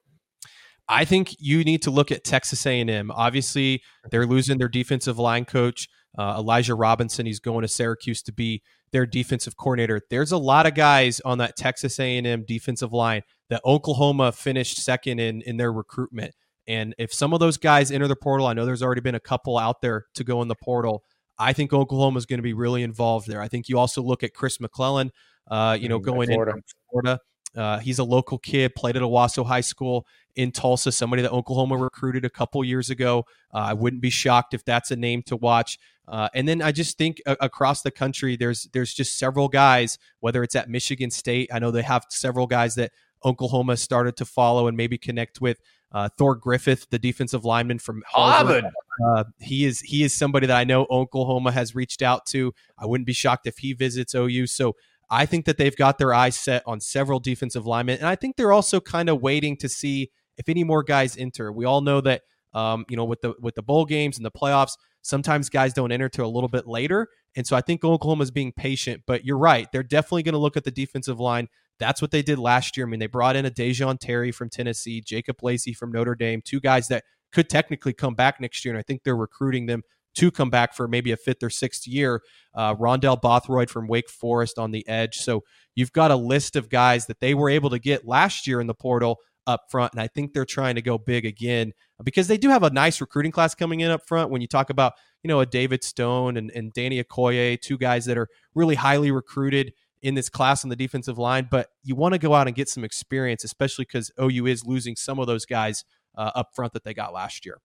I 0.90 1.06
think 1.06 1.36
you 1.40 1.64
need 1.64 1.82
to 1.84 1.92
look 1.92 2.12
at 2.12 2.24
Texas 2.24 2.66
A&M. 2.66 3.12
Obviously, 3.12 3.82
they're 4.10 4.26
losing 4.26 4.58
their 4.58 4.70
defensive 4.70 5.20
line 5.20 5.46
coach, 5.46 5.90
uh, 6.18 6.36
Elijah 6.38 6.76
Robinson. 6.76 7.26
He's 7.26 7.40
going 7.40 7.64
to 7.64 7.68
Syracuse 7.68 8.22
to 8.24 8.32
be 8.32 8.62
their 8.92 9.06
defensive 9.06 9.58
coordinator. 9.58 10.02
There's 10.10 10.32
a 10.32 10.38
lot 10.38 10.66
of 10.66 10.76
guys 10.76 11.20
on 11.22 11.40
that 11.40 11.58
Texas 11.58 12.00
A&M 12.00 12.46
defensive 12.48 12.94
line 12.94 13.24
that 13.50 13.62
Oklahoma 13.66 14.32
finished 14.32 14.78
second 14.78 15.20
in 15.20 15.42
in 15.42 15.58
their 15.58 15.72
recruitment. 15.74 16.34
And 16.68 16.94
if 16.98 17.14
some 17.14 17.34
of 17.34 17.40
those 17.40 17.58
guys 17.58 17.92
enter 17.92 18.08
the 18.08 18.16
portal, 18.16 18.48
I 18.48 18.54
know 18.54 18.66
there's 18.66 18.84
already 18.84 19.02
been 19.02 19.16
a 19.16 19.20
couple 19.20 19.58
out 19.58 19.82
there 19.82 20.06
to 20.16 20.24
go 20.24 20.42
in 20.42 20.48
the 20.48 20.56
portal. 20.56 21.04
I 21.40 21.54
think 21.54 21.72
Oklahoma 21.72 22.18
is 22.18 22.26
going 22.26 22.40
to 22.40 22.44
be 22.44 22.54
really 22.54 22.84
involved 22.84 23.28
there. 23.28 23.42
I 23.42 23.48
think 23.48 23.70
you 23.70 23.78
also 23.78 24.02
look 24.02 24.24
at 24.24 24.34
Chris 24.34 24.60
McClellan, 24.60 25.12
uh, 25.50 25.78
you 25.80 25.88
know, 25.88 26.00
mm, 26.00 26.04
going 26.04 26.30
Florida. 26.30 26.54
in 26.54 26.64
Florida. 26.90 27.20
Uh, 27.56 27.80
he's 27.80 28.00
a 28.00 28.04
local 28.04 28.38
kid, 28.38 28.76
played 28.76 28.96
at 28.96 29.02
Owasso 29.02 29.46
High 29.46 29.62
School 29.62 30.06
in 30.38 30.52
Tulsa, 30.52 30.92
somebody 30.92 31.24
that 31.24 31.32
Oklahoma 31.32 31.76
recruited 31.76 32.24
a 32.24 32.30
couple 32.30 32.64
years 32.64 32.90
ago. 32.90 33.26
Uh, 33.54 33.58
I 33.58 33.74
wouldn't 33.74 34.02
be 34.02 34.12
shocked 34.12 34.54
if 34.54 34.64
that's 34.64 34.92
a 34.92 34.96
name 34.96 35.24
to 35.24 35.36
watch. 35.36 35.80
Uh, 36.08 36.30
and 36.34 36.48
then 36.48 36.62
I 36.62 36.72
just 36.72 36.98
think 36.98 37.22
uh, 37.26 37.36
across 37.42 37.82
the 37.82 37.92
country, 37.92 38.38
there's 38.38 38.70
there's 38.72 38.94
just 38.94 39.18
several 39.18 39.50
guys, 39.50 39.98
whether 40.22 40.44
it's 40.44 40.56
at 40.56 40.70
Michigan 40.70 41.12
State, 41.12 41.50
I 41.52 41.60
know 41.60 41.72
they 41.72 41.82
have 41.82 42.06
several 42.10 42.48
guys 42.48 42.76
that 42.76 42.92
Oklahoma 43.26 43.76
started 43.76 44.16
to 44.18 44.26
follow 44.26 44.68
and 44.68 44.78
maybe 44.78 44.98
connect 44.98 45.42
with. 45.42 45.60
Uh, 45.92 46.10
Thor 46.18 46.36
Griffith, 46.36 46.88
the 46.90 47.00
defensive 47.00 47.46
lineman 47.46 47.80
from 47.80 48.04
Harvard, 48.08 48.66
uh, 49.06 49.24
he 49.40 49.66
is 49.66 49.82
he 49.82 50.04
is 50.04 50.14
somebody 50.14 50.46
that 50.46 50.58
I 50.58 50.66
know 50.66 50.86
Oklahoma 50.90 51.52
has 51.52 51.74
reached 51.74 52.02
out 52.02 52.26
to. 52.28 52.54
I 52.78 52.86
wouldn't 52.86 53.08
be 53.08 53.14
shocked 53.14 53.48
if 53.48 53.58
he 53.58 53.74
visits 53.74 54.14
OU. 54.14 54.48
So 54.48 54.76
I 55.10 55.26
think 55.26 55.46
that 55.46 55.58
they've 55.58 55.76
got 55.76 55.98
their 55.98 56.14
eyes 56.14 56.38
set 56.38 56.62
on 56.66 56.80
several 56.80 57.20
defensive 57.20 57.66
linemen, 57.66 57.98
and 57.98 58.08
I 58.08 58.16
think 58.16 58.36
they're 58.36 58.52
also 58.52 58.80
kind 58.80 59.10
of 59.10 59.22
waiting 59.22 59.58
to 59.58 59.70
see 59.70 60.12
if 60.38 60.50
any 60.50 60.64
more 60.64 60.84
guys 60.84 61.18
enter. 61.18 61.52
We 61.52 61.66
all 61.66 61.82
know 61.82 62.02
that 62.02 62.22
um, 62.54 62.86
you 62.90 62.98
know 62.98 63.06
with 63.06 63.22
the 63.22 63.34
with 63.40 63.56
the 63.56 63.64
bowl 63.64 63.86
games 63.86 64.18
and 64.18 64.26
the 64.26 64.32
playoffs, 64.32 64.78
sometimes 65.02 65.50
guys 65.50 65.74
don't 65.74 65.92
enter 65.92 66.10
till 66.10 66.26
a 66.26 66.28
little 66.28 66.50
bit 66.50 66.68
later, 66.68 67.08
and 67.36 67.46
so 67.46 67.56
I 67.56 67.62
think 67.62 67.84
Oklahoma's 67.84 68.32
being 68.32 68.52
patient. 68.52 69.04
But 69.06 69.26
you're 69.26 69.38
right; 69.38 69.68
they're 69.72 69.84
definitely 69.84 70.24
going 70.24 70.34
to 70.34 70.40
look 70.40 70.58
at 70.58 70.64
the 70.64 70.72
defensive 70.72 71.20
line. 71.20 71.48
That's 71.80 72.02
what 72.02 72.12
they 72.12 72.24
did 72.24 72.40
last 72.40 72.76
year. 72.76 72.88
I 72.88 72.90
mean, 72.90 73.00
they 73.00 73.08
brought 73.08 73.36
in 73.36 73.46
a 73.46 73.52
Da'Jon 73.52 74.00
Terry 74.00 74.32
from 74.32 74.50
Tennessee, 74.50 75.00
Jacob 75.00 75.44
Lacey 75.44 75.74
from 75.74 75.92
Notre 75.92 76.16
Dame, 76.16 76.42
two 76.44 76.60
guys 76.60 76.88
that 76.88 77.04
could 77.32 77.50
technically 77.50 77.94
come 77.94 78.16
back 78.16 78.42
next 78.42 78.66
year, 78.66 78.74
and 78.74 78.80
I 78.80 78.84
think 78.84 79.04
they're 79.04 79.16
recruiting 79.16 79.68
them 79.68 79.84
to 80.18 80.32
come 80.32 80.50
back 80.50 80.74
for 80.74 80.88
maybe 80.88 81.12
a 81.12 81.18
fifth 81.18 81.44
or 81.44 81.50
sixth 81.50 81.88
year. 81.88 82.24
Uh, 82.56 82.74
Rondell 82.74 83.22
Bothroyd 83.22 83.70
from 83.70 83.88
Wake 83.88 84.10
Forest 84.10 84.58
on 84.58 84.72
the 84.72 84.88
edge. 84.88 85.18
So 85.18 85.44
you've 85.76 85.92
got 85.92 86.10
a 86.10 86.16
list 86.16 86.56
of 86.56 86.70
guys 86.70 87.06
that 87.06 87.20
they 87.20 87.36
were 87.36 87.52
able 87.52 87.70
to 87.70 87.78
get 87.78 88.08
last 88.08 88.48
year 88.48 88.60
in 88.60 88.66
the 88.66 88.74
portal 88.74 89.18
up 89.48 89.72
front. 89.72 89.94
And 89.94 90.02
I 90.02 90.08
think 90.08 90.34
they're 90.34 90.46
trying 90.46 90.76
to 90.76 90.82
go 90.82 90.98
big 90.98 91.26
again 91.26 91.74
because 92.04 92.28
they 92.28 92.38
do 92.38 92.50
have 92.50 92.64
a 92.64 92.70
nice 92.70 93.02
recruiting 93.02 93.32
class 93.32 93.56
coming 93.56 93.80
in 93.80 93.90
up 93.90 94.06
front. 94.06 94.30
When 94.30 94.42
you 94.42 94.48
talk 94.48 94.70
about, 94.70 94.94
you 95.24 95.28
know, 95.30 95.40
a 95.40 95.46
David 95.46 95.84
Stone 95.84 96.38
and, 96.38 96.52
and 96.52 96.72
Danny 96.74 97.04
Okoye, 97.04 97.60
two 97.60 97.78
guys 97.78 98.06
that 98.06 98.18
are 98.18 98.28
really 98.54 98.76
highly 98.76 99.10
recruited 99.10 99.74
in 100.02 100.14
this 100.14 100.30
class 100.30 100.64
on 100.64 100.70
the 100.70 100.76
defensive 100.76 101.18
line, 101.18 101.48
but 101.50 101.70
you 101.84 101.96
want 101.96 102.14
to 102.14 102.20
go 102.20 102.34
out 102.36 102.46
and 102.46 102.56
get 102.56 102.70
some 102.70 102.84
experience, 102.84 103.44
especially 103.44 103.86
because 103.86 104.12
OU 104.22 104.46
is 104.46 104.66
losing 104.66 104.96
some 104.96 105.18
of 105.18 105.26
those 105.26 105.46
guys 105.46 105.84
uh, 106.16 106.32
up 106.36 106.50
front 106.54 106.74
that 106.74 106.84
they 106.84 106.94
got 106.94 107.14
last 107.14 107.46
year. 107.46 107.58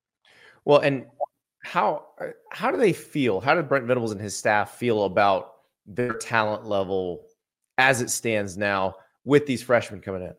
Well, 0.65 0.79
and 0.79 1.07
how 1.63 2.07
uh, 2.21 2.29
how 2.51 2.71
do 2.71 2.77
they 2.77 2.93
feel? 2.93 3.41
How 3.41 3.55
did 3.55 3.69
Brent 3.69 3.87
Venables 3.87 4.13
and 4.13 4.21
his 4.21 4.37
staff 4.37 4.77
feel 4.77 5.05
about 5.05 5.53
their 5.87 6.15
talent 6.15 6.67
level 6.67 7.27
as 7.79 8.01
it 8.01 8.11
stands 8.11 8.57
now 8.57 8.97
with 9.25 9.47
these 9.47 9.63
freshmen 9.63 10.01
coming 10.01 10.23
in? 10.23 10.35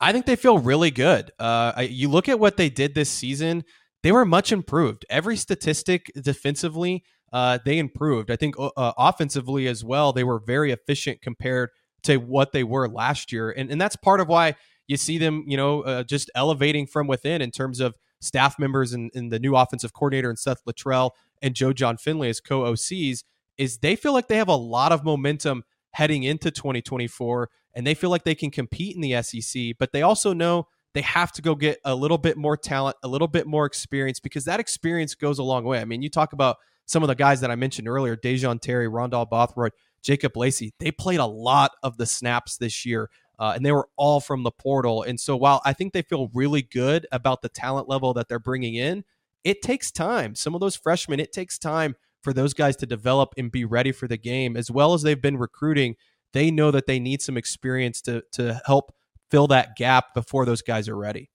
I 0.00 0.12
think 0.12 0.26
they 0.26 0.36
feel 0.36 0.58
really 0.58 0.90
good. 0.90 1.30
Uh, 1.38 1.86
you 1.88 2.08
look 2.08 2.28
at 2.28 2.38
what 2.38 2.56
they 2.56 2.68
did 2.68 2.94
this 2.94 3.10
season; 3.10 3.64
they 4.02 4.12
were 4.12 4.24
much 4.24 4.52
improved. 4.52 5.04
Every 5.08 5.36
statistic 5.36 6.10
defensively, 6.20 7.04
uh, 7.32 7.58
they 7.64 7.78
improved. 7.78 8.30
I 8.30 8.36
think 8.36 8.56
uh, 8.58 8.92
offensively 8.98 9.66
as 9.66 9.84
well, 9.84 10.12
they 10.12 10.24
were 10.24 10.38
very 10.38 10.70
efficient 10.70 11.22
compared 11.22 11.70
to 12.02 12.18
what 12.18 12.52
they 12.52 12.62
were 12.62 12.88
last 12.88 13.32
year, 13.32 13.50
and 13.50 13.70
and 13.70 13.80
that's 13.80 13.96
part 13.96 14.20
of 14.20 14.28
why 14.28 14.54
you 14.86 14.96
see 14.96 15.18
them, 15.18 15.44
you 15.46 15.56
know, 15.56 15.82
uh, 15.82 16.02
just 16.04 16.30
elevating 16.34 16.86
from 16.86 17.06
within 17.06 17.42
in 17.42 17.50
terms 17.50 17.80
of 17.80 17.96
staff 18.20 18.58
members 18.58 18.92
and, 18.92 19.10
and 19.14 19.32
the 19.32 19.38
new 19.38 19.56
offensive 19.56 19.92
coordinator 19.92 20.28
and 20.28 20.38
Seth 20.38 20.64
Littrell 20.64 21.10
and 21.42 21.54
Joe 21.54 21.72
Jon 21.72 21.96
Finley 21.96 22.28
as 22.28 22.40
co 22.40 22.62
OCs 22.62 23.24
is 23.58 23.78
they 23.78 23.96
feel 23.96 24.12
like 24.12 24.28
they 24.28 24.36
have 24.36 24.48
a 24.48 24.56
lot 24.56 24.92
of 24.92 25.04
momentum 25.04 25.64
heading 25.92 26.22
into 26.22 26.50
2024 26.50 27.48
and 27.76 27.86
they 27.86 27.94
feel 27.94 28.10
like 28.10 28.24
they 28.24 28.34
can 28.34 28.50
compete 28.50 28.96
in 28.96 29.02
the 29.02 29.22
SEC, 29.22 29.74
but 29.78 29.92
they 29.92 30.02
also 30.02 30.32
know 30.32 30.66
they 30.94 31.02
have 31.02 31.30
to 31.32 31.42
go 31.42 31.54
get 31.54 31.78
a 31.84 31.94
little 31.94 32.16
bit 32.16 32.38
more 32.38 32.56
talent, 32.56 32.96
a 33.04 33.08
little 33.08 33.28
bit 33.28 33.46
more 33.46 33.66
experience 33.66 34.18
because 34.18 34.46
that 34.46 34.58
experience 34.58 35.14
goes 35.14 35.38
a 35.38 35.42
long 35.42 35.62
way. 35.64 35.78
I 35.78 35.84
mean, 35.84 36.00
you 36.00 36.08
talk 36.08 36.32
about 36.32 36.56
some 36.86 37.02
of 37.02 37.08
the 37.08 37.14
guys 37.14 37.42
that 37.42 37.50
I 37.50 37.54
mentioned 37.54 37.86
earlier, 37.86 38.16
Da'Jon 38.16 38.60
Terry, 38.60 38.88
Rondell 38.88 39.28
Bothroyd, 39.28 39.72
Jacob 40.02 40.36
Lacey, 40.36 40.72
they 40.80 40.90
played 40.90 41.20
a 41.20 41.26
lot 41.26 41.72
of 41.82 41.98
the 41.98 42.06
snaps 42.06 42.56
this 42.56 42.86
year 42.86 43.10
uh, 43.38 43.52
and 43.54 43.66
they 43.66 43.72
were 43.72 43.88
all 43.96 44.20
from 44.20 44.42
the 44.42 44.50
portal. 44.50 45.02
And 45.02 45.20
so 45.20 45.36
while 45.36 45.60
I 45.64 45.74
think 45.74 45.92
they 45.92 46.02
feel 46.02 46.30
really 46.32 46.62
good 46.62 47.06
about 47.12 47.42
the 47.42 47.48
talent 47.48 47.88
level 47.88 48.14
that 48.14 48.28
they're 48.28 48.38
bringing 48.38 48.74
in, 48.74 49.04
it 49.44 49.62
takes 49.62 49.90
time. 49.90 50.34
Some 50.34 50.54
of 50.54 50.60
those 50.60 50.76
freshmen, 50.76 51.20
it 51.20 51.32
takes 51.32 51.58
time 51.58 51.94
for 52.22 52.32
those 52.32 52.54
guys 52.54 52.76
to 52.76 52.86
develop 52.86 53.34
and 53.36 53.52
be 53.52 53.64
ready 53.64 53.92
for 53.92 54.08
the 54.08 54.16
game. 54.16 54.56
As 54.56 54.70
well 54.70 54.94
as 54.94 55.02
they've 55.02 55.20
been 55.20 55.36
recruiting, 55.36 55.96
they 56.36 56.50
know 56.50 56.70
that 56.70 56.86
they 56.86 57.00
need 57.00 57.22
some 57.22 57.38
experience 57.38 58.02
to 58.02 58.22
to 58.32 58.60
help 58.66 58.92
fill 59.30 59.46
that 59.48 59.74
gap 59.76 60.12
before 60.14 60.44
those 60.44 60.60
guys 60.60 60.88
are 60.88 60.96
ready. 60.96 61.30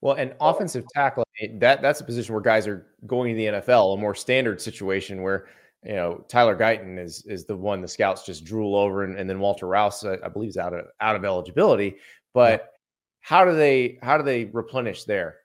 Well, 0.00 0.14
and 0.14 0.34
offensive 0.40 0.86
tackle 0.94 1.24
eh, 1.40 1.48
that 1.58 1.82
that's 1.82 2.00
a 2.00 2.04
position 2.04 2.34
where 2.34 2.40
guys 2.40 2.66
are 2.66 2.86
going 3.06 3.34
to 3.34 3.36
the 3.36 3.60
NFL, 3.60 3.94
a 3.94 4.00
more 4.00 4.14
standard 4.14 4.60
situation 4.60 5.20
where 5.20 5.48
you 5.84 5.92
know 5.92 6.24
Tyler 6.28 6.56
Guyton 6.56 6.98
is 6.98 7.22
is 7.26 7.44
the 7.44 7.56
one 7.56 7.82
the 7.82 7.88
scouts 7.88 8.24
just 8.24 8.44
drool 8.44 8.74
over, 8.74 9.04
and, 9.04 9.18
and 9.18 9.28
then 9.28 9.40
Walter 9.40 9.66
Rouse, 9.66 10.04
I, 10.04 10.16
I, 10.24 10.28
believe, 10.28 10.48
is 10.48 10.56
out 10.56 10.72
of 10.72 10.86
out 11.02 11.16
of 11.16 11.24
eligibility. 11.24 11.96
But 12.32 12.60
yeah. 12.62 12.66
how 13.20 13.44
do 13.44 13.54
they 13.54 13.98
how 14.02 14.16
do 14.16 14.24
they 14.24 14.46
replenish 14.46 15.04
there? 15.04 15.39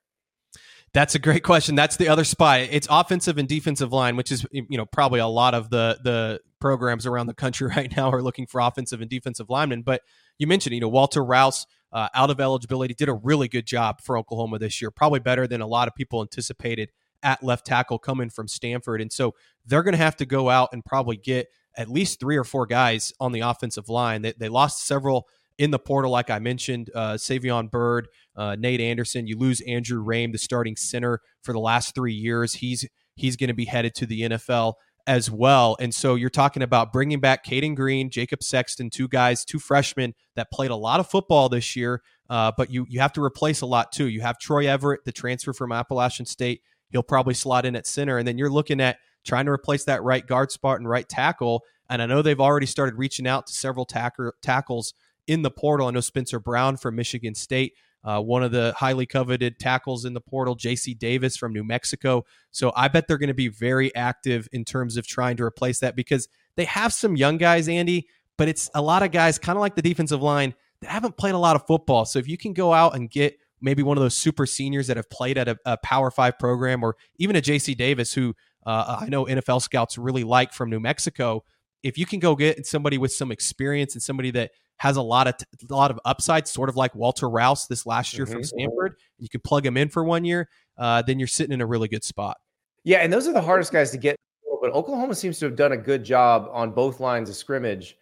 That's 0.95 1.13
a 1.13 1.19
great 1.19 1.43
question. 1.43 1.75
That's 1.75 1.97
the 1.97 2.07
other 2.07 2.23
spot. 2.23 2.61
It's 2.71 2.87
offensive 2.89 3.37
and 3.37 3.49
defensive 3.49 3.91
line, 3.91 4.15
which 4.15 4.31
is 4.31 4.45
you 4.53 4.77
know 4.77 4.85
probably 4.85 5.19
a 5.19 5.27
lot 5.27 5.53
of 5.53 5.69
the 5.69 5.99
the 6.01 6.39
programs 6.61 7.05
around 7.05 7.27
the 7.27 7.33
country 7.33 7.67
right 7.75 7.93
now 7.97 8.09
are 8.11 8.21
looking 8.21 8.47
for 8.47 8.61
offensive 8.61 9.01
and 9.01 9.09
defensive 9.09 9.49
linemen. 9.49 9.81
But 9.81 10.03
you 10.37 10.47
mentioned 10.47 10.73
you 10.73 10.79
know 10.79 10.87
Walter 10.87 11.21
Rouse 11.21 11.67
uh, 11.91 12.07
out 12.13 12.29
of 12.29 12.39
eligibility 12.39 12.93
did 12.93 13.09
a 13.09 13.13
really 13.13 13.49
good 13.49 13.65
job 13.65 13.99
for 13.99 14.17
Oklahoma 14.17 14.57
this 14.57 14.81
year, 14.81 14.89
probably 14.89 15.19
better 15.19 15.47
than 15.47 15.59
a 15.59 15.67
lot 15.67 15.89
of 15.89 15.95
people 15.95 16.21
anticipated 16.21 16.93
at 17.21 17.43
left 17.43 17.65
tackle 17.65 17.99
coming 17.99 18.29
from 18.29 18.47
Stanford. 18.47 19.01
And 19.01 19.11
so 19.11 19.35
they're 19.65 19.83
going 19.83 19.95
to 19.95 19.97
have 19.97 20.15
to 20.17 20.25
go 20.25 20.49
out 20.49 20.69
and 20.71 20.85
probably 20.85 21.17
get 21.17 21.47
at 21.75 21.89
least 21.89 22.21
three 22.21 22.37
or 22.37 22.45
four 22.45 22.65
guys 22.65 23.11
on 23.19 23.33
the 23.33 23.41
offensive 23.41 23.89
line. 23.89 24.21
They, 24.21 24.31
they 24.31 24.47
lost 24.47 24.87
several 24.87 25.27
in 25.57 25.71
the 25.71 25.79
portal, 25.79 26.11
like 26.11 26.29
I 26.29 26.39
mentioned, 26.39 26.89
uh, 26.93 27.13
Savion 27.13 27.71
Byrd, 27.71 28.09
uh, 28.35 28.55
Nate 28.57 28.81
Anderson. 28.81 29.27
You 29.27 29.37
lose 29.37 29.61
Andrew 29.61 30.03
Raym, 30.03 30.31
the 30.31 30.37
starting 30.37 30.75
center 30.75 31.21
for 31.41 31.53
the 31.53 31.59
last 31.59 31.95
three 31.95 32.13
years. 32.13 32.53
He's 32.55 32.87
he's 33.15 33.35
going 33.35 33.47
to 33.47 33.53
be 33.53 33.65
headed 33.65 33.95
to 33.95 34.05
the 34.05 34.21
NFL 34.21 34.73
as 35.07 35.29
well. 35.29 35.77
And 35.79 35.93
so 35.93 36.15
you're 36.15 36.29
talking 36.29 36.63
about 36.63 36.91
bringing 36.91 37.19
back 37.19 37.43
Cayden 37.43 37.75
Green, 37.75 38.09
Jacob 38.09 38.41
Sexton, 38.41 38.89
two 38.89 39.07
guys, 39.07 39.45
two 39.45 39.59
freshmen 39.59 40.13
that 40.35 40.51
played 40.51 40.71
a 40.71 40.75
lot 40.75 40.99
of 40.99 41.07
football 41.07 41.47
this 41.47 41.75
year. 41.75 42.01
Uh, 42.29 42.51
but 42.57 42.71
you 42.71 42.85
you 42.89 42.99
have 42.99 43.13
to 43.13 43.23
replace 43.23 43.61
a 43.61 43.65
lot 43.65 43.91
too. 43.91 44.07
You 44.07 44.21
have 44.21 44.39
Troy 44.39 44.67
Everett, 44.67 45.05
the 45.05 45.11
transfer 45.11 45.53
from 45.53 45.71
Appalachian 45.71 46.25
State. 46.25 46.61
He'll 46.89 47.03
probably 47.03 47.33
slot 47.33 47.65
in 47.65 47.75
at 47.75 47.85
center. 47.85 48.17
And 48.17 48.27
then 48.27 48.37
you're 48.37 48.49
looking 48.49 48.81
at 48.81 48.97
trying 49.25 49.45
to 49.45 49.51
replace 49.51 49.83
that 49.85 50.03
right 50.03 50.25
guard 50.25 50.51
spot 50.51 50.79
and 50.79 50.89
right 50.89 51.07
tackle. 51.07 51.63
And 51.89 52.01
I 52.01 52.05
know 52.05 52.21
they've 52.21 52.39
already 52.39 52.65
started 52.65 52.95
reaching 52.95 53.27
out 53.27 53.47
to 53.47 53.53
several 53.53 53.85
tacker, 53.85 54.33
tackles 54.41 54.93
in 55.27 55.41
the 55.41 55.51
portal. 55.51 55.87
I 55.87 55.91
know 55.91 55.99
Spencer 55.99 56.39
Brown 56.39 56.77
from 56.77 56.95
Michigan 56.95 57.35
State, 57.35 57.73
uh, 58.05 58.21
one 58.21 58.43
of 58.43 58.51
the 58.51 58.73
highly 58.77 59.07
coveted 59.07 59.59
tackles 59.59 60.05
in 60.05 60.13
the 60.13 60.21
portal, 60.21 60.55
JC 60.55 60.97
Davis 60.97 61.35
from 61.35 61.51
New 61.51 61.63
Mexico. 61.63 62.23
So 62.51 62.71
I 62.75 62.87
bet 62.87 63.07
they're 63.07 63.17
going 63.17 63.27
to 63.27 63.33
be 63.33 63.47
very 63.47 63.93
active 63.95 64.47
in 64.53 64.63
terms 64.63 64.95
of 64.95 65.07
trying 65.07 65.37
to 65.37 65.43
replace 65.43 65.79
that 65.79 65.95
because 65.95 66.27
they 66.55 66.65
have 66.65 66.93
some 66.93 67.15
young 67.15 67.37
guys, 67.37 67.67
Andy, 67.67 68.07
but 68.37 68.47
it's 68.47 68.69
a 68.75 68.81
lot 68.81 69.01
of 69.01 69.11
guys, 69.11 69.39
kind 69.39 69.57
of 69.57 69.61
like 69.61 69.75
the 69.75 69.81
defensive 69.81 70.21
line, 70.21 70.53
that 70.81 70.91
haven't 70.91 71.17
played 71.17 71.33
a 71.33 71.39
lot 71.39 71.55
of 71.55 71.65
football. 71.65 72.05
So 72.05 72.19
if 72.19 72.27
you 72.27 72.37
can 72.37 72.53
go 72.53 72.73
out 72.73 72.95
and 72.95 73.09
get 73.09 73.39
maybe 73.59 73.81
one 73.81 73.97
of 73.97 74.03
those 74.03 74.15
super 74.15 74.45
seniors 74.45 74.87
that 74.87 74.97
have 74.97 75.09
played 75.09 75.37
at 75.39 75.47
a, 75.47 75.57
a 75.65 75.77
Power 75.77 76.11
Five 76.11 76.37
program, 76.37 76.83
or 76.83 76.95
even 77.17 77.35
a 77.35 77.41
JC 77.41 77.75
Davis, 77.75 78.13
who 78.13 78.35
uh, 78.67 78.97
I 79.01 79.09
know 79.09 79.25
NFL 79.25 79.61
scouts 79.61 79.97
really 79.97 80.23
like 80.23 80.53
from 80.53 80.69
New 80.69 80.79
Mexico. 80.79 81.43
If 81.81 81.97
you 81.97 82.05
can 82.05 82.19
go 82.19 82.35
get 82.35 82.67
somebody 82.67 82.97
with 82.97 83.13
some 83.13 83.31
experience 83.31 83.95
and 83.95 84.03
somebody 84.03 84.31
that 84.31 84.51
has 84.77 84.97
a 84.97 85.01
lot 85.01 85.27
of 85.27 85.35
a 85.69 85.73
lot 85.73 85.91
of 85.91 85.99
upside, 86.05 86.47
sort 86.47 86.69
of 86.69 86.75
like 86.75 86.93
Walter 86.95 87.29
Rouse 87.29 87.67
this 87.67 87.85
last 87.85 88.17
year 88.17 88.25
mm-hmm. 88.25 88.33
from 88.33 88.43
Stanford, 88.43 88.95
you 89.17 89.29
can 89.29 89.41
plug 89.41 89.65
him 89.65 89.77
in 89.77 89.89
for 89.89 90.03
one 90.03 90.25
year, 90.25 90.49
uh, 90.77 91.01
then 91.01 91.19
you're 91.19 91.27
sitting 91.27 91.53
in 91.53 91.61
a 91.61 91.65
really 91.65 91.87
good 91.87 92.03
spot. 92.03 92.37
Yeah, 92.83 92.99
and 92.99 93.11
those 93.11 93.27
are 93.27 93.33
the 93.33 93.41
hardest 93.41 93.71
guys 93.71 93.91
to 93.91 93.97
get. 93.97 94.15
But 94.61 94.71
Oklahoma 94.71 95.15
seems 95.15 95.37
to 95.39 95.45
have 95.45 95.55
done 95.55 95.73
a 95.73 95.77
good 95.77 96.03
job 96.03 96.49
on 96.51 96.71
both 96.71 96.99
lines 96.99 97.29
of 97.29 97.35
scrimmage, 97.35 97.97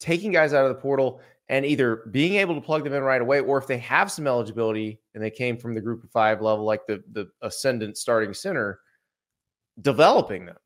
taking 0.00 0.32
guys 0.32 0.52
out 0.52 0.64
of 0.64 0.74
the 0.74 0.80
portal 0.80 1.20
and 1.48 1.66
either 1.66 2.04
being 2.10 2.34
able 2.36 2.54
to 2.54 2.60
plug 2.60 2.82
them 2.84 2.92
in 2.92 3.02
right 3.02 3.20
away, 3.20 3.40
or 3.40 3.58
if 3.58 3.66
they 3.66 3.78
have 3.78 4.10
some 4.10 4.26
eligibility 4.26 4.98
and 5.14 5.22
they 5.22 5.30
came 5.30 5.56
from 5.56 5.74
the 5.74 5.80
group 5.80 6.02
of 6.02 6.10
five 6.10 6.40
level, 6.40 6.64
like 6.64 6.86
the 6.86 7.02
the 7.12 7.28
ascendant 7.42 7.96
starting 7.96 8.34
center, 8.34 8.80
developing 9.80 10.46
them. 10.46 10.56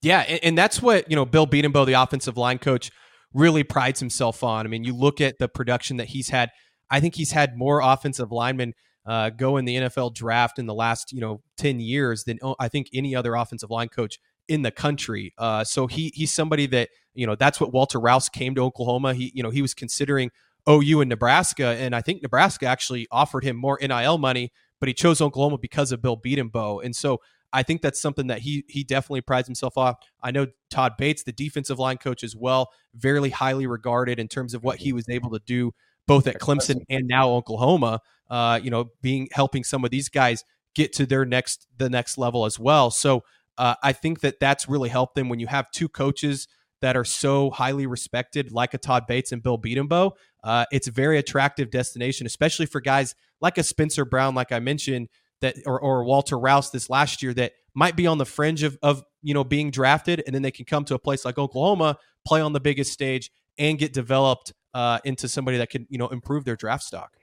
Yeah, 0.00 0.20
and, 0.28 0.40
and 0.42 0.58
that's 0.58 0.80
what 0.80 1.10
you 1.10 1.16
know 1.16 1.24
Bill 1.24 1.46
Bedenbaugh, 1.46 1.86
the 1.86 1.94
offensive 1.94 2.36
line 2.36 2.58
coach, 2.58 2.90
really 3.34 3.62
prides 3.62 4.00
himself 4.00 4.42
on. 4.42 4.66
I 4.66 4.68
mean, 4.68 4.84
you 4.84 4.94
look 4.94 5.20
at 5.20 5.38
the 5.38 5.48
production 5.48 5.98
that 5.98 6.08
he's 6.08 6.28
had. 6.28 6.50
I 6.90 7.00
think 7.00 7.14
he's 7.14 7.32
had 7.32 7.56
more 7.56 7.80
offensive 7.80 8.32
linemen 8.32 8.74
uh, 9.06 9.30
go 9.30 9.56
in 9.56 9.64
the 9.64 9.76
NFL 9.76 10.14
draft 10.14 10.58
in 10.58 10.66
the 10.66 10.74
last 10.74 11.12
you 11.12 11.20
know 11.20 11.42
ten 11.56 11.80
years 11.80 12.24
than 12.24 12.38
oh, 12.42 12.56
I 12.58 12.68
think 12.68 12.88
any 12.92 13.14
other 13.14 13.34
offensive 13.34 13.70
line 13.70 13.88
coach 13.88 14.18
in 14.48 14.62
the 14.62 14.70
country. 14.70 15.32
Uh, 15.38 15.64
so 15.64 15.86
he 15.86 16.12
he's 16.14 16.32
somebody 16.32 16.66
that 16.66 16.88
you 17.14 17.26
know 17.26 17.34
that's 17.34 17.60
what 17.60 17.72
Walter 17.72 17.98
Rouse 17.98 18.28
came 18.28 18.54
to 18.54 18.62
Oklahoma. 18.62 19.14
He 19.14 19.32
you 19.34 19.42
know 19.42 19.50
he 19.50 19.62
was 19.62 19.74
considering 19.74 20.30
OU 20.68 21.00
and 21.02 21.08
Nebraska, 21.08 21.68
and 21.68 21.94
I 21.94 22.02
think 22.02 22.22
Nebraska 22.22 22.66
actually 22.66 23.06
offered 23.10 23.44
him 23.44 23.56
more 23.56 23.78
NIL 23.80 24.18
money, 24.18 24.52
but 24.80 24.88
he 24.88 24.94
chose 24.94 25.20
Oklahoma 25.20 25.58
because 25.58 25.92
of 25.92 26.02
Bill 26.02 26.16
Bedenbaugh. 26.16 26.84
And 26.84 26.94
so 26.94 27.20
I 27.52 27.62
think 27.62 27.82
that's 27.82 28.00
something 28.00 28.26
that 28.28 28.40
he 28.40 28.64
he 28.68 28.84
definitely 28.84 29.22
prides 29.22 29.48
himself 29.48 29.78
off. 29.78 29.96
I 30.22 30.30
know 30.30 30.48
Todd 30.70 30.94
Bates, 30.98 31.22
the 31.22 31.32
defensive 31.32 31.78
line 31.78 31.96
coach 31.96 32.22
as 32.22 32.36
well, 32.36 32.70
very 32.94 33.30
highly 33.30 33.66
regarded 33.66 34.18
in 34.18 34.28
terms 34.28 34.54
of 34.54 34.62
what 34.62 34.78
he 34.78 34.92
was 34.92 35.08
able 35.08 35.30
to 35.30 35.40
do 35.44 35.72
both 36.06 36.26
at 36.26 36.40
Clemson 36.40 36.80
and 36.88 37.06
now 37.06 37.30
Oklahoma. 37.30 38.00
Uh, 38.30 38.60
you 38.62 38.70
know, 38.70 38.90
being 39.00 39.28
helping 39.32 39.64
some 39.64 39.84
of 39.84 39.90
these 39.90 40.08
guys 40.08 40.44
get 40.74 40.92
to 40.94 41.06
their 41.06 41.24
next 41.24 41.66
the 41.76 41.88
next 41.88 42.18
level 42.18 42.44
as 42.44 42.58
well. 42.58 42.90
So 42.90 43.24
uh, 43.56 43.74
I 43.82 43.92
think 43.92 44.20
that 44.20 44.40
that's 44.40 44.68
really 44.68 44.88
helped 44.88 45.14
them 45.14 45.28
when 45.28 45.40
you 45.40 45.46
have 45.46 45.70
two 45.70 45.88
coaches 45.88 46.46
that 46.80 46.96
are 46.96 47.04
so 47.04 47.50
highly 47.50 47.86
respected, 47.86 48.52
like 48.52 48.74
a 48.74 48.78
Todd 48.78 49.06
Bates 49.06 49.32
and 49.32 49.42
Bill 49.42 49.58
Bedenbaugh. 49.58 50.12
Uh, 50.44 50.64
it's 50.70 50.86
a 50.86 50.92
very 50.92 51.18
attractive 51.18 51.70
destination, 51.70 52.26
especially 52.26 52.66
for 52.66 52.80
guys 52.80 53.14
like 53.40 53.58
a 53.58 53.62
Spencer 53.62 54.04
Brown, 54.04 54.34
like 54.34 54.52
I 54.52 54.60
mentioned, 54.60 55.08
that 55.40 55.56
or, 55.66 55.80
or 55.80 56.04
Walter 56.04 56.38
Rouse 56.38 56.70
this 56.70 56.90
last 56.90 57.22
year 57.22 57.34
that 57.34 57.52
might 57.74 57.96
be 57.96 58.06
on 58.06 58.18
the 58.18 58.26
fringe 58.26 58.62
of, 58.62 58.78
of 58.82 59.02
you 59.22 59.34
know 59.34 59.44
being 59.44 59.70
drafted, 59.70 60.22
and 60.26 60.34
then 60.34 60.42
they 60.42 60.50
can 60.50 60.64
come 60.64 60.84
to 60.86 60.94
a 60.94 60.98
place 60.98 61.24
like 61.24 61.38
Oklahoma, 61.38 61.98
play 62.26 62.40
on 62.40 62.52
the 62.52 62.60
biggest 62.60 62.92
stage, 62.92 63.30
and 63.58 63.78
get 63.78 63.92
developed 63.92 64.52
uh, 64.74 64.98
into 65.04 65.28
somebody 65.28 65.58
that 65.58 65.70
can 65.70 65.86
you 65.88 65.98
know 65.98 66.08
improve 66.08 66.44
their 66.44 66.56
draft 66.56 66.84
stock. 66.84 67.16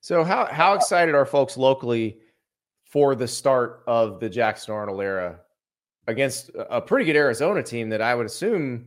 So 0.00 0.24
how 0.24 0.46
how 0.46 0.74
excited 0.74 1.14
are 1.14 1.26
folks 1.26 1.56
locally 1.56 2.18
for 2.84 3.14
the 3.14 3.28
start 3.28 3.82
of 3.86 4.20
the 4.20 4.28
Jackson 4.28 4.74
Arnold 4.74 5.00
era 5.00 5.40
against 6.06 6.50
a 6.70 6.80
pretty 6.80 7.04
good 7.04 7.16
Arizona 7.16 7.62
team 7.62 7.90
that 7.90 8.00
I 8.00 8.14
would 8.14 8.26
assume 8.26 8.86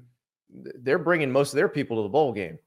they're 0.50 0.98
bringing 0.98 1.32
most 1.32 1.54
of 1.54 1.58
their 1.58 1.70
people 1.70 1.98
to 1.98 2.04
the 2.04 2.10
bowl 2.10 2.34
game. 2.34 2.58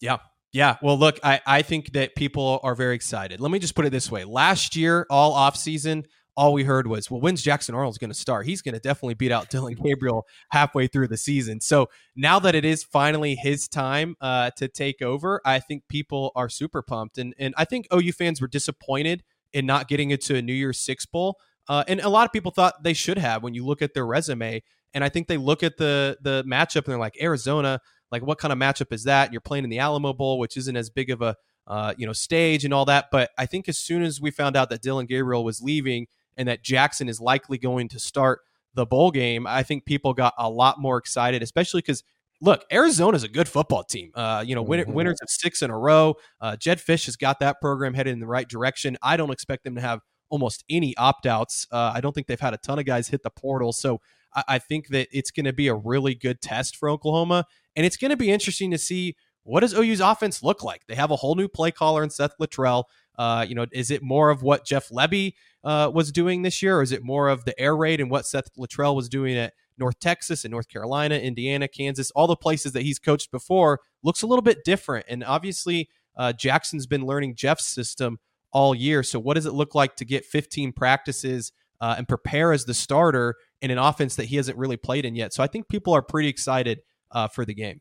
Yeah. 0.00 0.18
Yeah. 0.52 0.76
Well, 0.82 0.98
look, 0.98 1.18
I, 1.22 1.40
I 1.46 1.62
think 1.62 1.92
that 1.92 2.16
people 2.16 2.60
are 2.62 2.74
very 2.74 2.94
excited. 2.94 3.40
Let 3.40 3.52
me 3.52 3.58
just 3.58 3.74
put 3.74 3.86
it 3.86 3.90
this 3.90 4.10
way. 4.10 4.24
Last 4.24 4.74
year, 4.74 5.06
all 5.08 5.34
offseason, 5.34 6.04
all 6.36 6.52
we 6.52 6.64
heard 6.64 6.86
was, 6.86 7.10
well, 7.10 7.20
when's 7.20 7.42
Jackson 7.42 7.74
Arnold's 7.74 7.98
going 7.98 8.10
to 8.10 8.18
start? 8.18 8.46
He's 8.46 8.62
going 8.62 8.74
to 8.74 8.80
definitely 8.80 9.14
beat 9.14 9.30
out 9.30 9.48
Dillon 9.50 9.74
Gabriel 9.74 10.26
halfway 10.50 10.86
through 10.86 11.08
the 11.08 11.16
season. 11.16 11.60
So 11.60 11.88
now 12.16 12.40
that 12.40 12.54
it 12.54 12.64
is 12.64 12.82
finally 12.82 13.36
his 13.36 13.68
time 13.68 14.16
uh, 14.20 14.50
to 14.56 14.66
take 14.66 15.02
over, 15.02 15.40
I 15.44 15.60
think 15.60 15.84
people 15.88 16.32
are 16.34 16.48
super 16.48 16.82
pumped. 16.82 17.18
And, 17.18 17.34
and 17.38 17.54
I 17.56 17.64
think 17.64 17.86
OU 17.94 18.12
fans 18.12 18.40
were 18.40 18.48
disappointed 18.48 19.22
in 19.52 19.66
not 19.66 19.88
getting 19.88 20.10
into 20.10 20.34
a 20.34 20.42
New 20.42 20.54
Year's 20.54 20.80
Six 20.80 21.06
Bowl. 21.06 21.36
Uh, 21.68 21.84
and 21.86 22.00
a 22.00 22.08
lot 22.08 22.26
of 22.26 22.32
people 22.32 22.50
thought 22.50 22.82
they 22.82 22.94
should 22.94 23.18
have 23.18 23.42
when 23.42 23.54
you 23.54 23.64
look 23.64 23.82
at 23.82 23.94
their 23.94 24.06
resume. 24.06 24.62
And 24.94 25.04
I 25.04 25.08
think 25.08 25.28
they 25.28 25.36
look 25.36 25.62
at 25.62 25.76
the 25.76 26.18
the 26.20 26.42
matchup 26.44 26.84
and 26.84 26.86
they're 26.86 26.98
like, 26.98 27.20
Arizona, 27.22 27.80
like 28.10 28.22
what 28.22 28.38
kind 28.38 28.52
of 28.52 28.58
matchup 28.58 28.92
is 28.92 29.04
that? 29.04 29.32
You're 29.32 29.40
playing 29.40 29.64
in 29.64 29.70
the 29.70 29.78
Alamo 29.78 30.12
Bowl, 30.12 30.38
which 30.38 30.56
isn't 30.56 30.76
as 30.76 30.90
big 30.90 31.10
of 31.10 31.22
a 31.22 31.36
uh, 31.66 31.94
you 31.96 32.06
know 32.06 32.12
stage 32.12 32.64
and 32.64 32.74
all 32.74 32.84
that. 32.86 33.06
But 33.10 33.30
I 33.38 33.46
think 33.46 33.68
as 33.68 33.78
soon 33.78 34.02
as 34.02 34.20
we 34.20 34.30
found 34.30 34.56
out 34.56 34.70
that 34.70 34.82
Dillon 34.82 35.06
Gabriel 35.06 35.44
was 35.44 35.62
leaving 35.62 36.06
and 36.36 36.48
that 36.48 36.62
Jackson 36.62 37.08
is 37.08 37.20
likely 37.20 37.58
going 37.58 37.88
to 37.88 37.98
start 37.98 38.40
the 38.74 38.86
bowl 38.86 39.10
game, 39.10 39.46
I 39.46 39.62
think 39.62 39.84
people 39.84 40.14
got 40.14 40.34
a 40.38 40.48
lot 40.48 40.80
more 40.80 40.98
excited, 40.98 41.42
especially 41.42 41.80
because 41.80 42.02
look, 42.40 42.64
Arizona's 42.72 43.22
a 43.22 43.28
good 43.28 43.48
football 43.48 43.84
team. 43.84 44.10
Uh, 44.14 44.42
you 44.46 44.54
know, 44.54 44.64
mm-hmm. 44.64 44.92
winners 44.92 45.18
of 45.22 45.28
six 45.28 45.62
in 45.62 45.70
a 45.70 45.78
row. 45.78 46.14
Uh, 46.40 46.56
Jedd 46.56 46.78
Fisch 46.78 47.06
has 47.06 47.16
got 47.16 47.40
that 47.40 47.60
program 47.60 47.94
headed 47.94 48.12
in 48.12 48.20
the 48.20 48.26
right 48.26 48.48
direction. 48.48 48.96
I 49.02 49.16
don't 49.16 49.30
expect 49.30 49.64
them 49.64 49.74
to 49.74 49.80
have 49.80 50.00
almost 50.30 50.64
any 50.70 50.96
opt 50.96 51.26
outs. 51.26 51.66
Uh, 51.70 51.92
I 51.94 52.00
don't 52.00 52.14
think 52.14 52.26
they've 52.26 52.40
had 52.40 52.54
a 52.54 52.58
ton 52.58 52.78
of 52.78 52.84
guys 52.84 53.08
hit 53.08 53.22
the 53.22 53.30
portal. 53.30 53.72
So 53.72 54.00
I, 54.34 54.44
I 54.48 54.58
think 54.58 54.88
that 54.88 55.08
it's 55.12 55.30
going 55.30 55.46
to 55.46 55.52
be 55.52 55.68
a 55.68 55.74
really 55.74 56.14
good 56.14 56.40
test 56.40 56.76
for 56.76 56.88
Oklahoma. 56.88 57.46
And 57.76 57.86
it's 57.86 57.96
going 57.96 58.10
to 58.10 58.16
be 58.16 58.30
interesting 58.30 58.70
to 58.70 58.78
see 58.78 59.16
what 59.42 59.60
does 59.60 59.74
OU's 59.74 60.00
offense 60.00 60.42
look 60.42 60.62
like. 60.62 60.86
They 60.86 60.94
have 60.94 61.10
a 61.10 61.16
whole 61.16 61.34
new 61.34 61.48
play 61.48 61.70
caller 61.70 62.02
in 62.02 62.10
Seth 62.10 62.36
Littrell. 62.40 62.84
Uh, 63.18 63.44
you 63.48 63.54
know, 63.54 63.66
is 63.72 63.90
it 63.90 64.02
more 64.02 64.30
of 64.30 64.42
what 64.42 64.64
Jeff 64.64 64.88
Lebby 64.88 65.34
uh, 65.64 65.90
was 65.92 66.12
doing 66.12 66.42
this 66.42 66.62
year, 66.62 66.78
or 66.78 66.82
is 66.82 66.92
it 66.92 67.02
more 67.02 67.28
of 67.28 67.44
the 67.44 67.58
air 67.60 67.76
raid 67.76 68.00
and 68.00 68.10
what 68.10 68.26
Seth 68.26 68.54
Littrell 68.56 68.94
was 68.94 69.08
doing 69.08 69.36
at 69.36 69.52
North 69.78 69.98
Texas 69.98 70.44
and 70.44 70.52
North 70.52 70.68
Carolina, 70.68 71.16
Indiana, 71.16 71.68
Kansas, 71.68 72.10
all 72.12 72.26
the 72.26 72.36
places 72.36 72.72
that 72.72 72.82
he's 72.82 72.98
coached 72.98 73.30
before? 73.30 73.80
Looks 74.02 74.22
a 74.22 74.26
little 74.26 74.42
bit 74.42 74.64
different. 74.64 75.06
And 75.08 75.24
obviously, 75.24 75.88
uh, 76.16 76.32
Jackson's 76.32 76.86
been 76.86 77.04
learning 77.04 77.34
Jeff's 77.34 77.66
system 77.66 78.18
all 78.52 78.74
year. 78.74 79.02
So, 79.02 79.18
what 79.18 79.34
does 79.34 79.46
it 79.46 79.52
look 79.52 79.74
like 79.74 79.96
to 79.96 80.04
get 80.04 80.24
15 80.24 80.72
practices 80.72 81.52
uh, 81.80 81.94
and 81.98 82.08
prepare 82.08 82.52
as 82.52 82.64
the 82.64 82.74
starter 82.74 83.36
in 83.60 83.70
an 83.70 83.78
offense 83.78 84.16
that 84.16 84.26
he 84.26 84.36
hasn't 84.36 84.58
really 84.58 84.76
played 84.76 85.04
in 85.04 85.14
yet? 85.14 85.32
So, 85.32 85.42
I 85.42 85.46
think 85.46 85.68
people 85.68 85.92
are 85.94 86.02
pretty 86.02 86.28
excited 86.28 86.80
uh, 87.12 87.28
for 87.28 87.44
the 87.44 87.54
game. 87.54 87.80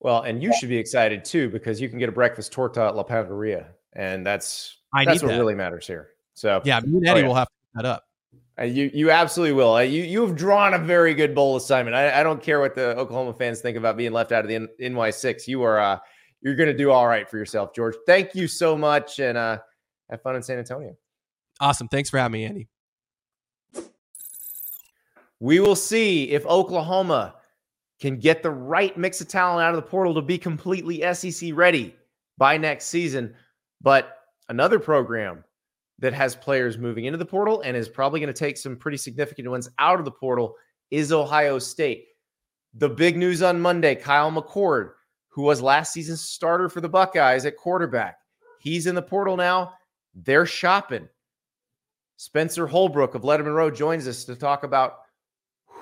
Well, 0.00 0.22
and 0.22 0.42
you 0.42 0.52
should 0.54 0.68
be 0.68 0.76
excited 0.76 1.24
too 1.24 1.48
because 1.48 1.80
you 1.80 1.88
can 1.88 1.98
get 1.98 2.08
a 2.08 2.12
breakfast 2.12 2.52
torta 2.52 2.82
at 2.82 2.96
La 2.96 3.02
Panaderia, 3.02 3.66
and 3.94 4.24
that's 4.24 4.78
I 4.94 5.04
that's 5.04 5.22
what 5.22 5.30
that. 5.30 5.38
really 5.38 5.54
matters 5.54 5.86
here. 5.86 6.10
So, 6.34 6.62
yeah, 6.64 6.80
me 6.80 6.98
and 6.98 7.08
Eddie 7.08 7.20
oh, 7.20 7.22
yeah. 7.22 7.28
will 7.28 7.34
have 7.34 7.48
to 7.48 7.54
put 7.74 7.82
that 7.82 7.88
up. 7.88 8.04
Uh, 8.60 8.64
you 8.64 8.90
you 8.94 9.10
absolutely 9.10 9.54
will. 9.54 9.74
Uh, 9.74 9.80
you 9.80 10.02
you 10.02 10.24
have 10.24 10.36
drawn 10.36 10.74
a 10.74 10.78
very 10.78 11.14
good 11.14 11.34
bowl 11.34 11.56
assignment. 11.56 11.96
I, 11.96 12.20
I 12.20 12.22
don't 12.22 12.42
care 12.42 12.60
what 12.60 12.74
the 12.74 12.96
Oklahoma 12.96 13.34
fans 13.34 13.60
think 13.60 13.76
about 13.76 13.96
being 13.96 14.12
left 14.12 14.30
out 14.30 14.44
of 14.44 14.48
the 14.48 14.54
N- 14.54 14.94
NY 14.94 15.10
six. 15.10 15.48
You 15.48 15.62
are 15.62 15.80
uh, 15.80 15.98
you're 16.42 16.54
going 16.54 16.68
to 16.68 16.76
do 16.76 16.90
all 16.90 17.06
right 17.06 17.28
for 17.28 17.38
yourself, 17.38 17.74
George. 17.74 17.94
Thank 18.06 18.34
you 18.34 18.46
so 18.46 18.76
much, 18.76 19.18
and 19.18 19.36
uh, 19.36 19.58
have 20.10 20.22
fun 20.22 20.36
in 20.36 20.42
San 20.42 20.58
Antonio. 20.58 20.96
Awesome. 21.60 21.88
Thanks 21.88 22.08
for 22.08 22.18
having 22.18 22.32
me, 22.32 22.44
Andy. 22.44 22.68
We 25.40 25.60
will 25.60 25.76
see 25.76 26.30
if 26.30 26.44
Oklahoma 26.46 27.34
can 28.00 28.18
get 28.18 28.42
the 28.42 28.50
right 28.50 28.96
mix 28.96 29.20
of 29.20 29.28
talent 29.28 29.64
out 29.64 29.74
of 29.74 29.76
the 29.76 29.90
portal 29.90 30.14
to 30.14 30.22
be 30.22 30.38
completely 30.38 31.02
SEC 31.14 31.50
ready 31.54 31.94
by 32.36 32.56
next 32.56 32.86
season. 32.86 33.34
But 33.80 34.16
another 34.48 34.78
program 34.78 35.44
that 35.98 36.14
has 36.14 36.36
players 36.36 36.78
moving 36.78 37.06
into 37.06 37.18
the 37.18 37.24
portal 37.24 37.60
and 37.62 37.76
is 37.76 37.88
probably 37.88 38.20
going 38.20 38.32
to 38.32 38.38
take 38.38 38.56
some 38.56 38.76
pretty 38.76 38.96
significant 38.96 39.48
ones 39.48 39.68
out 39.78 39.98
of 39.98 40.04
the 40.04 40.10
portal 40.10 40.54
is 40.90 41.12
Ohio 41.12 41.58
State. 41.58 42.06
The 42.74 42.88
big 42.88 43.16
news 43.16 43.42
on 43.42 43.60
Monday 43.60 43.94
Kyle 43.94 44.30
McCord, 44.30 44.92
who 45.28 45.42
was 45.42 45.60
last 45.60 45.92
season's 45.92 46.20
starter 46.20 46.68
for 46.68 46.80
the 46.80 46.88
Buckeyes 46.88 47.46
at 47.46 47.56
quarterback, 47.56 48.18
he's 48.60 48.86
in 48.86 48.94
the 48.94 49.02
portal 49.02 49.36
now 49.36 49.74
they're 50.14 50.46
shopping. 50.46 51.08
Spencer 52.16 52.66
Holbrook 52.66 53.14
of 53.14 53.22
Lettermen 53.22 53.54
Row 53.54 53.70
joins 53.70 54.08
us 54.08 54.24
to 54.24 54.34
talk 54.34 54.64
about 54.64 55.00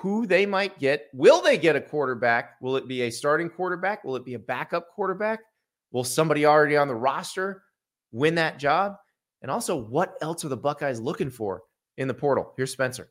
who 0.06 0.24
they 0.24 0.46
might 0.46 0.78
get. 0.78 1.08
Will 1.12 1.42
they 1.42 1.58
get 1.58 1.74
a 1.74 1.80
quarterback? 1.80 2.60
Will 2.60 2.76
it 2.76 2.86
be 2.86 3.02
a 3.02 3.10
starting 3.10 3.50
quarterback? 3.50 4.04
Will 4.04 4.14
it 4.14 4.24
be 4.24 4.34
a 4.34 4.38
backup 4.38 4.88
quarterback? 4.94 5.40
Will 5.90 6.04
somebody 6.04 6.46
already 6.46 6.76
on 6.76 6.86
the 6.86 6.94
roster 6.94 7.64
win 8.12 8.36
that 8.36 8.56
job? 8.56 8.94
And 9.42 9.50
also, 9.50 9.74
what 9.74 10.14
else 10.22 10.44
are 10.44 10.48
the 10.48 10.56
Buckeyes 10.56 11.00
looking 11.00 11.28
for 11.28 11.64
in 11.96 12.06
the 12.06 12.14
portal? 12.14 12.52
Here's 12.56 12.70
Spencer. 12.70 13.10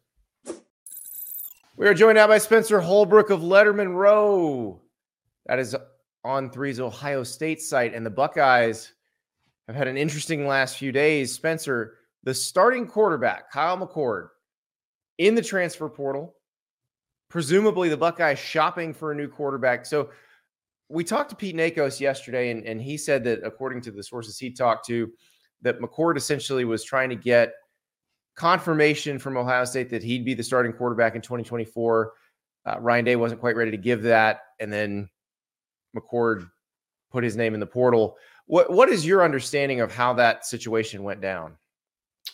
We 1.75 1.85
are 1.85 1.93
joined 1.93 2.15
now 2.15 2.27
by 2.27 2.37
Spencer 2.37 2.79
Holbrook 2.79 3.29
of 3.29 3.41
Lettermen 3.41 3.93
Row. 3.93 4.79
That 5.47 5.59
is 5.59 5.75
on 6.23 6.49
three's 6.49 6.79
Ohio 6.79 7.23
State 7.23 7.61
site. 7.61 7.93
And 7.93 8.05
the 8.05 8.09
Buckeyes 8.09 8.93
have 9.67 9.75
had 9.75 9.89
an 9.89 9.97
interesting 9.97 10.47
last 10.47 10.77
few 10.77 10.93
days. 10.93 11.33
Spencer, 11.33 11.95
the 12.23 12.33
starting 12.33 12.87
quarterback, 12.87 13.51
Kyle 13.51 13.77
McCord, 13.77 14.29
in 15.17 15.35
the 15.35 15.41
transfer 15.41 15.89
portal. 15.89 16.35
Presumably, 17.35 17.89
the 17.89 17.97
Buckeyes 17.97 18.39
shopping 18.39 18.93
for 18.93 19.11
a 19.11 19.15
new 19.15 19.27
quarterback. 19.27 19.85
So, 19.85 20.09
we 20.87 21.03
talked 21.03 21.31
to 21.31 21.35
Pete 21.35 21.53
Nakos 21.53 21.99
yesterday, 21.99 22.49
and, 22.49 22.63
and 22.65 22.81
he 22.81 22.95
said 22.95 23.25
that 23.25 23.43
according 23.43 23.81
to 23.81 23.91
the 23.91 24.01
sources 24.01 24.39
he 24.39 24.51
talked 24.51 24.87
to, 24.87 25.11
that 25.61 25.81
McCord 25.81 26.15
essentially 26.15 26.63
was 26.63 26.85
trying 26.85 27.09
to 27.09 27.15
get 27.17 27.51
confirmation 28.37 29.19
from 29.19 29.35
Ohio 29.35 29.65
State 29.65 29.89
that 29.89 30.01
he'd 30.01 30.23
be 30.23 30.33
the 30.33 30.43
starting 30.43 30.71
quarterback 30.71 31.13
in 31.13 31.21
2024. 31.21 32.13
Uh, 32.65 32.79
Ryan 32.79 33.03
Day 33.03 33.17
wasn't 33.17 33.41
quite 33.41 33.57
ready 33.57 33.71
to 33.71 33.77
give 33.77 34.01
that, 34.03 34.39
and 34.61 34.71
then 34.71 35.09
McCord 35.93 36.49
put 37.11 37.21
his 37.21 37.35
name 37.35 37.53
in 37.53 37.59
the 37.59 37.65
portal. 37.65 38.15
What 38.45 38.71
what 38.71 38.87
is 38.87 39.05
your 39.05 39.25
understanding 39.25 39.81
of 39.81 39.93
how 39.93 40.13
that 40.13 40.45
situation 40.45 41.03
went 41.03 41.19
down? 41.19 41.57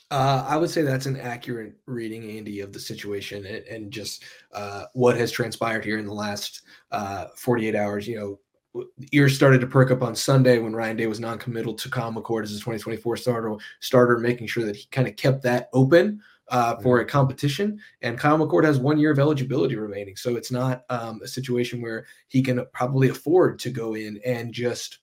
Uh, 0.09 0.45
I 0.47 0.57
would 0.57 0.69
say 0.69 0.81
that's 0.81 1.05
an 1.05 1.17
accurate 1.17 1.75
reading, 1.85 2.37
Andy, 2.37 2.59
of 2.59 2.73
the 2.73 2.79
situation 2.79 3.45
and, 3.45 3.65
and 3.65 3.91
just 3.91 4.23
uh, 4.53 4.85
what 4.93 5.17
has 5.17 5.31
transpired 5.31 5.85
here 5.85 5.99
in 5.99 6.05
the 6.05 6.13
last 6.13 6.63
uh, 6.91 7.27
48 7.35 7.75
hours. 7.75 8.07
You 8.07 8.39
know, 8.73 8.85
ears 9.11 9.35
started 9.35 9.61
to 9.61 9.67
perk 9.67 9.91
up 9.91 10.01
on 10.01 10.15
Sunday 10.15 10.59
when 10.59 10.75
Ryan 10.75 10.97
Day 10.97 11.07
was 11.07 11.19
non-committal 11.19 11.75
to 11.75 11.89
Kyle 11.89 12.11
McCord 12.11 12.43
as 12.43 12.51
his 12.51 12.59
2024 12.59 13.17
starter, 13.17 13.55
starter, 13.79 14.17
making 14.17 14.47
sure 14.47 14.65
that 14.65 14.75
he 14.75 14.85
kind 14.91 15.07
of 15.07 15.15
kept 15.15 15.43
that 15.43 15.69
open 15.73 16.21
uh, 16.49 16.75
for 16.77 16.99
a 16.99 17.01
mm-hmm. 17.01 17.09
competition. 17.09 17.79
And 18.01 18.17
Kyle 18.17 18.37
McCord 18.37 18.65
has 18.65 18.79
one 18.79 18.97
year 18.97 19.11
of 19.11 19.19
eligibility 19.19 19.75
remaining, 19.75 20.15
so 20.15 20.35
it's 20.35 20.51
not 20.51 20.83
um, 20.89 21.21
a 21.23 21.27
situation 21.27 21.81
where 21.81 22.05
he 22.27 22.41
can 22.41 22.65
probably 22.73 23.09
afford 23.09 23.59
to 23.59 23.69
go 23.69 23.95
in 23.95 24.19
and 24.25 24.53
just 24.53 24.99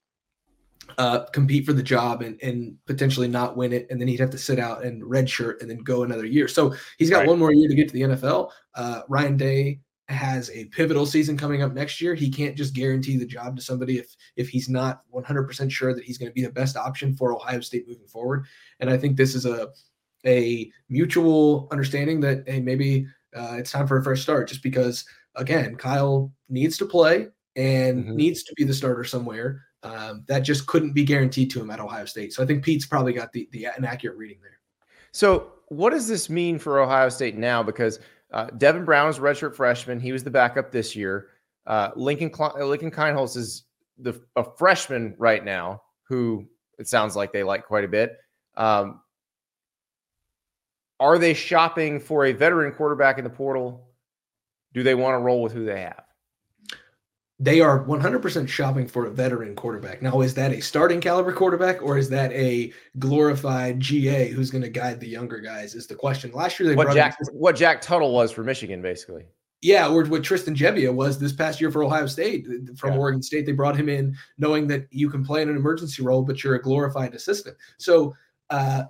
uh, 0.96 1.24
compete 1.26 1.66
for 1.66 1.72
the 1.72 1.82
job 1.82 2.22
and, 2.22 2.40
and 2.42 2.76
potentially 2.86 3.28
not 3.28 3.56
win 3.56 3.72
it, 3.72 3.86
and 3.90 4.00
then 4.00 4.08
he'd 4.08 4.20
have 4.20 4.30
to 4.30 4.38
sit 4.38 4.58
out 4.58 4.84
and 4.84 5.02
redshirt 5.02 5.60
and 5.60 5.70
then 5.70 5.78
go 5.78 6.02
another 6.02 6.26
year. 6.26 6.48
So 6.48 6.74
he's 6.98 7.10
got 7.10 7.20
right. 7.20 7.28
one 7.28 7.38
more 7.38 7.52
year 7.52 7.68
to 7.68 7.74
get 7.74 7.88
to 7.88 7.94
the 7.94 8.02
NFL. 8.02 8.50
Uh, 8.74 9.02
Ryan 9.08 9.36
Day 9.36 9.80
has 10.08 10.50
a 10.50 10.64
pivotal 10.66 11.04
season 11.04 11.36
coming 11.36 11.62
up 11.62 11.74
next 11.74 12.00
year. 12.00 12.14
He 12.14 12.30
can't 12.30 12.56
just 12.56 12.74
guarantee 12.74 13.18
the 13.18 13.26
job 13.26 13.56
to 13.56 13.62
somebody 13.62 13.98
if 13.98 14.16
if 14.36 14.48
he's 14.48 14.68
not 14.68 15.02
100% 15.14 15.70
sure 15.70 15.94
that 15.94 16.04
he's 16.04 16.18
going 16.18 16.30
to 16.30 16.34
be 16.34 16.42
the 16.42 16.50
best 16.50 16.76
option 16.76 17.14
for 17.14 17.34
Ohio 17.34 17.60
State 17.60 17.86
moving 17.86 18.06
forward. 18.06 18.46
And 18.80 18.88
I 18.88 18.96
think 18.96 19.16
this 19.16 19.34
is 19.34 19.44
a 19.44 19.68
a 20.26 20.70
mutual 20.88 21.68
understanding 21.70 22.20
that 22.20 22.44
hey, 22.46 22.60
maybe 22.60 23.06
uh, 23.36 23.56
it's 23.58 23.70
time 23.70 23.86
for 23.86 23.98
a 23.98 24.02
fresh 24.02 24.22
start. 24.22 24.48
Just 24.48 24.62
because 24.62 25.04
again, 25.36 25.76
Kyle 25.76 26.32
needs 26.48 26.78
to 26.78 26.86
play 26.86 27.28
and 27.56 28.04
mm-hmm. 28.04 28.16
needs 28.16 28.42
to 28.44 28.54
be 28.56 28.64
the 28.64 28.74
starter 28.74 29.04
somewhere. 29.04 29.62
Um, 29.82 30.24
that 30.26 30.40
just 30.40 30.66
couldn't 30.66 30.92
be 30.92 31.04
guaranteed 31.04 31.50
to 31.52 31.60
him 31.60 31.70
at 31.70 31.78
Ohio 31.78 32.04
State. 32.04 32.32
So 32.32 32.42
I 32.42 32.46
think 32.46 32.64
Pete's 32.64 32.86
probably 32.86 33.12
got 33.12 33.32
the, 33.32 33.48
the 33.52 33.66
an 33.66 33.84
accurate 33.84 34.16
reading 34.16 34.38
there. 34.42 34.58
So 35.12 35.52
what 35.68 35.90
does 35.90 36.08
this 36.08 36.28
mean 36.28 36.58
for 36.58 36.80
Ohio 36.80 37.08
State 37.08 37.36
now? 37.36 37.62
Because 37.62 38.00
uh, 38.32 38.46
Devin 38.58 38.84
Brown 38.84 39.08
is 39.08 39.18
redshirt 39.18 39.54
freshman. 39.54 40.00
He 40.00 40.12
was 40.12 40.24
the 40.24 40.30
backup 40.30 40.72
this 40.72 40.96
year. 40.96 41.28
Uh, 41.66 41.90
Lincoln 41.94 42.32
Lincoln 42.58 42.90
Kienholz 42.90 43.36
is 43.36 43.64
the 43.98 44.20
a 44.36 44.44
freshman 44.56 45.14
right 45.18 45.44
now, 45.44 45.82
who 46.04 46.46
it 46.78 46.88
sounds 46.88 47.14
like 47.14 47.32
they 47.32 47.42
like 47.42 47.64
quite 47.66 47.84
a 47.84 47.88
bit. 47.88 48.16
Um, 48.56 49.00
are 51.00 51.18
they 51.18 51.34
shopping 51.34 52.00
for 52.00 52.26
a 52.26 52.32
veteran 52.32 52.72
quarterback 52.72 53.18
in 53.18 53.24
the 53.24 53.30
portal? 53.30 53.88
Do 54.74 54.82
they 54.82 54.94
want 54.94 55.14
to 55.14 55.18
roll 55.18 55.42
with 55.42 55.52
who 55.52 55.64
they 55.64 55.82
have? 55.82 56.04
They 57.40 57.60
are 57.60 57.84
100% 57.84 58.48
shopping 58.48 58.88
for 58.88 59.06
a 59.06 59.10
veteran 59.10 59.54
quarterback. 59.54 60.02
Now, 60.02 60.22
is 60.22 60.34
that 60.34 60.50
a 60.50 60.60
starting 60.60 61.00
caliber 61.00 61.32
quarterback 61.32 61.80
or 61.80 61.96
is 61.96 62.08
that 62.08 62.32
a 62.32 62.72
glorified 62.98 63.78
GA 63.78 64.28
who's 64.28 64.50
going 64.50 64.62
to 64.62 64.68
guide 64.68 64.98
the 64.98 65.06
younger 65.06 65.38
guys? 65.38 65.76
Is 65.76 65.86
the 65.86 65.94
question. 65.94 66.32
Last 66.32 66.58
year, 66.58 66.68
they 66.68 66.74
what 66.74 66.92
Jack, 66.92 67.16
what 67.32 67.54
Jack 67.54 67.80
Tuttle 67.80 68.12
was 68.12 68.32
for 68.32 68.42
Michigan, 68.42 68.82
basically. 68.82 69.24
Yeah, 69.60 69.88
or 69.88 70.04
what 70.04 70.22
Tristan 70.22 70.54
Gebbia 70.54 70.94
was 70.94 71.18
this 71.18 71.32
past 71.32 71.60
year 71.60 71.70
for 71.72 71.82
Ohio 71.82 72.06
State 72.06 72.46
from 72.76 72.92
yeah. 72.92 72.98
Oregon 72.98 73.22
State. 73.22 73.44
They 73.44 73.52
brought 73.52 73.76
him 73.76 73.88
in 73.88 74.16
knowing 74.38 74.68
that 74.68 74.86
you 74.90 75.10
can 75.10 75.24
play 75.24 75.42
in 75.42 75.48
an 75.48 75.56
emergency 75.56 76.02
role, 76.02 76.22
but 76.22 76.42
you're 76.42 76.54
a 76.54 76.62
glorified 76.62 77.14
assistant. 77.14 77.56
So 77.76 78.14
uh, 78.50 78.84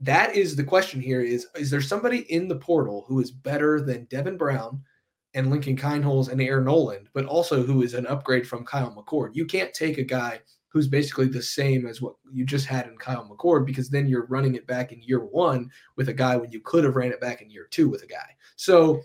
that 0.00 0.36
is 0.36 0.54
the 0.54 0.62
question 0.64 1.00
here: 1.00 1.20
is 1.20 1.48
is 1.56 1.70
there 1.70 1.80
somebody 1.80 2.20
in 2.32 2.46
the 2.46 2.56
portal 2.56 3.04
who 3.08 3.20
is 3.20 3.32
better 3.32 3.80
than 3.80 4.04
Devin 4.04 4.36
Brown? 4.36 4.82
And 5.34 5.50
Lincoln 5.50 5.76
Kienholz 5.76 6.28
and 6.28 6.40
Air 6.40 6.60
Noland, 6.60 7.08
but 7.12 7.24
also 7.26 7.62
who 7.62 7.82
is 7.82 7.94
an 7.94 8.06
upgrade 8.06 8.46
from 8.46 8.64
Kyle 8.64 8.94
McCord. 8.94 9.30
You 9.34 9.46
can't 9.46 9.72
take 9.72 9.98
a 9.98 10.04
guy 10.04 10.40
who's 10.68 10.88
basically 10.88 11.26
the 11.26 11.42
same 11.42 11.86
as 11.86 12.00
what 12.00 12.14
you 12.32 12.44
just 12.44 12.66
had 12.66 12.86
in 12.86 12.96
Kyle 12.96 13.28
McCord 13.28 13.66
because 13.66 13.90
then 13.90 14.08
you're 14.08 14.26
running 14.26 14.54
it 14.54 14.66
back 14.66 14.90
in 14.90 15.02
year 15.02 15.20
one 15.20 15.70
with 15.96 16.08
a 16.08 16.14
guy 16.14 16.36
when 16.36 16.50
you 16.50 16.60
could 16.60 16.84
have 16.84 16.96
ran 16.96 17.12
it 17.12 17.20
back 17.20 17.42
in 17.42 17.50
year 17.50 17.66
two 17.70 17.88
with 17.88 18.02
a 18.02 18.06
guy. 18.06 18.36
So 18.56 19.02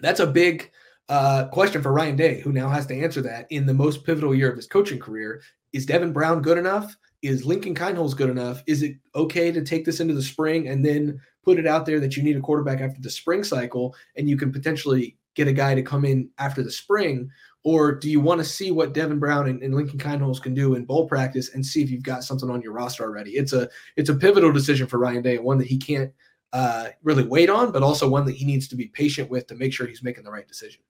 that's 0.00 0.20
a 0.20 0.26
big 0.26 0.70
uh, 1.08 1.46
question 1.48 1.82
for 1.82 1.92
Ryan 1.92 2.16
Day, 2.16 2.40
who 2.40 2.52
now 2.52 2.68
has 2.68 2.86
to 2.86 3.00
answer 3.00 3.22
that 3.22 3.46
in 3.50 3.64
the 3.64 3.74
most 3.74 4.04
pivotal 4.04 4.34
year 4.34 4.50
of 4.50 4.56
his 4.56 4.66
coaching 4.66 4.98
career. 4.98 5.40
Is 5.72 5.86
Devin 5.86 6.12
Brown 6.12 6.42
good 6.42 6.58
enough? 6.58 6.96
Is 7.22 7.44
Lincoln 7.44 7.74
Kienholz 7.74 8.16
good 8.16 8.30
enough? 8.30 8.62
Is 8.66 8.82
it 8.82 8.96
okay 9.14 9.50
to 9.50 9.64
take 9.64 9.84
this 9.84 10.00
into 10.00 10.14
the 10.14 10.22
spring 10.22 10.68
and 10.68 10.84
then 10.84 11.20
put 11.44 11.58
it 11.58 11.66
out 11.66 11.86
there 11.86 12.00
that 12.00 12.16
you 12.16 12.22
need 12.22 12.36
a 12.36 12.40
quarterback 12.40 12.80
after 12.80 13.00
the 13.00 13.10
spring 13.10 13.42
cycle 13.42 13.94
and 14.16 14.28
you 14.28 14.36
can 14.36 14.52
potentially 14.52 15.16
get 15.38 15.48
a 15.48 15.52
guy 15.52 15.72
to 15.74 15.82
come 15.82 16.04
in 16.04 16.28
after 16.38 16.62
the 16.62 16.70
spring? 16.70 17.30
Or 17.62 17.92
do 17.92 18.10
you 18.10 18.20
want 18.20 18.40
to 18.40 18.44
see 18.44 18.70
what 18.70 18.92
Devin 18.92 19.18
Brown 19.18 19.48
and, 19.48 19.62
and 19.62 19.74
Lincoln 19.74 19.98
Kienholz 19.98 20.42
can 20.42 20.52
do 20.52 20.74
in 20.74 20.84
bowl 20.84 21.06
practice 21.08 21.54
and 21.54 21.64
see 21.64 21.82
if 21.82 21.90
you've 21.90 22.02
got 22.02 22.24
something 22.24 22.50
on 22.50 22.60
your 22.60 22.72
roster 22.72 23.04
already? 23.04 23.32
It's 23.32 23.52
a 23.52 23.68
it's 23.96 24.10
a 24.10 24.14
pivotal 24.14 24.52
decision 24.52 24.86
for 24.86 24.98
Ryan 24.98 25.22
Day, 25.22 25.36
and 25.36 25.44
one 25.44 25.58
that 25.58 25.66
he 25.66 25.78
can't 25.78 26.12
uh, 26.52 26.88
really 27.02 27.24
wait 27.24 27.50
on, 27.50 27.72
but 27.72 27.82
also 27.82 28.08
one 28.08 28.24
that 28.26 28.36
he 28.36 28.44
needs 28.44 28.68
to 28.68 28.76
be 28.76 28.86
patient 28.86 29.30
with 29.30 29.46
to 29.46 29.54
make 29.54 29.72
sure 29.72 29.86
he's 29.86 30.02
making 30.02 30.24
the 30.24 30.30
right 30.30 30.48
decision. 30.48 30.80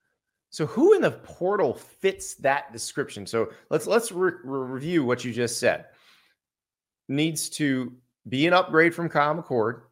So, 0.51 0.67
who 0.67 0.95
in 0.95 1.03
the 1.03 1.11
portal 1.11 1.75
fits 1.75 2.35
that 2.37 2.73
description? 2.73 3.27
So 3.27 3.51
let's 3.71 3.87
let's 3.87 4.11
re- 4.11 4.33
review 4.43 5.05
what 5.05 5.25
you 5.25 5.33
just 5.33 5.61
said. 5.61 5.87
Needs 7.09 7.49
to 7.51 7.93
be 8.29 8.47
an 8.47 8.55
upgrade 8.55 8.95
from 8.95 9.09
Kyle 9.09 9.35
McCord. 9.35 9.83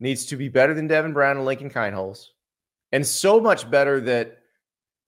Needs 0.00 0.26
to 0.26 0.36
be 0.36 0.48
better 0.48 0.74
than 0.74 0.86
Devin 0.86 1.12
Brown 1.12 1.36
and 1.36 1.44
Lincoln 1.44 1.70
Kienholz 1.70 2.28
and 2.92 3.06
so 3.06 3.40
much 3.40 3.70
better 3.70 4.00
that 4.00 4.38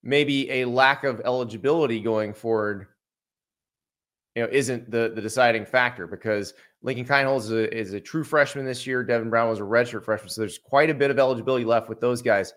maybe 0.02 0.50
a 0.50 0.64
lack 0.64 1.04
of 1.04 1.20
eligibility 1.24 2.00
going 2.00 2.32
forward 2.32 2.86
you 4.34 4.42
know 4.42 4.48
isn't 4.50 4.90
the 4.90 5.12
the 5.14 5.20
deciding 5.20 5.64
factor 5.64 6.06
because 6.06 6.54
Lincoln 6.82 7.04
Kienholz 7.04 7.44
is 7.44 7.50
a, 7.50 7.76
is 7.76 7.92
a 7.92 8.00
true 8.00 8.24
freshman 8.24 8.64
this 8.64 8.86
year. 8.86 9.04
Devin 9.04 9.28
Brown 9.28 9.50
was 9.50 9.58
a 9.58 9.62
redshirt 9.62 10.04
freshman, 10.04 10.30
so 10.30 10.40
there's 10.40 10.58
quite 10.58 10.88
a 10.88 10.94
bit 10.94 11.10
of 11.10 11.18
eligibility 11.18 11.64
left 11.64 11.88
with 11.88 12.00
those 12.00 12.22
guys. 12.22 12.54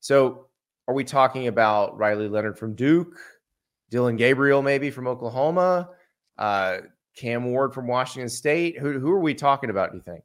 So, 0.00 0.46
are 0.88 0.94
we 0.94 1.04
talking 1.04 1.48
about 1.48 1.98
Riley 1.98 2.28
Leonard 2.28 2.58
from 2.58 2.74
Duke, 2.74 3.18
Dillon 3.90 4.16
Gabriel 4.16 4.62
maybe 4.62 4.90
from 4.90 5.06
Oklahoma, 5.06 5.90
uh, 6.38 6.78
Cam 7.16 7.44
Ward 7.46 7.74
from 7.74 7.86
Washington 7.86 8.28
State? 8.28 8.78
Who 8.78 8.98
who 8.98 9.10
are 9.10 9.20
we 9.20 9.34
talking 9.34 9.70
about? 9.70 9.90
Do 9.90 9.98
you 9.98 10.02
think? 10.02 10.24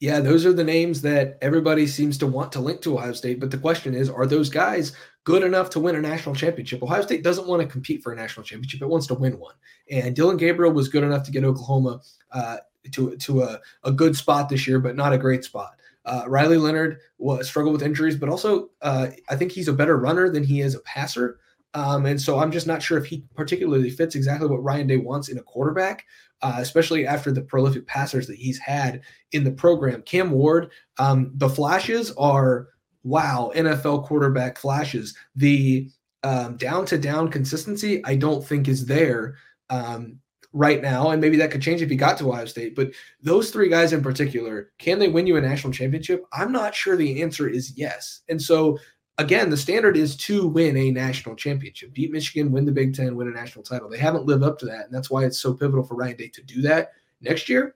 Yeah, 0.00 0.20
those 0.20 0.46
are 0.46 0.52
the 0.54 0.64
names 0.64 1.02
that 1.02 1.36
everybody 1.42 1.86
seems 1.86 2.16
to 2.18 2.26
want 2.26 2.52
to 2.52 2.60
link 2.60 2.80
to 2.82 2.96
Ohio 2.96 3.12
State. 3.12 3.38
But 3.38 3.50
the 3.50 3.58
question 3.58 3.94
is, 3.94 4.08
are 4.08 4.26
those 4.26 4.48
guys 4.48 4.92
good 5.24 5.42
enough 5.42 5.68
to 5.70 5.80
win 5.80 5.94
a 5.94 6.00
national 6.00 6.34
championship? 6.34 6.82
Ohio 6.82 7.02
State 7.02 7.22
doesn't 7.22 7.46
want 7.46 7.60
to 7.60 7.68
compete 7.68 8.02
for 8.02 8.12
a 8.12 8.16
national 8.16 8.44
championship; 8.44 8.80
it 8.80 8.88
wants 8.88 9.06
to 9.08 9.14
win 9.14 9.38
one. 9.38 9.54
And 9.90 10.16
Dillon 10.16 10.38
Gabriel 10.38 10.72
was 10.72 10.88
good 10.88 11.04
enough 11.04 11.22
to 11.24 11.30
get 11.30 11.44
Oklahoma 11.44 12.00
uh, 12.32 12.56
to 12.92 13.14
to 13.14 13.42
a, 13.42 13.60
a 13.84 13.92
good 13.92 14.16
spot 14.16 14.48
this 14.48 14.66
year, 14.66 14.80
but 14.80 14.96
not 14.96 15.12
a 15.12 15.18
great 15.18 15.44
spot. 15.44 15.76
Uh, 16.06 16.24
Riley 16.26 16.56
Leonard 16.56 17.00
was 17.18 17.46
struggled 17.46 17.74
with 17.74 17.82
injuries, 17.82 18.16
but 18.16 18.30
also 18.30 18.70
uh, 18.80 19.08
I 19.28 19.36
think 19.36 19.52
he's 19.52 19.68
a 19.68 19.72
better 19.72 19.98
runner 19.98 20.30
than 20.30 20.44
he 20.44 20.62
is 20.62 20.74
a 20.74 20.80
passer. 20.80 21.40
Um, 21.74 22.06
and 22.06 22.20
so 22.20 22.38
I'm 22.38 22.50
just 22.50 22.66
not 22.66 22.82
sure 22.82 22.98
if 22.98 23.06
he 23.06 23.24
particularly 23.34 23.90
fits 23.90 24.14
exactly 24.14 24.48
what 24.48 24.64
Ryan 24.64 24.86
Day 24.86 24.96
wants 24.96 25.28
in 25.28 25.38
a 25.38 25.42
quarterback 25.42 26.04
uh, 26.42 26.56
especially 26.58 27.06
after 27.06 27.32
the 27.32 27.42
prolific 27.42 27.86
passers 27.86 28.26
that 28.26 28.36
he's 28.36 28.58
had 28.58 29.02
in 29.32 29.44
the 29.44 29.50
program. 29.50 30.02
Cam 30.02 30.30
Ward, 30.30 30.70
um, 30.98 31.32
the 31.34 31.48
flashes 31.48 32.12
are 32.12 32.68
wow, 33.02 33.52
NFL 33.54 34.06
quarterback 34.06 34.58
flashes. 34.58 35.16
The 35.36 35.90
down 36.22 36.84
to 36.86 36.98
down 36.98 37.30
consistency, 37.30 38.04
I 38.04 38.16
don't 38.16 38.44
think 38.44 38.68
is 38.68 38.86
there 38.86 39.36
um, 39.70 40.18
right 40.52 40.82
now. 40.82 41.10
And 41.10 41.20
maybe 41.20 41.38
that 41.38 41.50
could 41.50 41.62
change 41.62 41.80
if 41.80 41.88
he 41.88 41.96
got 41.96 42.18
to 42.18 42.28
Ohio 42.28 42.44
State. 42.44 42.74
But 42.74 42.92
those 43.22 43.50
three 43.50 43.68
guys 43.68 43.92
in 43.92 44.02
particular, 44.02 44.70
can 44.78 44.98
they 44.98 45.08
win 45.08 45.26
you 45.26 45.36
a 45.36 45.40
national 45.40 45.72
championship? 45.72 46.24
I'm 46.32 46.52
not 46.52 46.74
sure 46.74 46.96
the 46.96 47.22
answer 47.22 47.48
is 47.48 47.76
yes. 47.76 48.20
And 48.28 48.40
so 48.40 48.78
again, 49.20 49.50
the 49.50 49.56
standard 49.56 49.96
is 49.96 50.16
to 50.16 50.46
win 50.46 50.76
a 50.76 50.90
national 50.90 51.36
championship, 51.36 51.92
beat 51.92 52.10
Michigan, 52.10 52.50
win 52.50 52.64
the 52.64 52.72
Big 52.72 52.94
Ten, 52.94 53.16
win 53.16 53.28
a 53.28 53.30
national 53.30 53.62
title. 53.62 53.88
They 53.88 53.98
haven't 53.98 54.26
lived 54.26 54.42
up 54.42 54.58
to 54.60 54.66
that. 54.66 54.86
And 54.86 54.94
that's 54.94 55.10
why 55.10 55.24
it's 55.24 55.38
so 55.38 55.52
pivotal 55.52 55.84
for 55.84 55.94
Ryan 55.94 56.16
Day 56.16 56.28
to 56.28 56.42
do 56.42 56.62
that 56.62 56.92
next 57.20 57.48
year. 57.48 57.74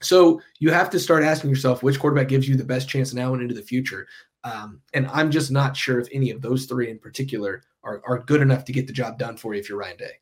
So 0.00 0.40
you 0.60 0.70
have 0.70 0.88
to 0.90 1.00
start 1.00 1.24
asking 1.24 1.50
yourself 1.50 1.82
which 1.82 1.98
quarterback 1.98 2.28
gives 2.28 2.48
you 2.48 2.56
the 2.56 2.64
best 2.64 2.88
chance 2.88 3.12
now 3.12 3.34
and 3.34 3.42
into 3.42 3.54
the 3.54 3.62
future. 3.62 4.06
Um, 4.44 4.80
and 4.94 5.06
I'm 5.08 5.30
just 5.30 5.50
not 5.50 5.76
sure 5.76 6.00
if 6.00 6.08
any 6.12 6.30
of 6.30 6.40
those 6.40 6.64
three 6.64 6.88
in 6.88 6.98
particular 6.98 7.62
are, 7.82 8.00
are 8.06 8.20
good 8.20 8.40
enough 8.40 8.64
to 8.66 8.72
get 8.72 8.86
the 8.86 8.92
job 8.92 9.18
done 9.18 9.36
for 9.36 9.52
you 9.52 9.60
if 9.60 9.68
you're 9.68 9.78
Ryan 9.78 9.96
Day. 9.98 10.12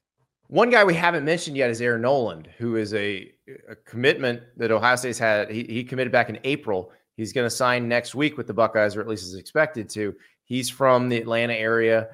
One 0.48 0.70
guy 0.70 0.82
we 0.82 0.94
haven't 0.94 1.24
mentioned 1.24 1.56
yet 1.56 1.70
is 1.70 1.80
Aaron 1.82 2.02
Noland, 2.02 2.48
who 2.56 2.76
is 2.76 2.94
a, 2.94 3.30
a 3.68 3.76
commitment 3.76 4.42
that 4.56 4.70
Ohio 4.70 4.96
State's 4.96 5.18
had. 5.18 5.50
He, 5.50 5.64
he 5.64 5.84
committed 5.84 6.10
back 6.10 6.30
in 6.30 6.38
April. 6.42 6.90
He's 7.18 7.32
going 7.32 7.44
to 7.44 7.54
sign 7.54 7.86
next 7.86 8.14
week 8.14 8.38
with 8.38 8.46
the 8.46 8.54
Buckeyes, 8.54 8.96
or 8.96 9.00
at 9.00 9.08
least 9.08 9.24
is 9.24 9.34
expected 9.34 9.90
to. 9.90 10.14
He's 10.48 10.70
from 10.70 11.08
the 11.08 11.18
Atlanta 11.18 11.52
area, 11.52 12.08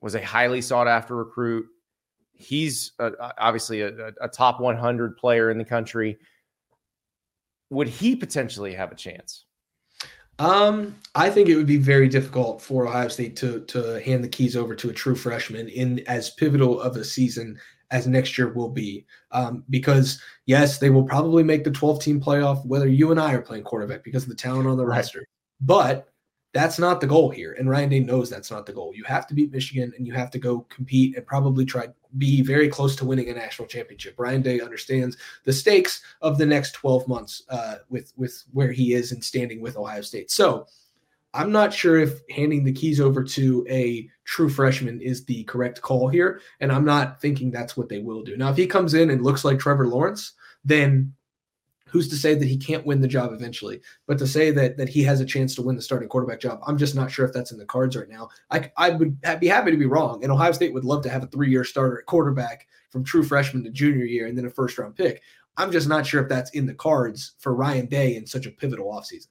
was 0.00 0.14
a 0.14 0.24
highly 0.24 0.62
sought 0.62 0.88
after 0.88 1.16
recruit. 1.16 1.66
He's 2.32 2.92
a, 2.98 3.12
obviously 3.36 3.82
a, 3.82 4.12
a 4.20 4.28
top 4.28 4.60
100 4.60 5.16
player 5.16 5.50
in 5.50 5.58
the 5.58 5.64
country. 5.64 6.18
Would 7.70 7.88
he 7.88 8.16
potentially 8.16 8.74
have 8.74 8.92
a 8.92 8.94
chance? 8.94 9.44
Um, 10.38 10.96
I 11.14 11.28
think 11.28 11.48
it 11.48 11.56
would 11.56 11.66
be 11.66 11.76
very 11.76 12.08
difficult 12.08 12.62
for 12.62 12.86
Ohio 12.88 13.08
State 13.08 13.36
to 13.36 13.60
to 13.66 14.00
hand 14.00 14.24
the 14.24 14.28
keys 14.28 14.56
over 14.56 14.74
to 14.74 14.88
a 14.88 14.92
true 14.92 15.14
freshman 15.14 15.68
in 15.68 16.02
as 16.06 16.30
pivotal 16.30 16.80
of 16.80 16.96
a 16.96 17.04
season 17.04 17.58
as 17.90 18.06
next 18.06 18.38
year 18.38 18.52
will 18.52 18.70
be. 18.70 19.04
Um, 19.32 19.64
because 19.68 20.20
yes, 20.46 20.78
they 20.78 20.88
will 20.88 21.04
probably 21.04 21.42
make 21.42 21.64
the 21.64 21.70
12 21.70 22.02
team 22.02 22.20
playoff, 22.20 22.64
whether 22.64 22.88
you 22.88 23.10
and 23.10 23.20
I 23.20 23.34
are 23.34 23.42
playing 23.42 23.64
quarterback 23.64 24.02
because 24.02 24.22
of 24.22 24.30
the 24.30 24.34
talent 24.34 24.66
on 24.66 24.78
the 24.78 24.86
right. 24.86 24.96
roster. 24.96 25.26
But 25.60 26.09
that's 26.52 26.78
not 26.78 27.00
the 27.00 27.06
goal 27.06 27.30
here. 27.30 27.52
And 27.58 27.70
Ryan 27.70 27.88
Day 27.88 28.00
knows 28.00 28.28
that's 28.28 28.50
not 28.50 28.66
the 28.66 28.72
goal. 28.72 28.92
You 28.94 29.04
have 29.04 29.26
to 29.28 29.34
beat 29.34 29.52
Michigan 29.52 29.92
and 29.96 30.06
you 30.06 30.12
have 30.14 30.30
to 30.32 30.38
go 30.38 30.66
compete 30.68 31.16
and 31.16 31.26
probably 31.26 31.64
try 31.64 31.86
be 32.18 32.42
very 32.42 32.68
close 32.68 32.96
to 32.96 33.04
winning 33.04 33.28
a 33.28 33.34
national 33.34 33.68
championship. 33.68 34.18
Ryan 34.18 34.42
Day 34.42 34.60
understands 34.60 35.16
the 35.44 35.52
stakes 35.52 36.02
of 36.22 36.38
the 36.38 36.46
next 36.46 36.72
12 36.72 37.06
months 37.06 37.42
uh, 37.48 37.76
with 37.88 38.12
with 38.16 38.42
where 38.52 38.72
he 38.72 38.94
is 38.94 39.12
and 39.12 39.22
standing 39.22 39.60
with 39.60 39.76
Ohio 39.76 40.00
State. 40.00 40.30
So 40.30 40.66
I'm 41.32 41.52
not 41.52 41.72
sure 41.72 41.98
if 41.98 42.20
handing 42.30 42.64
the 42.64 42.72
keys 42.72 43.00
over 43.00 43.22
to 43.22 43.64
a 43.70 44.08
true 44.24 44.48
freshman 44.48 45.00
is 45.00 45.24
the 45.24 45.44
correct 45.44 45.80
call 45.80 46.08
here. 46.08 46.40
And 46.58 46.72
I'm 46.72 46.84
not 46.84 47.20
thinking 47.20 47.50
that's 47.50 47.76
what 47.76 47.88
they 47.88 48.00
will 48.00 48.22
do. 48.22 48.36
Now, 48.36 48.50
if 48.50 48.56
he 48.56 48.66
comes 48.66 48.94
in 48.94 49.10
and 49.10 49.22
looks 49.22 49.44
like 49.44 49.58
Trevor 49.60 49.86
Lawrence, 49.86 50.32
then 50.64 51.14
who's 51.90 52.08
to 52.08 52.16
say 52.16 52.34
that 52.34 52.48
he 52.48 52.56
can't 52.56 52.86
win 52.86 53.00
the 53.00 53.08
job 53.08 53.32
eventually? 53.32 53.80
But 54.06 54.18
to 54.18 54.26
say 54.26 54.50
that 54.52 54.76
that 54.76 54.88
he 54.88 55.02
has 55.04 55.20
a 55.20 55.24
chance 55.24 55.54
to 55.54 55.62
win 55.62 55.76
the 55.76 55.82
starting 55.82 56.08
quarterback 56.08 56.40
job, 56.40 56.60
I'm 56.66 56.78
just 56.78 56.94
not 56.94 57.10
sure 57.10 57.26
if 57.26 57.32
that's 57.32 57.52
in 57.52 57.58
the 57.58 57.66
cards 57.66 57.96
right 57.96 58.08
now. 58.08 58.28
I, 58.50 58.70
I 58.76 58.90
would 58.90 59.20
be 59.40 59.48
happy 59.48 59.70
to 59.70 59.76
be 59.76 59.86
wrong, 59.86 60.22
and 60.22 60.32
Ohio 60.32 60.52
State 60.52 60.72
would 60.72 60.84
love 60.84 61.02
to 61.02 61.10
have 61.10 61.22
a 61.22 61.28
three 61.28 61.50
year 61.50 61.64
starter 61.64 61.98
at 61.98 62.06
quarterback 62.06 62.66
from 62.90 63.04
true 63.04 63.22
freshman 63.22 63.64
to 63.64 63.70
junior 63.70 64.04
year 64.04 64.26
and 64.26 64.36
then 64.36 64.46
a 64.46 64.50
first 64.50 64.78
round 64.78 64.96
pick. 64.96 65.22
I'm 65.56 65.72
just 65.72 65.88
not 65.88 66.06
sure 66.06 66.22
if 66.22 66.28
that's 66.28 66.50
in 66.50 66.66
the 66.66 66.74
cards 66.74 67.32
for 67.38 67.54
Ryan 67.54 67.86
Day 67.86 68.16
in 68.16 68.26
such 68.26 68.46
a 68.46 68.50
pivotal 68.50 68.92
offseason. 68.92 69.28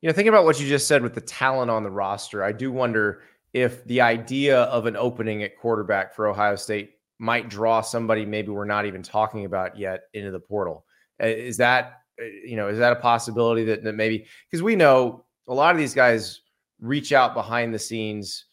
You 0.00 0.08
know, 0.08 0.14
thinking 0.14 0.30
about 0.30 0.44
what 0.44 0.58
you 0.58 0.66
just 0.66 0.88
said 0.88 1.02
with 1.02 1.14
the 1.14 1.20
talent 1.20 1.70
on 1.70 1.82
the 1.82 1.90
roster, 1.90 2.42
I 2.42 2.52
do 2.52 2.72
wonder 2.72 3.22
if 3.52 3.84
the 3.84 4.00
idea 4.00 4.62
of 4.62 4.86
an 4.86 4.96
opening 4.96 5.42
at 5.42 5.58
quarterback 5.58 6.14
for 6.14 6.26
Ohio 6.26 6.56
State 6.56 6.92
might 7.18 7.50
draw 7.50 7.82
somebody 7.82 8.24
maybe 8.24 8.48
we're 8.48 8.64
not 8.64 8.86
even 8.86 9.02
talking 9.02 9.44
about 9.44 9.78
yet 9.78 10.04
into 10.14 10.30
the 10.30 10.40
portal. 10.40 10.86
Uh, 11.20 11.26
is 11.26 11.56
that 11.56 12.02
uh, 12.20 12.24
you 12.24 12.56
know 12.56 12.68
is 12.68 12.78
that 12.78 12.92
a 12.92 12.96
possibility 12.96 13.64
that, 13.64 13.82
that 13.82 13.94
maybe 13.94 14.26
because 14.48 14.62
we 14.62 14.76
know 14.76 15.24
a 15.48 15.54
lot 15.54 15.74
of 15.74 15.78
these 15.78 15.94
guys 15.94 16.40
reach 16.80 17.12
out 17.12 17.34
behind 17.34 17.74
the 17.74 17.78
scenes, 17.78 18.46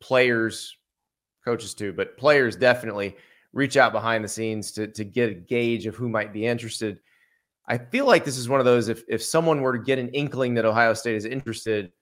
players, 0.00 0.76
coaches 1.44 1.74
too, 1.74 1.92
but 1.92 2.16
players 2.16 2.56
definitely 2.56 3.16
reach 3.52 3.76
out 3.76 3.92
behind 3.92 4.24
the 4.24 4.28
scenes 4.28 4.72
to 4.72 4.88
to 4.88 5.04
get 5.04 5.30
a 5.30 5.34
gauge 5.34 5.86
of 5.86 5.94
who 5.94 6.08
might 6.08 6.32
be 6.32 6.46
interested. 6.46 6.98
I 7.66 7.78
feel 7.78 8.06
like 8.06 8.24
this 8.24 8.36
is 8.36 8.48
one 8.48 8.60
of 8.60 8.66
those 8.66 8.88
if 8.88 9.04
if 9.08 9.22
someone 9.22 9.60
were 9.60 9.76
to 9.76 9.84
get 9.84 9.98
an 9.98 10.08
inkling 10.10 10.54
that 10.54 10.64
Ohio 10.64 10.94
State 10.94 11.16
is 11.16 11.24
interested, 11.24 11.92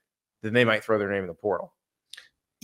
then 0.43 0.53
they 0.53 0.65
might 0.65 0.83
throw 0.83 0.99
their 0.99 1.11
name 1.11 1.23
in 1.23 1.29
the 1.29 1.35
portal. 1.35 1.73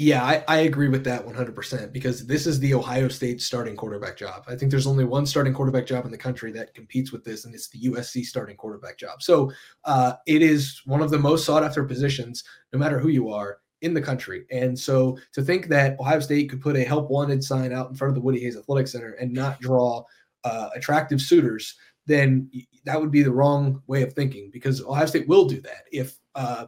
Yeah, 0.01 0.22
I, 0.22 0.44
I, 0.46 0.59
agree 0.59 0.86
with 0.86 1.03
that 1.07 1.26
100% 1.26 1.92
because 1.92 2.24
this 2.24 2.46
is 2.46 2.61
the 2.61 2.72
Ohio 2.72 3.09
State 3.09 3.42
starting 3.42 3.74
quarterback 3.74 4.16
job. 4.16 4.44
I 4.46 4.55
think 4.55 4.70
there's 4.70 4.86
only 4.86 5.03
one 5.03 5.26
starting 5.26 5.53
quarterback 5.53 5.86
job 5.86 6.05
in 6.05 6.12
the 6.12 6.16
country 6.16 6.53
that 6.53 6.72
competes 6.72 7.11
with 7.11 7.24
this, 7.24 7.44
and 7.44 7.53
it's 7.53 7.68
the 7.68 7.80
USC 7.80 8.22
starting 8.22 8.57
quarterback 8.57 8.96
job. 8.96 9.24
So 9.24 9.51
uh, 9.82 10.12
it 10.24 10.40
is 10.40 10.82
one 10.84 11.03
of 11.03 11.11
the 11.11 11.18
most 11.18 11.44
sought 11.44 11.64
after 11.64 11.82
positions, 11.82 12.44
no 12.72 12.78
matter 12.78 13.01
who 13.01 13.09
you 13.09 13.28
are 13.30 13.59
in 13.80 13.92
the 13.92 14.01
country. 14.01 14.46
And 14.53 14.78
so 14.78 15.18
to 15.32 15.42
think 15.42 15.66
that 15.66 15.99
Ohio 15.99 16.20
State 16.20 16.49
could 16.49 16.61
put 16.61 16.76
a 16.76 16.84
help 16.84 17.11
wanted 17.11 17.42
sign 17.42 17.72
out 17.72 17.90
in 17.90 17.96
front 17.96 18.11
of 18.11 18.14
the 18.14 18.20
Woody 18.20 18.38
Hayes 18.38 18.57
Athletic 18.57 18.86
Center 18.86 19.14
and 19.14 19.32
not 19.32 19.61
draw 19.61 20.05
uh, 20.44 20.68
attractive 20.76 21.20
suitors, 21.20 21.74
then 22.07 22.49
that 22.84 23.01
would 23.01 23.11
be 23.11 23.24
the 23.24 23.32
wrong 23.32 23.82
way 23.88 24.03
of 24.03 24.12
thinking 24.12 24.51
because 24.53 24.80
Ohio 24.80 25.07
State 25.07 25.26
will 25.26 25.46
do 25.46 25.61
that. 25.62 25.86
If 25.90 26.20
uh, 26.36 26.66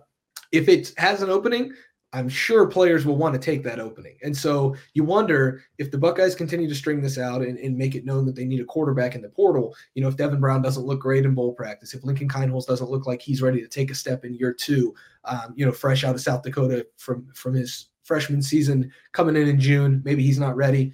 if 0.50 0.68
it 0.68 0.92
has 0.96 1.22
an 1.22 1.30
opening, 1.30 1.72
I'm 2.12 2.28
sure 2.28 2.66
players 2.66 3.06
will 3.06 3.16
want 3.16 3.34
to 3.34 3.40
take 3.40 3.62
that 3.62 3.78
opening. 3.78 4.16
And 4.22 4.36
so 4.36 4.74
you 4.94 5.04
wonder 5.04 5.62
if 5.78 5.92
the 5.92 5.98
Buckeyes 5.98 6.34
continue 6.34 6.68
to 6.68 6.74
string 6.74 7.00
this 7.00 7.18
out 7.18 7.42
and, 7.42 7.56
and, 7.58 7.78
make 7.78 7.94
it 7.94 8.04
known 8.04 8.26
that 8.26 8.34
they 8.34 8.44
need 8.44 8.60
a 8.60 8.64
quarterback 8.64 9.14
in 9.14 9.22
the 9.22 9.28
portal, 9.28 9.76
you 9.94 10.02
know, 10.02 10.08
if 10.08 10.16
Devin 10.16 10.40
Brown 10.40 10.60
doesn't 10.60 10.84
look 10.84 11.00
great 11.00 11.24
in 11.24 11.34
bowl 11.34 11.52
practice, 11.52 11.94
if 11.94 12.02
Lincoln 12.02 12.28
Kienholz 12.28 12.66
doesn't 12.66 12.90
look 12.90 13.06
like 13.06 13.22
he's 13.22 13.42
ready 13.42 13.60
to 13.60 13.68
take 13.68 13.92
a 13.92 13.94
step 13.94 14.24
in 14.24 14.34
year 14.34 14.52
two, 14.52 14.92
um, 15.24 15.54
you 15.54 15.64
know, 15.64 15.70
fresh 15.70 16.02
out 16.02 16.16
of 16.16 16.20
South 16.20 16.42
Dakota 16.42 16.84
from 16.96 17.28
from 17.32 17.54
his 17.54 17.86
freshman 18.02 18.42
season 18.42 18.90
coming 19.12 19.36
in 19.36 19.46
in 19.46 19.60
June, 19.60 20.02
maybe 20.04 20.24
he's 20.24 20.38
not 20.38 20.56
ready. 20.56 20.92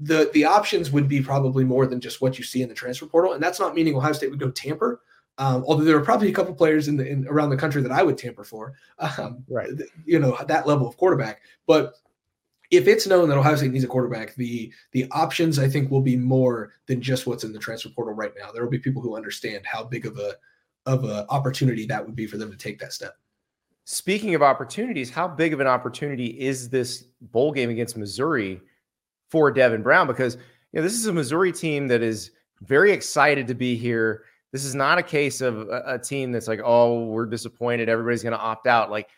The 0.00 0.30
the 0.34 0.44
options 0.44 0.90
would 0.90 1.08
be 1.08 1.22
probably 1.22 1.64
more 1.64 1.86
than 1.86 1.98
just 1.98 2.20
what 2.20 2.36
you 2.36 2.44
see 2.44 2.60
in 2.60 2.68
the 2.68 2.74
transfer 2.74 3.06
portal. 3.06 3.32
And 3.32 3.42
that's 3.42 3.58
not 3.58 3.74
meaning 3.74 3.96
Ohio 3.96 4.12
State 4.12 4.30
would 4.30 4.38
go 4.38 4.50
tamper 4.50 5.00
um, 5.38 5.64
although 5.66 5.84
there 5.84 5.96
are 5.96 6.04
probably 6.04 6.28
a 6.28 6.32
couple 6.32 6.54
players 6.54 6.88
in 6.88 6.96
the 6.96 7.06
in, 7.06 7.26
around 7.28 7.50
the 7.50 7.56
country 7.56 7.82
that 7.82 7.92
I 7.92 8.02
would 8.02 8.16
tamper 8.16 8.44
for, 8.44 8.74
um, 8.98 9.44
right? 9.48 9.70
You 10.04 10.18
know 10.18 10.36
that 10.46 10.66
level 10.66 10.88
of 10.88 10.96
quarterback. 10.96 11.40
But 11.66 11.94
if 12.70 12.88
it's 12.88 13.06
known 13.06 13.28
that 13.28 13.38
Ohio 13.38 13.54
State 13.56 13.72
needs 13.72 13.84
a 13.84 13.88
quarterback, 13.88 14.34
the 14.34 14.72
the 14.92 15.06
options 15.10 15.58
I 15.58 15.68
think 15.68 15.90
will 15.90 16.00
be 16.00 16.16
more 16.16 16.72
than 16.86 17.00
just 17.00 17.26
what's 17.26 17.44
in 17.44 17.52
the 17.52 17.58
transfer 17.58 17.90
portal 17.90 18.14
right 18.14 18.32
now. 18.38 18.50
There 18.50 18.62
will 18.62 18.70
be 18.70 18.78
people 18.78 19.02
who 19.02 19.16
understand 19.16 19.64
how 19.66 19.84
big 19.84 20.06
of 20.06 20.18
a 20.18 20.34
of 20.86 21.04
a 21.04 21.26
opportunity 21.28 21.84
that 21.86 22.04
would 22.04 22.16
be 22.16 22.26
for 22.26 22.38
them 22.38 22.50
to 22.50 22.56
take 22.56 22.78
that 22.78 22.92
step. 22.92 23.16
Speaking 23.84 24.34
of 24.34 24.42
opportunities, 24.42 25.10
how 25.10 25.28
big 25.28 25.52
of 25.52 25.60
an 25.60 25.66
opportunity 25.66 26.40
is 26.40 26.68
this 26.68 27.04
bowl 27.20 27.52
game 27.52 27.70
against 27.70 27.96
Missouri 27.96 28.60
for 29.30 29.50
Devin 29.50 29.82
Brown? 29.82 30.06
Because 30.06 30.36
you 30.72 30.80
know 30.80 30.82
this 30.82 30.94
is 30.94 31.06
a 31.06 31.12
Missouri 31.12 31.52
team 31.52 31.88
that 31.88 32.02
is 32.02 32.30
very 32.62 32.90
excited 32.90 33.46
to 33.46 33.54
be 33.54 33.76
here 33.76 34.24
this 34.56 34.64
is 34.64 34.74
not 34.74 34.96
a 34.96 35.02
case 35.02 35.42
of 35.42 35.68
a, 35.68 35.82
a 35.86 35.98
team 35.98 36.32
that's 36.32 36.48
like, 36.48 36.60
oh, 36.64 37.04
we're 37.04 37.26
disappointed. 37.26 37.90
Everybody's 37.90 38.22
going 38.22 38.32
to 38.32 38.38
opt 38.38 38.66
out. 38.66 38.90
Like, 38.90 39.10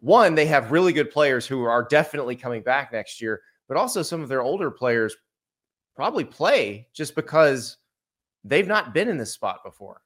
one, 0.00 0.34
they 0.34 0.46
have 0.46 0.72
really 0.72 0.92
good 0.92 1.12
players 1.12 1.46
who 1.46 1.62
are 1.62 1.86
definitely 1.88 2.34
coming 2.34 2.60
back 2.60 2.92
next 2.92 3.20
year, 3.20 3.40
but 3.68 3.76
also 3.76 4.02
some 4.02 4.20
of 4.20 4.28
their 4.28 4.42
older 4.42 4.72
players 4.72 5.14
probably 5.94 6.24
play 6.24 6.88
just 6.92 7.14
because 7.14 7.76
they've 8.42 8.66
not 8.66 8.92
been 8.92 9.08
in 9.08 9.16
this 9.16 9.32
spot 9.32 9.60
before. 9.64 10.00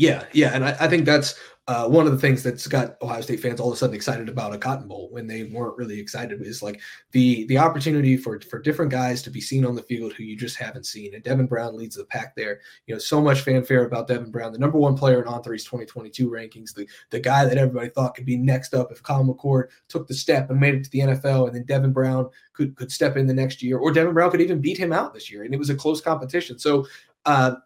Yeah, 0.00 0.24
yeah, 0.32 0.52
and 0.54 0.64
I, 0.64 0.74
I 0.80 0.88
think 0.88 1.04
that's 1.04 1.38
uh, 1.68 1.86
one 1.86 2.06
of 2.06 2.12
the 2.12 2.18
things 2.18 2.42
that's 2.42 2.66
got 2.66 2.96
Ohio 3.02 3.20
State 3.20 3.38
fans 3.40 3.60
all 3.60 3.68
of 3.68 3.74
a 3.74 3.76
sudden 3.76 3.94
excited 3.94 4.30
about 4.30 4.54
a 4.54 4.58
Cotton 4.58 4.88
Bowl 4.88 5.10
when 5.10 5.26
they 5.26 5.42
weren't 5.42 5.76
really 5.76 6.00
excited 6.00 6.40
is 6.40 6.62
like 6.62 6.80
the 7.12 7.44
the 7.48 7.58
opportunity 7.58 8.16
for 8.16 8.40
for 8.40 8.58
different 8.58 8.90
guys 8.90 9.20
to 9.22 9.30
be 9.30 9.42
seen 9.42 9.66
on 9.66 9.74
the 9.74 9.82
field 9.82 10.14
who 10.14 10.24
you 10.24 10.38
just 10.38 10.56
haven't 10.56 10.86
seen. 10.86 11.14
And 11.14 11.22
Devin 11.22 11.44
Brown 11.44 11.76
leads 11.76 11.96
the 11.96 12.06
pack 12.06 12.34
there. 12.34 12.60
You 12.86 12.94
know, 12.94 12.98
so 12.98 13.20
much 13.20 13.42
fanfare 13.42 13.84
about 13.84 14.08
Devin 14.08 14.30
Brown, 14.30 14.54
the 14.54 14.58
number 14.58 14.78
one 14.78 14.96
player 14.96 15.20
in 15.20 15.28
On3's 15.28 15.64
2022 15.64 16.30
rankings, 16.30 16.72
the 16.72 16.88
the 17.10 17.20
guy 17.20 17.44
that 17.44 17.58
everybody 17.58 17.90
thought 17.90 18.14
could 18.14 18.24
be 18.24 18.38
next 18.38 18.72
up 18.72 18.90
if 18.90 19.02
Kyle 19.02 19.22
McCord 19.22 19.64
took 19.88 20.08
the 20.08 20.14
step 20.14 20.48
and 20.48 20.58
made 20.58 20.76
it 20.76 20.84
to 20.84 20.90
the 20.90 21.00
NFL, 21.00 21.48
and 21.48 21.54
then 21.54 21.64
Devin 21.64 21.92
Brown 21.92 22.30
could 22.54 22.74
could 22.74 22.90
step 22.90 23.18
in 23.18 23.26
the 23.26 23.34
next 23.34 23.62
year, 23.62 23.76
or 23.76 23.92
Devin 23.92 24.14
Brown 24.14 24.30
could 24.30 24.40
even 24.40 24.62
beat 24.62 24.78
him 24.78 24.94
out 24.94 25.12
this 25.12 25.30
year, 25.30 25.44
and 25.44 25.52
it 25.52 25.58
was 25.58 25.68
a 25.68 25.76
close 25.76 26.00
competition. 26.00 26.58
So. 26.58 26.86
Uh, 27.26 27.56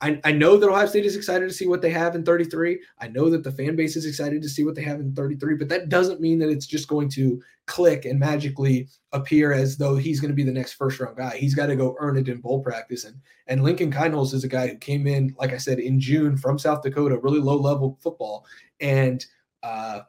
I, 0.00 0.20
I 0.24 0.32
know 0.32 0.56
that 0.56 0.68
Ohio 0.68 0.86
State 0.86 1.06
is 1.06 1.16
excited 1.16 1.48
to 1.48 1.54
see 1.54 1.66
what 1.66 1.82
they 1.82 1.90
have 1.90 2.14
in 2.14 2.24
33. 2.24 2.80
I 3.00 3.08
know 3.08 3.28
that 3.30 3.42
the 3.42 3.50
fan 3.50 3.74
base 3.74 3.96
is 3.96 4.06
excited 4.06 4.42
to 4.42 4.48
see 4.48 4.64
what 4.64 4.76
they 4.76 4.82
have 4.82 5.00
in 5.00 5.12
33, 5.12 5.56
but 5.56 5.68
that 5.70 5.88
doesn't 5.88 6.20
mean 6.20 6.38
that 6.38 6.50
it's 6.50 6.66
just 6.66 6.86
going 6.86 7.08
to 7.10 7.42
click 7.66 8.04
and 8.04 8.18
magically 8.18 8.88
appear 9.12 9.52
as 9.52 9.76
though 9.76 9.96
he's 9.96 10.20
going 10.20 10.30
to 10.30 10.36
be 10.36 10.44
the 10.44 10.52
next 10.52 10.74
first 10.74 11.00
round 11.00 11.16
guy. 11.16 11.36
He's 11.36 11.54
got 11.54 11.66
to 11.66 11.76
go 11.76 11.96
earn 11.98 12.16
it 12.16 12.28
in 12.28 12.40
bowl 12.40 12.62
practice. 12.62 13.04
And 13.04 13.16
and 13.48 13.64
Lincoln 13.64 13.90
Kienholz 13.90 14.34
is 14.34 14.44
a 14.44 14.48
guy 14.48 14.68
who 14.68 14.76
came 14.76 15.06
in, 15.06 15.34
like 15.38 15.52
I 15.52 15.58
said, 15.58 15.80
in 15.80 15.98
June 15.98 16.36
from 16.36 16.58
South 16.58 16.82
Dakota, 16.82 17.18
really 17.18 17.40
low 17.40 17.56
level 17.56 17.98
football, 18.00 18.46
and 18.80 19.24
uh, 19.64 20.00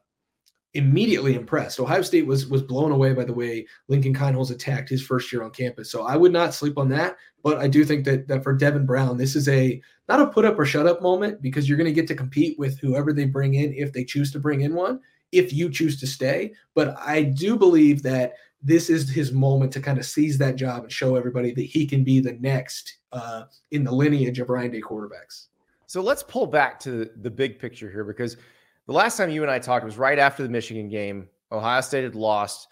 immediately 0.75 1.35
impressed. 1.35 1.79
Ohio 1.79 2.03
State 2.03 2.27
was 2.27 2.47
was 2.47 2.61
blown 2.61 2.91
away 2.91 3.13
by 3.13 3.23
the 3.23 3.33
way 3.33 3.65
Lincoln 3.87 4.13
Kienholz 4.13 4.51
attacked 4.51 4.89
his 4.89 5.05
first 5.05 5.31
year 5.31 5.43
on 5.43 5.51
campus. 5.51 5.91
So 5.91 6.03
I 6.03 6.15
would 6.15 6.31
not 6.31 6.53
sleep 6.53 6.77
on 6.77 6.89
that. 6.89 7.17
But 7.43 7.57
I 7.57 7.67
do 7.67 7.85
think 7.85 8.05
that 8.05 8.27
that 8.27 8.43
for 8.43 8.53
Devin 8.53 8.85
Brown, 8.85 9.17
this 9.17 9.35
is 9.35 9.47
a 9.47 9.81
not 10.07 10.21
a 10.21 10.27
put 10.27 10.45
up 10.45 10.59
or 10.59 10.65
shut 10.65 10.87
up 10.87 11.01
moment 11.01 11.41
because 11.41 11.67
you're 11.67 11.77
going 11.77 11.85
to 11.85 11.93
get 11.93 12.07
to 12.07 12.15
compete 12.15 12.57
with 12.59 12.79
whoever 12.79 13.13
they 13.13 13.25
bring 13.25 13.53
in 13.53 13.73
if 13.73 13.93
they 13.93 14.03
choose 14.03 14.31
to 14.33 14.39
bring 14.39 14.61
in 14.61 14.73
one, 14.73 14.99
if 15.31 15.53
you 15.53 15.69
choose 15.69 15.99
to 15.99 16.07
stay. 16.07 16.53
But 16.75 16.97
I 16.99 17.23
do 17.23 17.55
believe 17.55 18.03
that 18.03 18.33
this 18.61 18.89
is 18.89 19.09
his 19.09 19.31
moment 19.31 19.71
to 19.73 19.79
kind 19.79 19.97
of 19.97 20.05
seize 20.05 20.37
that 20.37 20.55
job 20.55 20.83
and 20.83 20.91
show 20.91 21.15
everybody 21.15 21.53
that 21.53 21.61
he 21.61 21.85
can 21.85 22.03
be 22.03 22.19
the 22.19 22.33
next 22.33 22.97
uh, 23.11 23.43
in 23.71 23.83
the 23.83 23.91
lineage 23.91 24.39
of 24.39 24.49
Ryan 24.49 24.71
Day 24.71 24.81
quarterbacks. 24.81 25.47
So 25.87 26.01
let's 26.01 26.21
pull 26.21 26.45
back 26.45 26.79
to 26.81 27.09
the 27.21 27.31
big 27.31 27.57
picture 27.57 27.89
here 27.89 28.03
because 28.03 28.37
the 28.85 28.93
last 28.93 29.17
time 29.17 29.29
you 29.29 29.41
and 29.41 29.51
I 29.51 29.59
talked 29.59 29.85
was 29.85 29.97
right 29.97 30.19
after 30.19 30.43
the 30.43 30.49
Michigan 30.49 30.89
game. 30.89 31.29
Ohio 31.51 31.81
State 31.81 32.03
had 32.03 32.15
lost. 32.15 32.67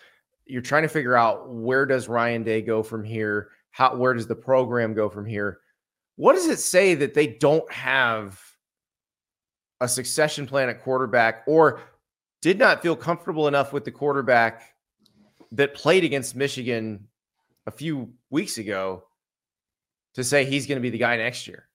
You're 0.46 0.62
trying 0.62 0.84
to 0.84 0.90
figure 0.90 1.16
out 1.16 1.50
where 1.50 1.86
does 1.86 2.08
Ryan 2.08 2.44
Day 2.44 2.62
go 2.62 2.84
from 2.84 3.04
here? 3.04 3.50
How 3.78 3.96
where 3.96 4.16
does 4.16 4.26
the 4.26 4.34
program 4.34 4.96
go 4.96 5.08
from 5.08 5.28
here? 5.28 5.60
What 6.16 6.34
does 6.34 6.48
it 6.48 6.58
say 6.58 6.96
that 6.96 7.14
they 7.14 7.28
don't 7.28 7.72
have 7.72 8.42
a 9.80 9.88
succession 9.88 10.48
plan 10.48 10.68
at 10.68 10.82
quarterback 10.82 11.44
or 11.46 11.82
did 12.42 12.58
not 12.58 12.82
feel 12.82 12.96
comfortable 12.96 13.48
enough 13.48 13.74
with 13.74 13.86
the 13.86 13.92
quarterback 13.92 14.74
that 15.52 15.76
played 15.76 16.04
against 16.04 16.36
Michigan 16.36 17.08
a 17.68 17.72
few 17.72 18.12
weeks 18.32 18.58
ago 18.58 19.04
to 20.16 20.24
say 20.24 20.44
he's 20.44 20.66
going 20.66 20.78
to 20.78 20.82
be 20.82 20.90
the 20.90 20.98
guy 20.98 21.16
next 21.16 21.48
year? 21.48 21.70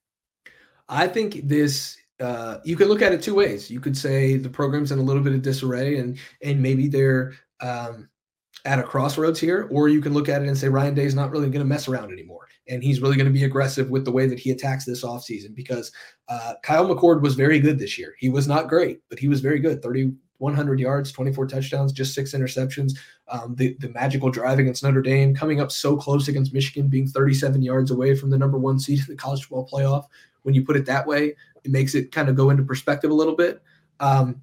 I 0.89 1.07
think 1.07 1.47
this 1.47 1.97
uh, 2.19 2.59
you 2.65 2.75
could 2.75 2.89
look 2.89 3.01
at 3.01 3.13
it 3.13 3.23
two 3.23 3.37
ways. 3.37 3.71
You 3.71 3.79
could 3.79 3.97
say 3.97 4.37
the 4.37 4.51
program's 4.51 4.91
in 4.91 4.99
a 4.99 5.03
little 5.03 5.23
bit 5.23 5.35
of 5.35 5.43
disarray 5.43 5.99
and 5.99 6.19
and 6.43 6.61
maybe 6.61 6.89
they're 6.89 7.35
um, 7.61 8.09
at 8.65 8.79
a 8.79 8.83
crossroads 8.83 9.41
here, 9.41 9.69
or 9.71 9.89
you 9.89 10.01
can 10.01 10.15
look 10.15 10.29
at 10.29 10.43
it 10.43 10.49
and 10.49 10.57
say 10.57 10.69
Ryan 10.69 10.95
Day 10.95 11.05
is 11.05 11.15
not 11.15 11.31
really 11.31 11.49
going 11.49 11.65
to 11.65 11.69
mess 11.69 11.89
around 11.89 12.13
anymore. 12.13 12.49
And 12.69 12.83
he's 12.83 13.01
really 13.01 13.17
going 13.17 13.27
to 13.27 13.33
be 13.33 13.45
aggressive 13.45 13.91
with 13.91 14.05
the 14.05 14.13
way 14.13 14.27
that 14.27 14.39
he 14.39 14.53
attacks 14.53 14.85
this 14.85 15.05
offseason 15.05 15.55
because 15.55 15.91
uh, 16.29 16.55
Kyle 16.63 16.87
McCord 16.87 17.23
was 17.23 17.35
very 17.35 17.59
good 17.59 17.79
this 17.79 17.99
year. 17.99 18.15
He 18.19 18.29
was 18.29 18.47
not 18.47 18.69
great, 18.69 19.01
but 19.09 19.19
he 19.19 19.27
was 19.27 19.41
very 19.41 19.59
good 19.59 19.83
3,100 19.83 20.79
yards, 20.79 21.11
24 21.11 21.49
touchdowns, 21.49 21.93
just 21.93 22.15
six 22.15 22.35
interceptions. 22.35 22.93
Um, 23.27 23.57
the, 23.57 23.77
the 23.81 23.89
magical 23.89 24.31
drive 24.31 24.61
against 24.61 24.85
Notre 24.85 25.03
Dame, 25.03 25.35
coming 25.35 25.61
up 25.61 25.73
so 25.73 25.97
close 25.97 26.29
against 26.29 26.55
Michigan, 26.55 26.87
being 26.87 27.09
37 27.09 27.63
yards 27.63 27.91
away 27.91 28.15
from 28.15 28.31
the 28.31 28.39
number 28.39 28.59
one 28.59 28.79
seed 28.79 29.01
in 29.01 29.07
the 29.09 29.17
college 29.17 29.43
football 29.43 29.69
playoff. 29.69 30.07
When 30.43 30.55
you 30.55 30.65
put 30.65 30.77
it 30.77 30.87
that 30.87 31.07
way, 31.07 31.35
it 31.65 31.71
makes 31.71 31.97
it 31.97 32.13
kind 32.13 32.29
of 32.29 32.37
go 32.37 32.51
into 32.51 32.63
perspective 32.63 33.11
a 33.11 33.15
little 33.15 33.37
bit. 33.37 33.61
Um, 33.99 34.41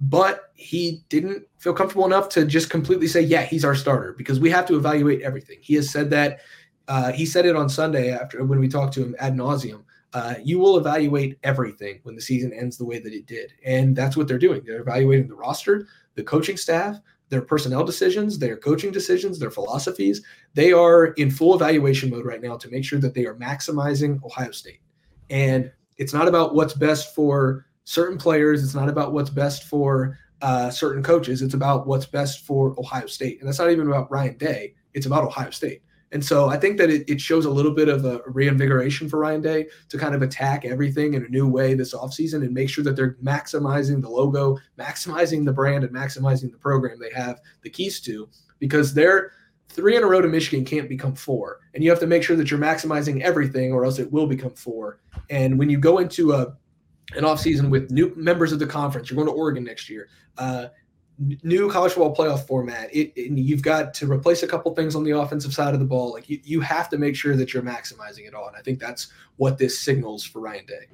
but 0.00 0.50
he 0.54 1.02
didn't 1.08 1.44
feel 1.58 1.72
comfortable 1.72 2.06
enough 2.06 2.28
to 2.30 2.44
just 2.44 2.70
completely 2.70 3.08
say, 3.08 3.20
yeah, 3.20 3.42
he's 3.42 3.64
our 3.64 3.74
starter 3.74 4.12
because 4.12 4.38
we 4.38 4.50
have 4.50 4.66
to 4.66 4.76
evaluate 4.76 5.22
everything. 5.22 5.58
He 5.60 5.74
has 5.74 5.90
said 5.90 6.10
that. 6.10 6.40
Uh, 6.86 7.12
he 7.12 7.26
said 7.26 7.44
it 7.44 7.54
on 7.54 7.68
Sunday 7.68 8.10
after 8.10 8.42
when 8.44 8.58
we 8.58 8.68
talked 8.68 8.94
to 8.94 9.02
him 9.02 9.14
ad 9.18 9.34
nauseum. 9.34 9.82
Uh, 10.14 10.36
you 10.42 10.58
will 10.58 10.78
evaluate 10.78 11.38
everything 11.42 12.00
when 12.04 12.14
the 12.14 12.20
season 12.20 12.50
ends 12.54 12.78
the 12.78 12.84
way 12.84 12.98
that 12.98 13.12
it 13.12 13.26
did, 13.26 13.52
and 13.64 13.94
that's 13.94 14.16
what 14.16 14.26
they're 14.26 14.38
doing. 14.38 14.62
They're 14.64 14.80
evaluating 14.80 15.28
the 15.28 15.34
roster, 15.34 15.86
the 16.14 16.22
coaching 16.22 16.56
staff, 16.56 16.98
their 17.28 17.42
personnel 17.42 17.84
decisions, 17.84 18.38
their 18.38 18.56
coaching 18.56 18.90
decisions, 18.90 19.38
their 19.38 19.50
philosophies. 19.50 20.22
They 20.54 20.72
are 20.72 21.08
in 21.08 21.30
full 21.30 21.54
evaluation 21.54 22.08
mode 22.08 22.24
right 22.24 22.40
now 22.40 22.56
to 22.56 22.70
make 22.70 22.84
sure 22.84 23.00
that 23.00 23.12
they 23.12 23.26
are 23.26 23.34
maximizing 23.34 24.22
Ohio 24.24 24.50
State. 24.50 24.80
And 25.28 25.70
it's 25.98 26.14
not 26.14 26.26
about 26.26 26.54
what's 26.54 26.72
best 26.72 27.14
for 27.14 27.66
certain 27.88 28.18
players. 28.18 28.62
It's 28.62 28.74
not 28.74 28.90
about 28.90 29.14
what's 29.14 29.30
best 29.30 29.64
for 29.64 30.18
uh, 30.42 30.68
certain 30.68 31.02
coaches. 31.02 31.40
It's 31.40 31.54
about 31.54 31.86
what's 31.86 32.04
best 32.04 32.44
for 32.44 32.78
Ohio 32.78 33.06
State. 33.06 33.40
And 33.40 33.48
that's 33.48 33.58
not 33.58 33.70
even 33.70 33.86
about 33.86 34.10
Ryan 34.10 34.36
Day. 34.36 34.74
It's 34.92 35.06
about 35.06 35.24
Ohio 35.24 35.48
State. 35.48 35.80
And 36.12 36.22
so 36.22 36.50
I 36.50 36.58
think 36.58 36.76
that 36.76 36.90
it, 36.90 37.08
it 37.08 37.18
shows 37.18 37.46
a 37.46 37.50
little 37.50 37.72
bit 37.72 37.88
of 37.88 38.04
a 38.04 38.20
reinvigoration 38.26 39.08
for 39.08 39.18
Ryan 39.18 39.40
Day 39.40 39.68
to 39.88 39.96
kind 39.96 40.14
of 40.14 40.20
attack 40.20 40.66
everything 40.66 41.14
in 41.14 41.24
a 41.24 41.28
new 41.28 41.48
way 41.48 41.72
this 41.72 41.94
offseason 41.94 42.42
and 42.44 42.52
make 42.52 42.68
sure 42.68 42.84
that 42.84 42.94
they're 42.94 43.14
maximizing 43.24 44.02
the 44.02 44.10
logo, 44.10 44.58
maximizing 44.78 45.46
the 45.46 45.52
brand, 45.52 45.82
and 45.82 45.94
maximizing 45.94 46.52
the 46.52 46.58
program 46.58 46.98
they 46.98 47.12
have 47.14 47.40
the 47.62 47.70
keys 47.70 48.00
to 48.00 48.28
because 48.58 48.92
they're 48.92 49.32
three 49.70 49.96
in 49.96 50.02
a 50.02 50.06
row 50.06 50.20
to 50.20 50.28
Michigan 50.28 50.62
can't 50.62 50.90
become 50.90 51.14
four. 51.14 51.60
And 51.72 51.82
you 51.82 51.88
have 51.88 52.00
to 52.00 52.06
make 52.06 52.22
sure 52.22 52.36
that 52.36 52.50
you're 52.50 52.60
maximizing 52.60 53.22
everything 53.22 53.72
or 53.72 53.86
else 53.86 53.98
it 53.98 54.12
will 54.12 54.26
become 54.26 54.52
four. 54.52 55.00
And 55.30 55.58
when 55.58 55.70
you 55.70 55.78
go 55.78 55.98
into 55.98 56.32
a 56.32 56.54
an 57.16 57.24
offseason 57.24 57.70
with 57.70 57.90
new 57.90 58.12
members 58.16 58.52
of 58.52 58.58
the 58.58 58.66
conference, 58.66 59.10
you're 59.10 59.16
going 59.16 59.28
to 59.28 59.32
Oregon 59.32 59.64
next 59.64 59.88
year. 59.88 60.08
Uh, 60.36 60.68
new 61.42 61.70
college 61.70 61.92
football 61.92 62.14
playoff 62.14 62.46
format, 62.46 62.94
it, 62.94 63.12
it, 63.16 63.32
you've 63.32 63.62
got 63.62 63.92
to 63.94 64.10
replace 64.10 64.42
a 64.42 64.46
couple 64.46 64.72
things 64.74 64.94
on 64.94 65.02
the 65.02 65.10
offensive 65.10 65.52
side 65.52 65.74
of 65.74 65.80
the 65.80 65.86
ball. 65.86 66.12
Like 66.12 66.28
you, 66.28 66.40
you 66.44 66.60
have 66.60 66.88
to 66.90 66.98
make 66.98 67.16
sure 67.16 67.36
that 67.36 67.52
you're 67.52 67.62
maximizing 67.62 68.26
it 68.26 68.34
all. 68.34 68.46
And 68.46 68.56
I 68.56 68.60
think 68.60 68.78
that's 68.78 69.08
what 69.36 69.58
this 69.58 69.78
signals 69.80 70.22
for 70.22 70.40
Ryan 70.40 70.66
Day. 70.66 70.86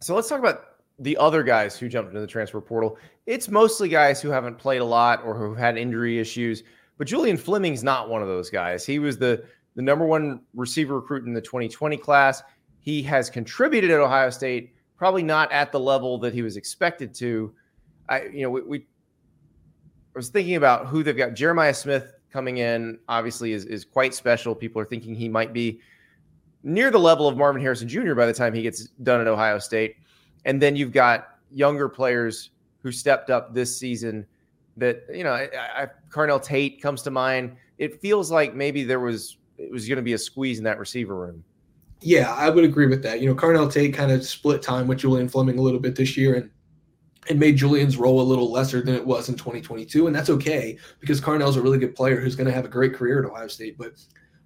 So 0.00 0.14
let's 0.14 0.28
talk 0.28 0.40
about 0.40 0.64
the 0.98 1.16
other 1.16 1.42
guys 1.42 1.78
who 1.78 1.88
jumped 1.88 2.10
into 2.10 2.20
the 2.20 2.26
transfer 2.26 2.60
portal. 2.60 2.98
It's 3.26 3.48
mostly 3.48 3.88
guys 3.88 4.20
who 4.20 4.30
haven't 4.30 4.58
played 4.58 4.80
a 4.80 4.84
lot 4.84 5.22
or 5.24 5.34
who 5.34 5.50
have 5.50 5.58
had 5.58 5.78
injury 5.78 6.18
issues. 6.18 6.64
But 6.98 7.06
Julian 7.06 7.36
Fleming's 7.36 7.84
not 7.84 8.08
one 8.08 8.22
of 8.22 8.28
those 8.28 8.50
guys. 8.50 8.84
He 8.84 8.98
was 8.98 9.18
the 9.18 9.44
the 9.74 9.82
number 9.82 10.04
one 10.04 10.40
receiver 10.54 10.96
recruit 10.96 11.24
in 11.26 11.32
the 11.32 11.40
2020 11.40 11.96
class. 11.96 12.42
He 12.80 13.02
has 13.04 13.30
contributed 13.30 13.90
at 13.90 14.00
Ohio 14.00 14.28
State, 14.28 14.74
probably 15.02 15.24
not 15.24 15.50
at 15.50 15.72
the 15.72 15.80
level 15.80 16.16
that 16.16 16.32
he 16.32 16.42
was 16.42 16.56
expected 16.56 17.12
to. 17.12 17.52
I, 18.08 18.26
you 18.26 18.42
know, 18.42 18.50
we, 18.50 18.60
we 18.62 18.86
was 20.14 20.28
thinking 20.28 20.54
about 20.54 20.86
who 20.86 21.02
they've 21.02 21.16
got. 21.16 21.34
Jeremiah 21.34 21.74
Smith 21.74 22.14
coming 22.32 22.58
in, 22.58 23.00
obviously, 23.08 23.50
is, 23.50 23.64
is 23.64 23.84
quite 23.84 24.14
special. 24.14 24.54
People 24.54 24.80
are 24.80 24.84
thinking 24.84 25.12
he 25.16 25.28
might 25.28 25.52
be 25.52 25.80
near 26.62 26.92
the 26.92 27.00
level 27.00 27.26
of 27.26 27.36
Marvin 27.36 27.60
Harrison 27.60 27.88
Jr. 27.88 28.14
by 28.14 28.26
the 28.26 28.32
time 28.32 28.54
he 28.54 28.62
gets 28.62 28.90
done 29.02 29.20
at 29.20 29.26
Ohio 29.26 29.58
State. 29.58 29.96
And 30.44 30.62
then 30.62 30.76
you've 30.76 30.92
got 30.92 31.30
younger 31.50 31.88
players 31.88 32.50
who 32.84 32.92
stepped 32.92 33.28
up 33.28 33.52
this 33.52 33.76
season 33.76 34.24
that, 34.76 35.02
you 35.12 35.24
know, 35.24 35.32
I, 35.32 35.48
I, 35.74 35.88
Carnell 36.10 36.40
Tate 36.40 36.80
comes 36.80 37.02
to 37.02 37.10
mind. 37.10 37.56
It 37.78 38.00
feels 38.00 38.30
like 38.30 38.54
maybe 38.54 38.84
there 38.84 39.00
was, 39.00 39.36
it 39.58 39.72
was 39.72 39.88
going 39.88 39.96
to 39.96 40.02
be 40.02 40.12
a 40.12 40.18
squeeze 40.18 40.58
in 40.58 40.64
that 40.64 40.78
receiver 40.78 41.16
room. 41.16 41.42
Yeah, 42.02 42.32
I 42.34 42.50
would 42.50 42.64
agree 42.64 42.86
with 42.86 43.02
that. 43.04 43.20
You 43.20 43.28
know, 43.28 43.34
Carnell 43.34 43.72
Tate 43.72 43.94
kind 43.94 44.10
of 44.10 44.24
split 44.24 44.62
time 44.62 44.86
with 44.86 44.98
Julian 44.98 45.28
Fleming 45.28 45.58
a 45.58 45.62
little 45.62 45.80
bit 45.80 45.96
this 45.96 46.16
year. 46.16 46.34
And 46.34 46.50
and 47.28 47.38
made 47.38 47.56
Julian's 47.56 47.96
role 47.96 48.20
a 48.20 48.22
little 48.22 48.50
lesser 48.50 48.82
than 48.82 48.94
it 48.94 49.06
was 49.06 49.28
in 49.28 49.36
2022. 49.36 50.06
And 50.06 50.14
that's 50.14 50.30
okay 50.30 50.76
because 51.00 51.20
Carnell's 51.20 51.56
a 51.56 51.62
really 51.62 51.78
good 51.78 51.94
player 51.94 52.20
who's 52.20 52.34
going 52.34 52.48
to 52.48 52.52
have 52.52 52.64
a 52.64 52.68
great 52.68 52.94
career 52.94 53.22
at 53.22 53.30
Ohio 53.30 53.46
State. 53.46 53.78
But 53.78 53.92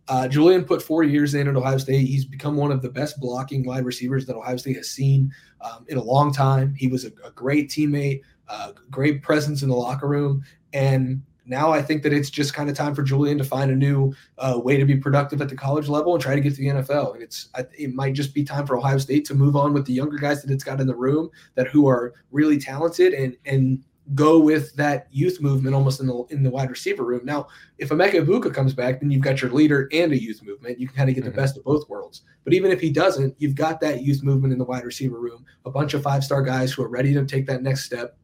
uh, 0.09 0.29
Julian 0.29 0.65
put 0.65 0.83
four 0.83 1.03
years 1.03 1.35
in 1.35 1.49
at 1.49 1.57
Ohio 1.57 1.79
State. 1.79 2.07
He's 2.07 2.25
become 2.25 2.57
one 2.57 2.71
of 2.71 2.83
the 2.83 2.91
best 2.91 3.19
blocking 3.19 3.65
wide 3.65 3.85
receivers 3.85 4.27
that 4.27 4.37
Ohio 4.37 4.57
State 4.57 4.77
has 4.77 4.91
seen 4.91 5.33
um, 5.63 5.85
in 5.89 5.97
a 5.97 6.03
long 6.03 6.33
time. 6.33 6.75
He 6.75 6.87
was 6.87 7.05
a, 7.05 7.13
a 7.25 7.31
great 7.31 7.71
teammate, 7.71 8.21
uh, 8.49 8.73
great 8.91 9.23
presence 9.23 9.63
in 9.63 9.69
the 9.69 9.75
locker 9.75 10.07
room. 10.07 10.45
And 10.73 11.23
now 11.47 11.71
I 11.71 11.81
think 11.81 12.03
that 12.03 12.13
it's 12.13 12.31
just 12.31 12.55
kind 12.55 12.69
of 12.69 12.77
time 12.77 12.95
for 12.95 13.03
Julian 13.03 13.39
to 13.39 13.45
find 13.45 13.71
a 13.71 13.75
new 13.75 14.15
uh, 14.39 14.59
way 14.63 14.77
to 14.77 14.85
be 14.85 14.97
productive 14.97 15.41
at 15.41 15.49
the 15.49 15.57
college 15.57 15.89
level 15.89 16.15
and 16.15 16.23
try 16.23 16.35
to 16.35 16.41
get 16.41 16.55
to 16.57 16.61
the 16.61 16.69
NFL. 16.69 17.15
And 17.15 17.23
it's 17.23 17.49
it 17.79 17.95
might 17.95 18.15
just 18.15 18.35
be 18.35 18.45
time 18.45 18.67
for 18.67 18.77
Ohio 18.77 18.99
State 18.99 19.25
to 19.27 19.35
move 19.35 19.57
on 19.57 19.73
with 19.73 19.87
the 19.87 19.93
younger 19.93 20.19
guys 20.19 20.43
that 20.43 20.51
it's 20.51 20.65
got 20.65 20.81
in 20.81 20.87
the 20.87 20.97
room 20.97 21.31
that 21.55 21.69
who 21.69 21.87
are 21.89 22.15
really 22.31 22.59
talented 22.59 23.15
and 23.15 23.37
and 23.47 23.83
go 24.15 24.39
with 24.39 24.73
that 24.77 25.09
youth 25.11 25.41
movement 25.41 25.75
almost 25.75 26.01
in 26.01 26.07
the 26.07 26.25
in 26.31 26.43
the 26.43 26.51
wide 26.51 26.71
receiver 26.71 27.05
room. 27.05 27.23
Now, 27.25 27.49
if 27.79 27.89
Emeka 27.89 28.25
Egbuka 28.25 28.53
comes 28.55 28.73
back, 28.73 29.01
then 29.01 29.11
you've 29.11 29.23
got 29.23 29.43
your 29.43 29.51
leader 29.51 29.89
and 29.93 30.13
a 30.13 30.21
youth 30.21 30.43
movement. 30.43 30.79
You 30.79 30.87
can 30.87 30.97
kind 30.97 31.09
of 31.09 31.15
get 31.15 31.25
the 31.25 31.31
mm-hmm. 31.31 31.41
best 31.41 31.57
of 31.57 31.65
both 31.65 31.89
worlds. 31.89 32.23
But 32.45 32.55
even 32.55 32.71
if 32.71 32.81
he 32.81 32.91
doesn't, 32.91 33.35
you've 33.39 33.57
got 33.57 33.81
that 33.81 34.03
youth 34.03 34.23
movement 34.23 34.53
in 34.53 34.59
the 34.59 34.65
wide 34.65 34.85
receiver 34.85 35.19
room, 35.21 35.45
a 35.65 35.71
bunch 35.71 35.95
of 35.95 36.03
five 36.03 36.23
star 36.23 36.43
guys 36.43 36.73
who 36.73 36.83
are 36.83 36.89
ready 36.89 37.13
to 37.15 37.25
take 37.25 37.47
that 37.47 37.63
next 37.63 37.85
step 37.85 38.17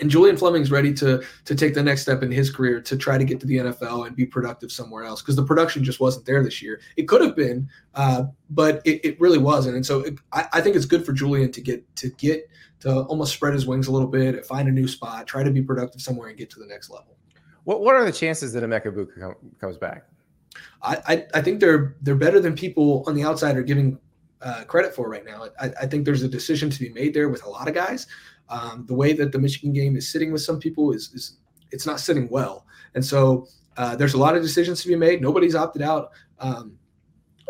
and 0.00 0.10
Julian 0.10 0.36
Fleming's 0.36 0.70
ready 0.70 0.92
to 0.94 1.22
to 1.44 1.54
take 1.54 1.74
the 1.74 1.82
next 1.82 2.02
step 2.02 2.22
in 2.22 2.30
his 2.30 2.50
career 2.50 2.80
to 2.80 2.96
try 2.96 3.18
to 3.18 3.24
get 3.24 3.40
to 3.40 3.46
the 3.46 3.56
NFL 3.58 4.06
and 4.06 4.16
be 4.16 4.26
productive 4.26 4.72
somewhere 4.72 5.04
else 5.04 5.22
because 5.22 5.36
the 5.36 5.44
production 5.44 5.84
just 5.84 6.00
wasn't 6.00 6.26
there 6.26 6.42
this 6.42 6.62
year. 6.62 6.80
It 6.96 7.08
could 7.08 7.20
have 7.20 7.36
been, 7.36 7.68
uh, 7.94 8.24
but 8.50 8.82
it, 8.84 9.04
it, 9.04 9.20
really 9.20 9.38
wasn't. 9.38 9.76
And 9.76 9.86
so 9.86 10.00
it, 10.00 10.14
I, 10.32 10.46
I, 10.54 10.60
think 10.60 10.76
it's 10.76 10.84
good 10.84 11.06
for 11.06 11.12
Julian 11.12 11.52
to 11.52 11.60
get 11.60 11.96
to 11.96 12.10
get 12.10 12.48
to 12.80 13.02
almost 13.02 13.32
spread 13.32 13.54
his 13.54 13.66
wings 13.66 13.86
a 13.86 13.92
little 13.92 14.08
bit, 14.08 14.44
find 14.44 14.68
a 14.68 14.72
new 14.72 14.88
spot, 14.88 15.26
try 15.26 15.42
to 15.42 15.50
be 15.50 15.62
productive 15.62 16.00
somewhere, 16.00 16.28
and 16.28 16.36
get 16.36 16.50
to 16.50 16.58
the 16.58 16.66
next 16.66 16.90
level. 16.90 17.16
What 17.64 17.80
What 17.80 17.94
are 17.94 18.04
the 18.04 18.12
chances 18.12 18.52
that 18.52 18.62
Emeka 18.62 18.86
Egbuka 18.86 19.20
com- 19.20 19.52
comes 19.60 19.76
back? 19.76 20.06
I, 20.82 20.96
I, 21.06 21.26
I 21.34 21.42
think 21.42 21.60
they're 21.60 21.96
they're 22.02 22.14
better 22.14 22.40
than 22.40 22.54
people 22.54 23.04
on 23.06 23.14
the 23.14 23.24
outside 23.24 23.56
are 23.56 23.62
giving 23.62 23.98
uh, 24.44 24.64
credit 24.64 24.94
for 24.94 25.08
right 25.08 25.24
now. 25.24 25.46
I, 25.58 25.70
I, 25.80 25.86
think 25.86 26.04
there's 26.04 26.22
a 26.22 26.28
decision 26.28 26.68
to 26.68 26.78
be 26.78 26.90
made 26.90 27.14
there 27.14 27.30
with 27.30 27.44
a 27.44 27.48
lot 27.48 27.66
of 27.66 27.74
guys. 27.74 28.06
Um, 28.48 28.84
the 28.86 28.94
way 28.94 29.12
that 29.14 29.32
the 29.32 29.38
Michigan 29.38 29.72
game 29.72 29.96
is 29.96 30.10
sitting 30.10 30.32
with 30.32 30.42
some 30.42 30.58
people 30.58 30.92
is, 30.92 31.10
is 31.14 31.38
it's 31.70 31.86
not 31.86 32.00
sitting 32.00 32.28
well, 32.28 32.66
and 32.94 33.04
so 33.04 33.48
uh, 33.76 33.96
there's 33.96 34.14
a 34.14 34.18
lot 34.18 34.36
of 34.36 34.42
decisions 34.42 34.82
to 34.82 34.88
be 34.88 34.96
made. 34.96 35.20
Nobody's 35.20 35.54
opted 35.54 35.82
out 35.82 36.10
um, 36.38 36.78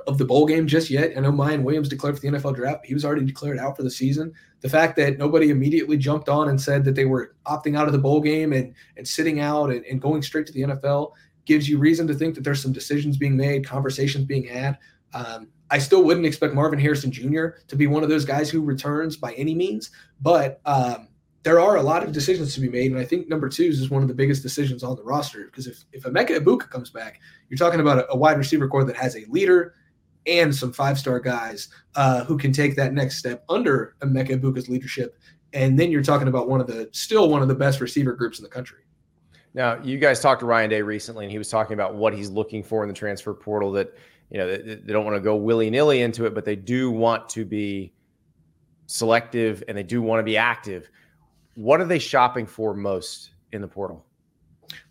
of 0.07 0.19
the 0.19 0.25
bowl 0.25 0.47
game 0.47 0.67
just 0.67 0.91
yet. 0.91 1.13
I 1.17 1.21
know 1.21 1.33
Miyan 1.33 1.63
Williams 1.63 1.89
declared 1.89 2.17
for 2.17 2.21
the 2.21 2.29
NFL 2.29 2.57
draft. 2.57 2.87
He 2.87 2.95
was 2.95 3.05
already 3.05 3.25
declared 3.25 3.59
out 3.59 3.77
for 3.77 3.83
the 3.83 3.91
season. 3.91 4.33
The 4.61 4.69
fact 4.69 4.97
that 4.97 5.19
nobody 5.19 5.51
immediately 5.51 5.97
jumped 5.97 6.29
on 6.29 6.49
and 6.49 6.61
said 6.61 6.85
that 6.85 6.95
they 6.95 7.05
were 7.05 7.35
opting 7.47 7.77
out 7.77 7.87
of 7.87 7.93
the 7.93 7.99
bowl 7.99 8.21
game 8.21 8.53
and 8.53 8.75
and 8.97 9.07
sitting 9.07 9.41
out 9.41 9.71
and, 9.71 9.85
and 9.85 10.01
going 10.01 10.23
straight 10.23 10.47
to 10.47 10.53
the 10.53 10.63
NFL 10.63 11.13
gives 11.45 11.69
you 11.69 11.79
reason 11.79 12.07
to 12.07 12.15
think 12.15 12.35
that 12.35 12.43
there's 12.43 12.63
some 12.63 12.73
decisions 12.73 13.17
being 13.17 13.37
made, 13.37 13.67
conversations 13.67 14.25
being 14.25 14.45
had. 14.45 14.79
Um, 15.15 15.49
I 15.71 15.79
still 15.79 16.05
wouldn't 16.05 16.27
expect 16.27 16.55
Marvin 16.55 16.79
Harrison 16.79 17.11
Jr. 17.11 17.47
to 17.69 17.77
be 17.77 17.87
one 17.87 18.03
of 18.03 18.09
those 18.09 18.25
guys 18.25 18.51
who 18.51 18.61
returns 18.61 19.17
by 19.17 19.33
any 19.35 19.55
means, 19.55 19.91
but 20.21 20.61
um, 20.67 21.09
there 21.43 21.61
are 21.61 21.77
a 21.77 21.83
lot 21.83 22.03
of 22.03 22.13
decisions 22.13 22.55
to 22.55 22.61
be 22.61 22.69
made, 22.69 22.91
and 22.91 23.01
I 23.01 23.05
think 23.05 23.29
number 23.29 23.49
two 23.49 23.65
is 23.65 23.91
one 23.91 24.03
of 24.03 24.09
the 24.09 24.15
biggest 24.15 24.43
decisions 24.43 24.83
on 24.83 24.97
the 24.97 25.03
roster 25.03 25.45
because 25.45 25.67
if 25.67 25.85
if 25.93 26.03
Emeka 26.03 26.39
Egbuka 26.39 26.69
comes 26.71 26.91
back, 26.91 27.21
you're 27.49 27.59
talking 27.59 27.81
about 27.81 27.99
a, 27.99 28.13
a 28.13 28.17
wide 28.17 28.39
receiver 28.39 28.69
core 28.69 28.85
that 28.85 28.97
has 28.97 29.17
a 29.17 29.25
leader 29.29 29.75
and 30.27 30.55
some 30.55 30.73
five 30.73 30.99
star 30.99 31.21
guys 31.21 31.69
uh, 31.97 32.25
who 32.25 32.37
can 32.39 32.53
take 32.53 32.77
that 32.77 32.93
next 32.93 33.19
step 33.19 33.45
under 33.49 33.95
Emeka 34.01 34.41
Egbuka's 34.41 34.69
leadership, 34.69 35.19
and 35.53 35.79
then 35.79 35.91
you're 35.91 36.03
talking 36.03 36.29
about 36.29 36.49
one 36.49 36.61
of 36.61 36.67
the 36.67 36.89
still 36.93 37.29
one 37.29 37.43
of 37.43 37.49
the 37.49 37.55
best 37.55 37.81
receiver 37.81 38.15
groups 38.15 38.39
in 38.39 38.43
the 38.43 38.51
country. 38.51 38.81
Now, 39.55 39.81
you 39.83 39.99
guys 39.99 40.21
talked 40.21 40.41
to 40.41 40.47
Ryan 40.47 40.69
Day 40.69 40.83
recently, 40.83 41.25
and 41.25 41.31
he 41.31 41.39
was 41.39 41.49
talking 41.49 41.75
about 41.75 41.95
what 41.95 42.13
he's 42.13 42.29
looking 42.29 42.63
for 42.63 42.83
in 42.83 42.89
the 42.89 42.95
transfer 42.95 43.33
portal 43.33 43.71
that 43.73 43.95
you 44.31 44.39
know, 44.39 44.49
they, 44.49 44.75
they 44.77 44.93
don't 44.93 45.05
want 45.05 45.17
to 45.17 45.21
go 45.21 45.37
willy 45.37 45.71
nilly 45.71 46.03
into 46.03 46.27
it, 46.27 46.35
but 46.35 46.45
they 46.45 46.57
do 46.57 46.91
want 46.91 47.29
to 47.31 47.45
be 47.45 47.93
selective 48.87 49.63
and 49.69 49.77
they 49.77 49.83
do 49.83 50.03
want 50.03 50.21
to 50.21 50.25
be 50.25 50.37
active. 50.37 50.91
What 51.55 51.81
are 51.81 51.87
they 51.87 51.99
shopping 51.99 52.47
for 52.47 52.75
most 52.75 53.31
in 53.53 53.61
the 53.61 53.69
portal? 53.69 54.05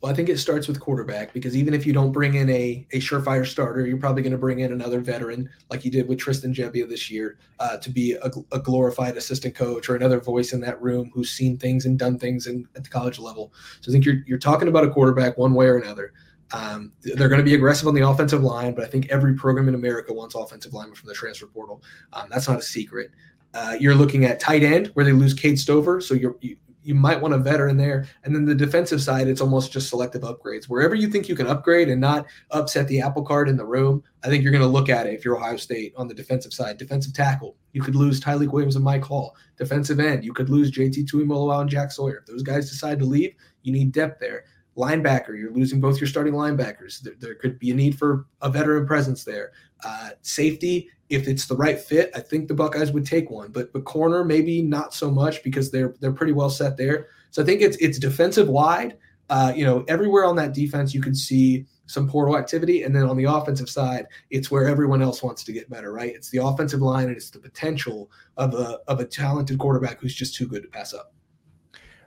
Well, 0.02 0.12
I 0.12 0.16
think 0.16 0.30
it 0.30 0.38
starts 0.38 0.68
with 0.68 0.80
quarterback 0.80 1.34
because 1.34 1.56
even 1.56 1.74
if 1.74 1.86
you 1.86 1.94
don't 1.94 2.12
bring 2.12 2.36
in 2.36 2.50
a, 2.50 2.86
a 2.92 3.00
surefire 3.00 3.46
starter, 3.46 3.86
you're 3.86 3.98
probably 3.98 4.22
going 4.22 4.32
to 4.32 4.38
bring 4.38 4.60
in 4.60 4.72
another 4.72 5.00
veteran 5.00 5.50
like 5.70 5.84
you 5.84 5.92
did 5.92 6.08
with 6.08 6.20
Tristan 6.20 6.54
Gebbia 6.54 6.88
this 6.88 7.10
year 7.10 7.38
uh, 7.60 7.78
to 7.78 7.90
be 7.90 8.14
a, 8.14 8.32
a, 8.52 8.60
glorified 8.60 9.18
assistant 9.18 9.56
coach 9.56 9.90
or 9.90 9.96
another 9.96 10.20
voice 10.20 10.54
in 10.54 10.62
that 10.62 10.82
room 10.82 11.12
who's 11.14 11.32
seen 11.32 11.58
things 11.58 11.86
and 11.86 11.98
done 11.98 12.18
things 12.18 12.48
in, 12.48 12.68
at 12.76 12.84
the 12.84 12.90
college 12.90 13.20
level. 13.20 13.54
So 13.82 13.92
I 13.92 13.94
think 13.94 14.06
you're, 14.06 14.24
you're 14.26 14.38
talking 14.38 14.68
about 14.68 14.86
a 14.86 14.90
quarterback 14.90 15.38
one 15.38 15.54
way 15.54 15.66
or 15.66 15.78
another. 15.78 16.14
Um, 16.54 16.94
they're 17.02 17.30
going 17.30 17.40
to 17.40 17.46
be 17.46 17.56
aggressive 17.56 17.88
on 17.88 17.96
the 17.96 18.08
offensive 18.08 18.44
line, 18.44 18.76
but 18.76 18.84
I 18.84 18.88
think 18.88 19.10
every 19.10 19.34
program 19.34 19.68
in 19.68 19.76
America 19.76 20.14
wants 20.14 20.36
offensive 20.36 20.74
linemen 20.74 20.96
from 20.96 21.08
the 21.08 21.16
transfer 21.16 21.48
portal. 21.48 21.82
Um, 22.14 22.28
that's 22.30 22.48
not 22.48 22.60
a 22.60 22.62
secret. 22.62 23.10
Uh, 23.56 23.76
you're 23.80 23.96
looking 23.96 24.26
at 24.26 24.40
tight 24.40 24.64
end 24.64 24.88
where 24.94 25.04
they 25.04 25.12
lose 25.12 25.34
Cade 25.34 25.60
Stover, 25.60 26.00
so 26.00 26.14
you 26.14 26.38
you 26.84 26.94
might 26.94 27.22
want 27.22 27.34
a 27.34 27.38
veteran 27.38 27.78
there. 27.78 28.06
And 28.24 28.36
then 28.36 28.46
the 28.46 28.54
defensive 28.54 29.02
side, 29.02 29.28
it's 29.28 29.42
almost 29.42 29.72
just 29.72 29.90
selective 29.90 30.22
upgrades. 30.24 30.66
Wherever 30.66 30.96
you 30.96 31.08
think 31.08 31.30
you 31.30 31.36
can 31.36 31.48
upgrade 31.48 31.90
and 31.90 32.02
not 32.02 32.26
upset 32.52 32.88
the 32.88 33.02
apple 33.02 33.24
cart 33.24 33.48
in 33.50 33.56
the 33.56 33.66
room, 33.66 34.04
I 34.24 34.28
think 34.28 34.44
you're 34.44 34.52
going 34.52 34.64
to 34.64 34.68
look 34.68 34.90
at 34.90 35.08
it 35.08 35.14
if 35.14 35.24
you're 35.24 35.38
Ohio 35.38 35.56
State 35.56 35.94
on 35.96 36.08
the 36.08 36.14
defensive 36.14 36.54
side. 36.54 36.78
Defensive 36.78 37.14
tackle, 37.14 37.56
you 37.72 37.82
could 37.82 37.96
lose 37.96 38.20
Tyleik 38.20 38.52
Williams 38.52 38.76
and 38.76 38.84
Mike 38.84 39.04
Hall. 39.04 39.36
Defensive 39.58 40.00
end, 40.00 40.24
you 40.24 40.34
could 40.34 40.50
lose 40.50 40.72
JT 40.72 41.10
Tuimoloau 41.10 41.62
and 41.62 41.70
Jack 41.70 41.92
Sawyer. 41.92 42.18
If 42.18 42.26
those 42.26 42.44
guys 42.44 42.70
decide 42.70 43.00
to 43.00 43.06
leave, 43.06 43.34
you 43.62 43.72
need 43.72 43.92
depth 43.92 44.20
there 44.20 44.44
linebacker, 44.76 45.38
you're 45.38 45.52
losing 45.54 45.80
both 45.80 46.00
your 46.00 46.08
starting 46.08 46.34
linebackers. 46.34 47.02
There, 47.02 47.14
there 47.20 47.36
could 47.36 47.60
be 47.60 47.72
a 47.72 47.76
need 47.76 47.98
for 47.98 48.26
a 48.42 48.50
veteran 48.50 48.86
presence 48.88 49.24
there. 49.24 49.52
Uh, 49.86 50.12
safety, 50.22 50.90
if 51.10 51.28
it's 51.28 51.46
the 51.46 51.56
right 51.56 51.80
fit, 51.80 52.10
I 52.16 52.20
think 52.22 52.48
the 52.48 52.54
Buckeyes 52.54 52.92
would 52.92 53.06
take 53.06 53.30
one. 53.30 53.52
But 53.52 53.72
but 53.74 53.84
corner, 53.84 54.24
maybe 54.24 54.62
not 54.62 54.94
so 54.94 55.12
much 55.12 55.44
because 55.44 55.70
they're 55.72 55.94
they're 56.00 56.14
pretty 56.14 56.34
well 56.34 56.50
set 56.50 56.78
there. 56.78 57.08
So 57.32 57.42
I 57.42 57.46
think 57.46 57.62
it's 57.62 57.78
it's 57.78 58.00
defensive 58.00 58.48
wide. 58.48 58.98
uh, 59.30 59.54
you 59.56 59.66
know, 59.66 59.84
everywhere 59.88 60.26
on 60.26 60.36
that 60.36 60.54
defense, 60.54 60.94
you 60.94 61.02
could 61.02 61.18
see 61.18 61.66
some 61.86 62.08
portal 62.08 62.38
activity. 62.38 62.84
And 62.84 62.96
then 62.96 63.04
on 63.04 63.18
the 63.18 63.26
offensive 63.26 63.70
side, 63.70 64.06
it's 64.30 64.52
where 64.52 64.68
everyone 64.68 65.02
else 65.02 65.24
wants 65.24 65.44
to 65.46 65.52
get 65.52 65.70
better, 65.70 65.92
right? 65.92 66.14
It's 66.14 66.30
the 66.30 66.40
offensive 66.40 66.82
line 66.82 67.08
and 67.08 67.16
it's 67.16 67.30
the 67.30 67.40
potential 67.40 68.12
of 68.38 68.54
a, 68.54 68.80
of 68.88 69.00
a 69.00 69.06
talented 69.06 69.60
quarterback 69.60 70.00
who's 70.00 70.16
just 70.16 70.36
too 70.36 70.48
good 70.48 70.64
to 70.64 70.70
pass 70.70 70.94
up. 70.94 71.14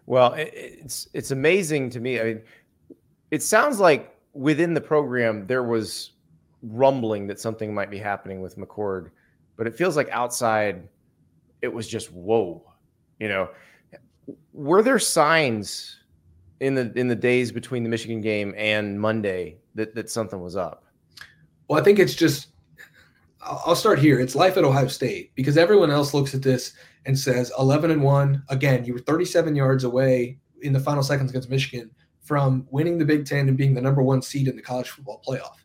Well, 0.07 0.35
it's 0.37 1.09
it's 1.13 1.33
amazing 1.33 1.91
to 1.91 2.01
me. 2.01 2.21
I 2.21 2.25
mean, 2.25 2.43
it 3.31 3.43
sounds 3.43 3.81
like 3.81 4.17
within 4.33 4.73
the 4.73 4.81
program 4.81 5.47
there 5.47 5.65
was 5.65 6.13
rumbling 6.63 7.27
that 7.27 7.41
something 7.41 7.75
might 7.75 7.91
be 7.91 7.99
happening 7.99 8.41
with 8.41 8.57
McCord, 8.57 9.11
but 9.57 9.67
it 9.67 9.75
feels 9.75 9.97
like 9.97 10.09
outside 10.11 10.89
it 11.63 11.69
was 11.69 11.89
just 11.89 12.13
whoa. 12.13 12.63
You 13.19 13.29
know, 13.29 13.51
were 14.53 14.83
there 14.83 14.99
signs 14.99 16.01
in 16.61 16.75
the 16.75 16.93
in 16.97 17.09
the 17.09 17.17
days 17.17 17.51
between 17.51 17.83
the 17.83 17.89
Michigan 17.89 18.21
game 18.21 18.55
and 18.57 19.01
Monday 19.01 19.57
that 19.75 19.95
that 19.97 20.09
something 20.09 20.41
was 20.41 20.57
up? 20.57 20.85
Well, 21.69 21.81
I 21.81 21.83
think 21.83 21.99
it's 21.99 22.15
just 22.15 22.49
I'll 23.41 23.77
start 23.77 23.99
here. 23.99 24.21
It's 24.21 24.35
life 24.35 24.57
at 24.57 24.65
Ohio 24.65 24.89
State 24.89 25.33
because 25.35 25.57
everyone 25.57 25.91
else 25.91 26.15
looks 26.15 26.35
at 26.35 26.43
this 26.43 26.75
and 27.07 27.19
says 27.19 27.53
11 27.59 27.91
and 27.91 28.03
1. 28.03 28.45
Again, 28.49 28.85
you 28.85 28.93
were 28.93 29.01
37 29.01 29.57
yards 29.57 29.85
away 29.85 30.39
in 30.63 30.73
the 30.73 30.81
final 30.81 31.03
seconds 31.03 31.31
against 31.31 31.49
Michigan 31.49 31.91
from 32.21 32.67
winning 32.71 32.99
the 32.99 33.05
Big 33.05 33.25
10 33.25 33.49
and 33.49 33.57
being 33.57 33.75
the 33.75 33.81
number 33.81 34.03
1 34.03 34.23
seed 34.23 34.49
in 34.49 34.57
the 34.57 34.63
college 34.63 34.91
football 34.91 35.23
playoff. 35.27 35.57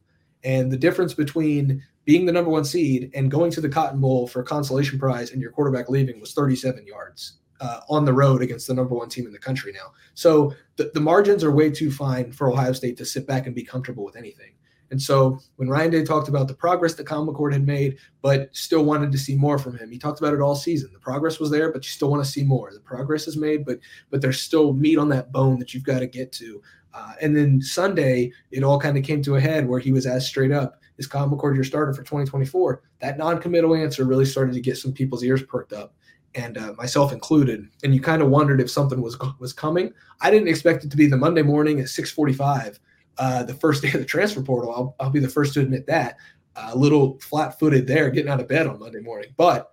And 0.44 0.72
the 0.72 0.78
difference 0.78 1.14
between 1.14 1.84
being 2.06 2.26
the 2.26 2.32
number 2.32 2.50
1 2.50 2.66
seed 2.66 3.12
and 3.14 3.30
going 3.30 3.52
to 3.52 3.62
the 3.62 3.70
Cotton 3.70 4.00
Bowl 4.00 4.28
for 4.28 4.42
a 4.42 4.46
consolation 4.46 5.00
prize 5.00 5.32
and 5.32 5.42
your 5.42 5.52
quarterback 5.52 5.90
leaving 5.90 6.20
was 6.20 6.34
37 6.34 6.86
yards. 6.86 7.38
Uh, 7.60 7.80
on 7.90 8.06
the 8.06 8.14
road 8.14 8.42
against 8.42 8.66
the 8.66 8.74
number 8.74 8.96
one 8.96 9.08
team 9.08 9.28
in 9.28 9.32
the 9.32 9.38
country 9.38 9.72
now. 9.72 9.94
So 10.16 10.52
the, 10.78 10.90
the 10.96 11.00
margins 11.00 11.44
are 11.44 11.52
way 11.52 11.70
too 11.70 11.92
fine 11.92 12.32
for 12.32 12.52
Ohio 12.52 12.74
State 12.74 12.98
to 12.98 13.06
sit 13.06 13.28
back 13.28 13.46
and 13.46 13.54
be 13.54 13.64
comfortable 13.64 14.04
with 14.04 14.16
anything. 14.16 14.54
And 14.92 15.02
so 15.02 15.40
when 15.56 15.70
Ryan 15.70 15.92
Day 15.92 16.04
talked 16.04 16.28
about 16.28 16.48
the 16.48 16.54
progress 16.54 16.94
that 16.96 17.08
Kyle 17.08 17.26
McCord 17.26 17.54
had 17.54 17.66
made, 17.66 17.98
but 18.22 18.50
still 18.56 18.84
wanted 18.84 19.12
to 19.14 19.18
see 19.18 19.36
more 19.36 19.58
from 19.58 19.78
him, 19.78 19.90
he 19.90 19.98
talked 19.98 20.20
about 20.20 20.34
it 20.34 20.42
all 20.42 20.54
season. 20.54 20.92
The 20.94 21.00
progress 21.00 21.40
was 21.40 21.50
there, 21.50 21.72
but 21.72 21.86
you 21.86 21.90
still 21.90 22.12
want 22.12 22.24
to 22.24 22.30
see 22.30 22.44
more. 22.44 22.72
The 22.74 22.82
progress 22.82 23.28
is 23.28 23.38
made, 23.38 23.66
but 23.66 23.80
but 24.10 24.22
there's 24.22 24.42
still 24.42 24.74
meat 24.74 24.98
on 24.98 25.10
that 25.10 25.32
bone 25.32 25.58
that 25.60 25.74
you've 25.74 25.84
got 25.84 26.00
to 26.00 26.08
get 26.08 26.32
to. 26.34 26.62
Uh, 26.94 27.14
and 27.22 27.36
then 27.36 27.62
Sunday, 27.62 28.34
it 28.52 28.64
all 28.64 28.80
kind 28.80 28.98
of 28.98 29.06
came 29.06 29.24
to 29.24 29.38
a 29.38 29.42
head 29.42 29.68
where 29.68 29.80
he 29.80 29.94
was 29.94 30.06
asked 30.06 30.28
straight 30.28 30.52
up, 30.52 30.82
"Is 30.98 31.08
Kyle 31.08 31.30
McCord 31.30 31.56
your 31.56 31.64
starter 31.64 31.94
for 31.94 32.04
2024?" 32.04 32.84
That 33.00 33.18
non-committal 33.18 33.76
answer 33.76 34.04
really 34.04 34.26
started 34.26 34.54
to 34.54 34.62
get 34.62 34.78
some 34.78 34.92
people's 34.92 35.24
ears 35.24 35.42
perked 35.42 35.72
up 35.72 35.96
and 36.36 36.58
uh, 36.58 36.74
myself 36.78 37.14
included. 37.14 37.68
And 37.84 37.94
you 37.96 38.02
kind 38.02 38.22
of 38.22 38.30
wondered 38.30 38.60
if 38.60 38.70
something 38.70 39.02
was 39.02 39.18
was 39.40 39.54
coming. 39.54 39.94
I 40.20 40.30
didn't 40.30 40.50
expect 40.50 40.84
it 40.84 40.92
to 40.92 40.98
be 40.98 41.08
the 41.08 41.16
Monday 41.16 41.44
morning 41.44 41.80
at 41.80 41.86
6:45 41.88 42.80
uh, 43.18 43.44
the 43.44 43.54
first 43.54 43.82
day 43.84 43.90
of 43.90 44.00
the 44.00 44.06
transfer 44.06 44.42
portal. 44.42 44.72
I'll, 44.72 44.96
I'll 45.00 45.10
be 45.12 45.20
the 45.20 45.30
first 45.30 45.54
to 45.56 45.62
admit 45.62 45.88
that. 45.88 46.18
A 46.56 46.76
little 46.76 47.18
flat 47.20 47.58
footed 47.60 47.88
there, 47.88 48.10
getting 48.10 48.32
out 48.32 48.42
of 48.42 48.48
bed 48.48 48.68
on 48.68 48.80
Monday 48.80 49.00
morning. 49.00 49.34
But 49.38 49.72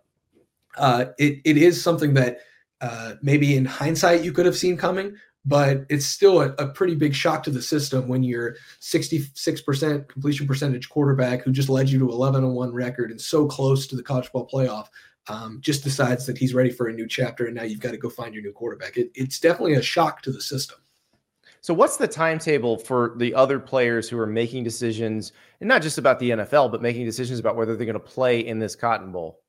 uh, 0.76 1.06
it, 1.18 1.40
it 1.44 1.56
is 1.56 1.82
something 1.82 2.14
that 2.14 2.38
uh, 2.80 3.14
maybe 3.20 3.56
in 3.56 3.64
hindsight 3.64 4.22
you 4.22 4.32
could 4.32 4.46
have 4.46 4.56
seen 4.56 4.76
coming, 4.76 5.16
but 5.44 5.84
it's 5.88 6.06
still 6.06 6.40
a, 6.40 6.50
a, 6.58 6.68
pretty 6.68 6.94
big 6.94 7.14
shock 7.14 7.42
to 7.42 7.50
the 7.50 7.62
system 7.62 8.06
when 8.06 8.22
you're 8.22 8.56
66% 8.80 10.08
completion 10.08 10.46
percentage 10.46 10.88
quarterback 10.88 11.42
who 11.42 11.50
just 11.50 11.68
led 11.68 11.88
you 11.88 11.98
to 11.98 12.08
11 12.08 12.44
and 12.44 12.54
1 12.54 12.72
record 12.72 13.10
and 13.10 13.20
so 13.20 13.46
close 13.46 13.86
to 13.86 13.96
the 13.96 14.02
college 14.02 14.30
ball 14.30 14.48
playoff. 14.48 14.86
Um, 15.28 15.58
just 15.60 15.84
decides 15.84 16.24
that 16.26 16.38
he's 16.38 16.54
ready 16.54 16.70
for 16.70 16.88
a 16.88 16.92
new 16.92 17.06
chapter, 17.06 17.44
and 17.44 17.54
now 17.54 17.62
you've 17.62 17.80
got 17.80 17.90
to 17.90 17.98
go 17.98 18.08
find 18.08 18.32
your 18.32 18.42
new 18.42 18.52
quarterback. 18.52 18.96
It, 18.96 19.10
it's 19.14 19.38
definitely 19.38 19.74
a 19.74 19.82
shock 19.82 20.22
to 20.22 20.32
the 20.32 20.40
system. 20.40 20.78
So, 21.60 21.74
what's 21.74 21.96
the 21.96 22.08
timetable 22.08 22.78
for 22.78 23.14
the 23.16 23.34
other 23.34 23.58
players 23.58 24.08
who 24.08 24.18
are 24.18 24.26
making 24.26 24.64
decisions, 24.64 25.32
and 25.60 25.68
not 25.68 25.82
just 25.82 25.98
about 25.98 26.18
the 26.18 26.30
NFL, 26.30 26.70
but 26.70 26.82
making 26.82 27.04
decisions 27.04 27.38
about 27.38 27.56
whether 27.56 27.76
they're 27.76 27.86
going 27.86 27.94
to 27.94 28.00
play 28.00 28.40
in 28.40 28.58
this 28.58 28.76
Cotton 28.76 29.12
Bowl? 29.12 29.40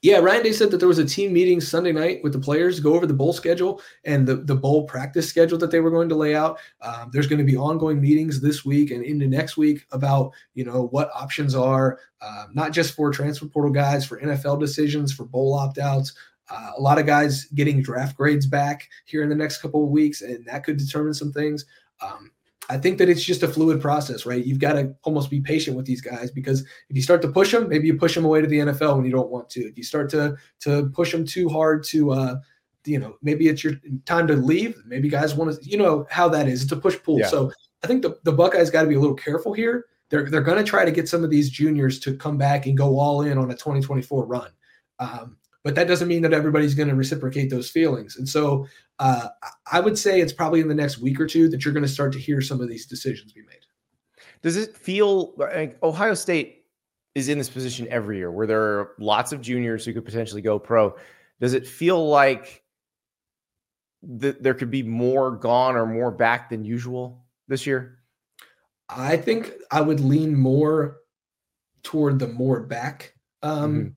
Yeah, 0.00 0.18
Ryan 0.18 0.44
Day 0.44 0.52
said 0.52 0.70
that 0.70 0.78
there 0.78 0.88
was 0.88 0.98
a 0.98 1.04
team 1.04 1.32
meeting 1.32 1.60
Sunday 1.60 1.92
night 1.92 2.22
with 2.22 2.32
the 2.32 2.38
players 2.38 2.76
to 2.76 2.82
go 2.82 2.94
over 2.94 3.06
the 3.06 3.12
bowl 3.12 3.32
schedule 3.34 3.82
and 4.04 4.26
the, 4.26 4.36
the 4.36 4.54
bowl 4.54 4.84
practice 4.84 5.28
schedule 5.28 5.58
that 5.58 5.70
they 5.70 5.80
were 5.80 5.90
going 5.90 6.08
to 6.08 6.14
lay 6.14 6.34
out. 6.34 6.58
Um, 6.80 7.10
there's 7.12 7.26
going 7.26 7.38
to 7.38 7.44
be 7.44 7.56
ongoing 7.56 8.00
meetings 8.00 8.40
this 8.40 8.64
week 8.64 8.90
and 8.90 9.04
into 9.04 9.26
next 9.26 9.56
week 9.56 9.84
about 9.92 10.32
you 10.54 10.64
know 10.64 10.86
what 10.88 11.10
options 11.14 11.54
are, 11.54 11.98
uh, 12.22 12.46
not 12.54 12.72
just 12.72 12.94
for 12.94 13.10
transfer 13.10 13.46
portal 13.46 13.72
guys, 13.72 14.06
for 14.06 14.20
NFL 14.20 14.58
decisions, 14.58 15.12
for 15.12 15.24
bowl 15.24 15.52
opt 15.54 15.78
outs, 15.78 16.14
uh, 16.50 16.72
a 16.76 16.80
lot 16.80 16.98
of 16.98 17.06
guys 17.06 17.46
getting 17.54 17.82
draft 17.82 18.16
grades 18.16 18.46
back 18.46 18.88
here 19.06 19.22
in 19.22 19.28
the 19.28 19.34
next 19.34 19.58
couple 19.62 19.82
of 19.82 19.90
weeks, 19.90 20.22
and 20.22 20.44
that 20.46 20.64
could 20.64 20.76
determine 20.76 21.14
some 21.14 21.32
things. 21.32 21.64
Um, 22.00 22.30
I 22.68 22.78
think 22.78 22.98
that 22.98 23.08
it's 23.08 23.22
just 23.22 23.42
a 23.42 23.48
fluid 23.48 23.80
process, 23.80 24.24
right? 24.24 24.44
You've 24.44 24.58
got 24.58 24.74
to 24.74 24.94
almost 25.02 25.30
be 25.30 25.40
patient 25.40 25.76
with 25.76 25.84
these 25.84 26.00
guys 26.00 26.30
because 26.30 26.62
if 26.88 26.96
you 26.96 27.02
start 27.02 27.20
to 27.22 27.28
push 27.28 27.52
them, 27.52 27.68
maybe 27.68 27.86
you 27.86 27.96
push 27.96 28.14
them 28.14 28.24
away 28.24 28.40
to 28.40 28.46
the 28.46 28.58
NFL 28.58 28.96
when 28.96 29.04
you 29.04 29.12
don't 29.12 29.30
want 29.30 29.50
to. 29.50 29.60
If 29.60 29.76
you 29.76 29.84
start 29.84 30.08
to 30.10 30.36
to 30.60 30.90
push 30.94 31.12
them 31.12 31.26
too 31.26 31.48
hard 31.48 31.84
to, 31.84 32.12
uh, 32.12 32.36
you 32.86 32.98
know, 32.98 33.16
maybe 33.22 33.48
it's 33.48 33.62
your 33.62 33.74
time 34.06 34.26
to 34.28 34.34
leave. 34.34 34.82
Maybe 34.86 35.08
guys 35.08 35.34
want 35.34 35.54
to, 35.54 35.68
you 35.68 35.76
know, 35.76 36.06
how 36.10 36.28
that 36.30 36.48
is. 36.48 36.62
It's 36.62 36.72
a 36.72 36.76
push 36.76 36.96
pull. 37.02 37.20
Yeah. 37.20 37.28
So 37.28 37.52
I 37.82 37.86
think 37.86 38.02
the, 38.02 38.18
the 38.24 38.32
Buckeyes 38.32 38.70
got 38.70 38.82
to 38.82 38.88
be 38.88 38.94
a 38.94 39.00
little 39.00 39.16
careful 39.16 39.52
here. 39.52 39.86
They're 40.08 40.28
they're 40.30 40.40
going 40.40 40.58
to 40.58 40.64
try 40.64 40.84
to 40.86 40.90
get 40.90 41.08
some 41.08 41.22
of 41.22 41.30
these 41.30 41.50
juniors 41.50 41.98
to 42.00 42.16
come 42.16 42.38
back 42.38 42.66
and 42.66 42.76
go 42.76 42.98
all 42.98 43.22
in 43.22 43.36
on 43.36 43.50
a 43.50 43.54
2024 43.54 44.24
run. 44.24 44.50
Um, 44.98 45.36
but 45.64 45.74
that 45.74 45.88
doesn't 45.88 46.08
mean 46.08 46.22
that 46.22 46.34
everybody's 46.34 46.74
going 46.74 46.90
to 46.90 46.94
reciprocate 46.94 47.50
those 47.50 47.70
feelings. 47.70 48.16
And 48.16 48.28
so 48.28 48.68
uh, 48.98 49.28
I 49.72 49.80
would 49.80 49.98
say 49.98 50.20
it's 50.20 50.32
probably 50.32 50.60
in 50.60 50.68
the 50.68 50.74
next 50.74 50.98
week 50.98 51.18
or 51.18 51.26
two 51.26 51.48
that 51.48 51.64
you're 51.64 51.72
going 51.72 51.84
to 51.84 51.88
start 51.88 52.12
to 52.12 52.18
hear 52.18 52.42
some 52.42 52.60
of 52.60 52.68
these 52.68 52.86
decisions 52.86 53.32
be 53.32 53.40
made. 53.40 53.58
Does 54.42 54.56
it 54.56 54.76
feel 54.76 55.34
like 55.36 55.82
Ohio 55.82 56.12
State 56.12 56.66
is 57.14 57.30
in 57.30 57.38
this 57.38 57.48
position 57.48 57.88
every 57.88 58.18
year 58.18 58.30
where 58.30 58.46
there 58.46 58.60
are 58.60 58.92
lots 58.98 59.32
of 59.32 59.40
juniors 59.40 59.86
who 59.86 59.94
could 59.94 60.04
potentially 60.04 60.42
go 60.42 60.58
pro? 60.58 60.94
Does 61.40 61.54
it 61.54 61.66
feel 61.66 62.08
like 62.08 62.62
that 64.02 64.42
there 64.42 64.52
could 64.52 64.70
be 64.70 64.82
more 64.82 65.30
gone 65.30 65.76
or 65.76 65.86
more 65.86 66.10
back 66.10 66.50
than 66.50 66.62
usual 66.62 67.24
this 67.48 67.66
year? 67.66 68.00
I 68.90 69.16
think 69.16 69.50
I 69.70 69.80
would 69.80 70.00
lean 70.00 70.36
more 70.36 70.98
toward 71.82 72.18
the 72.18 72.28
more 72.28 72.60
back 72.60 73.14
um, 73.42 73.72
mm-hmm 73.72 73.88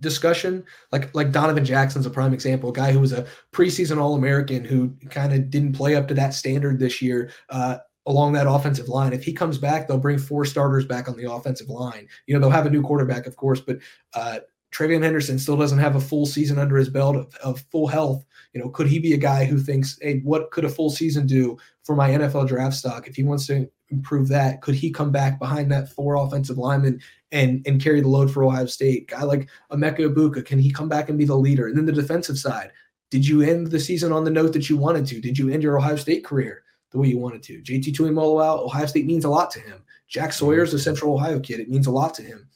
discussion. 0.00 0.64
Like 0.90 1.14
like 1.14 1.32
Donovan 1.32 1.64
Jackson's 1.64 2.06
a 2.06 2.10
prime 2.10 2.34
example, 2.34 2.70
a 2.70 2.72
guy 2.72 2.92
who 2.92 3.00
was 3.00 3.12
a 3.12 3.26
preseason 3.52 3.98
All 3.98 4.14
American 4.14 4.64
who 4.64 4.94
kind 5.10 5.32
of 5.32 5.50
didn't 5.50 5.74
play 5.74 5.94
up 5.94 6.08
to 6.08 6.14
that 6.14 6.34
standard 6.34 6.78
this 6.78 7.02
year. 7.02 7.30
Uh, 7.48 7.78
along 8.06 8.32
that 8.32 8.48
offensive 8.48 8.88
line. 8.88 9.12
If 9.12 9.22
he 9.22 9.32
comes 9.32 9.58
back, 9.58 9.86
they'll 9.86 9.96
bring 9.96 10.18
four 10.18 10.44
starters 10.44 10.84
back 10.84 11.08
on 11.08 11.16
the 11.16 11.30
offensive 11.30 11.68
line. 11.68 12.08
You 12.26 12.34
know, 12.34 12.40
they'll 12.40 12.50
have 12.50 12.66
a 12.66 12.70
new 12.70 12.82
quarterback, 12.82 13.26
of 13.26 13.36
course, 13.36 13.60
but 13.60 13.78
uh, 14.14 14.40
Henderson 14.76 15.38
still 15.38 15.56
doesn't 15.56 15.78
have 15.78 15.96
a 15.96 16.00
full 16.00 16.26
season 16.26 16.58
under 16.58 16.76
his 16.76 16.88
belt 16.88 17.16
of, 17.16 17.34
of, 17.36 17.60
full 17.70 17.86
health. 17.86 18.24
You 18.54 18.60
know, 18.60 18.70
could 18.70 18.86
he 18.86 18.98
be 18.98 19.12
a 19.12 19.18
guy 19.18 19.44
who 19.44 19.58
thinks, 19.58 19.98
hey, 20.00 20.20
what 20.20 20.50
could 20.50 20.64
a 20.64 20.68
full 20.68 20.90
season 20.90 21.26
do 21.26 21.58
for 21.84 21.94
my 21.94 22.10
NFL 22.10 22.48
draft 22.48 22.76
stock? 22.76 23.06
If 23.06 23.16
he 23.16 23.22
wants 23.22 23.46
to 23.48 23.70
improve 23.90 24.28
that, 24.28 24.62
could 24.62 24.74
he 24.74 24.90
come 24.90 25.12
back 25.12 25.38
behind 25.38 25.70
that 25.70 25.90
four 25.90 26.16
offensive 26.16 26.58
linemen 26.58 27.00
and 27.32 27.66
and 27.66 27.82
carry 27.82 28.00
the 28.00 28.08
load 28.08 28.30
for 28.30 28.44
Ohio 28.44 28.66
State. 28.66 29.08
Guy 29.08 29.22
like 29.22 29.48
Emeka 29.72 30.00
Egbuka, 30.00 30.44
can 30.44 30.58
he 30.58 30.70
come 30.70 30.88
back 30.88 31.08
and 31.08 31.18
be 31.18 31.24
the 31.24 31.34
leader? 31.34 31.66
And 31.66 31.76
then 31.76 31.86
the 31.86 31.92
defensive 31.92 32.38
side, 32.38 32.70
did 33.10 33.26
you 33.26 33.42
end 33.42 33.68
the 33.68 33.80
season 33.80 34.12
on 34.12 34.24
the 34.24 34.30
note 34.30 34.52
that 34.52 34.70
you 34.70 34.76
wanted 34.76 35.06
to? 35.06 35.20
Did 35.20 35.38
you 35.38 35.50
end 35.50 35.62
your 35.62 35.78
Ohio 35.78 35.96
State 35.96 36.24
career 36.24 36.62
the 36.90 36.98
way 36.98 37.08
you 37.08 37.18
wanted 37.18 37.42
to? 37.44 37.60
JT 37.62 37.94
Tuimoloau, 37.94 38.64
Ohio 38.64 38.86
State 38.86 39.06
means 39.06 39.24
a 39.24 39.30
lot 39.30 39.50
to 39.52 39.60
him. 39.60 39.82
Jack 40.08 40.30
mm-hmm. 40.30 40.44
Sawyer's 40.44 40.74
a 40.74 40.78
Central 40.78 41.14
Ohio 41.14 41.40
kid. 41.40 41.58
It 41.58 41.70
means 41.70 41.86
a 41.86 41.90
lot 41.90 42.14
to 42.14 42.22
him. 42.22 42.48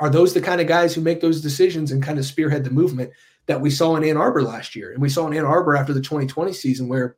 Are 0.00 0.10
those 0.10 0.34
the 0.34 0.40
kind 0.40 0.60
of 0.60 0.66
guys 0.66 0.94
who 0.94 1.00
make 1.00 1.20
those 1.20 1.40
decisions 1.40 1.92
and 1.92 2.02
kind 2.02 2.18
of 2.18 2.24
spearhead 2.24 2.64
the 2.64 2.70
movement 2.70 3.12
that 3.46 3.60
we 3.60 3.70
saw 3.70 3.94
in 3.96 4.04
Ann 4.04 4.16
Arbor 4.16 4.42
last 4.42 4.74
year? 4.74 4.92
And 4.92 5.00
we 5.00 5.08
saw 5.08 5.26
in 5.26 5.36
Ann 5.36 5.44
Arbor 5.44 5.76
after 5.76 5.92
the 5.92 6.00
2020 6.00 6.52
season 6.52 6.88
where, 6.88 7.16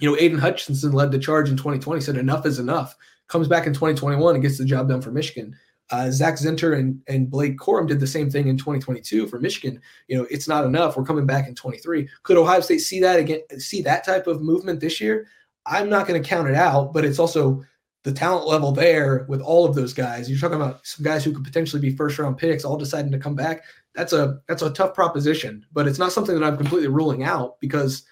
you 0.00 0.10
know, 0.10 0.16
Aidan 0.18 0.38
Hutchinson 0.38 0.92
led 0.92 1.12
the 1.12 1.18
charge 1.18 1.50
in 1.50 1.56
2020, 1.56 2.00
said 2.00 2.16
enough 2.16 2.46
is 2.46 2.58
enough, 2.58 2.96
comes 3.28 3.46
back 3.46 3.66
in 3.66 3.74
2021 3.74 4.34
and 4.34 4.42
gets 4.42 4.56
the 4.56 4.64
job 4.64 4.88
done 4.88 5.02
for 5.02 5.10
Michigan. 5.10 5.54
Uh, 5.90 6.10
Zach 6.10 6.34
Zinter 6.34 6.78
and, 6.78 7.00
and 7.08 7.30
Blake 7.30 7.58
Corum 7.58 7.86
did 7.86 8.00
the 8.00 8.06
same 8.06 8.30
thing 8.30 8.48
in 8.48 8.56
2022 8.56 9.26
for 9.26 9.38
Michigan. 9.38 9.80
You 10.08 10.16
know, 10.16 10.26
it's 10.30 10.48
not 10.48 10.64
enough. 10.64 10.96
We're 10.96 11.04
coming 11.04 11.26
back 11.26 11.46
in 11.46 11.54
23. 11.54 12.08
Could 12.22 12.38
Ohio 12.38 12.60
State 12.60 12.78
see 12.78 13.00
that 13.00 13.20
again? 13.20 13.40
See 13.58 13.82
that 13.82 14.04
type 14.04 14.26
of 14.26 14.40
movement 14.40 14.80
this 14.80 15.00
year? 15.00 15.26
I'm 15.66 15.88
not 15.88 16.06
going 16.06 16.22
to 16.22 16.28
count 16.28 16.48
it 16.48 16.54
out, 16.54 16.92
but 16.92 17.04
it's 17.04 17.18
also 17.18 17.62
the 18.04 18.12
talent 18.12 18.46
level 18.46 18.70
there 18.70 19.24
with 19.28 19.40
all 19.40 19.64
of 19.64 19.74
those 19.74 19.94
guys. 19.94 20.28
You're 20.28 20.38
talking 20.38 20.56
about 20.56 20.86
some 20.86 21.04
guys 21.04 21.24
who 21.24 21.32
could 21.32 21.44
potentially 21.44 21.80
be 21.80 21.96
first 21.96 22.18
round 22.18 22.38
picks, 22.38 22.64
all 22.64 22.76
deciding 22.76 23.12
to 23.12 23.18
come 23.18 23.34
back. 23.34 23.64
That's 23.94 24.12
a 24.12 24.40
that's 24.46 24.62
a 24.62 24.70
tough 24.70 24.94
proposition, 24.94 25.64
but 25.72 25.86
it's 25.86 25.98
not 25.98 26.12
something 26.12 26.38
that 26.38 26.44
I'm 26.44 26.56
completely 26.56 26.88
ruling 26.88 27.24
out 27.24 27.58
because 27.60 28.04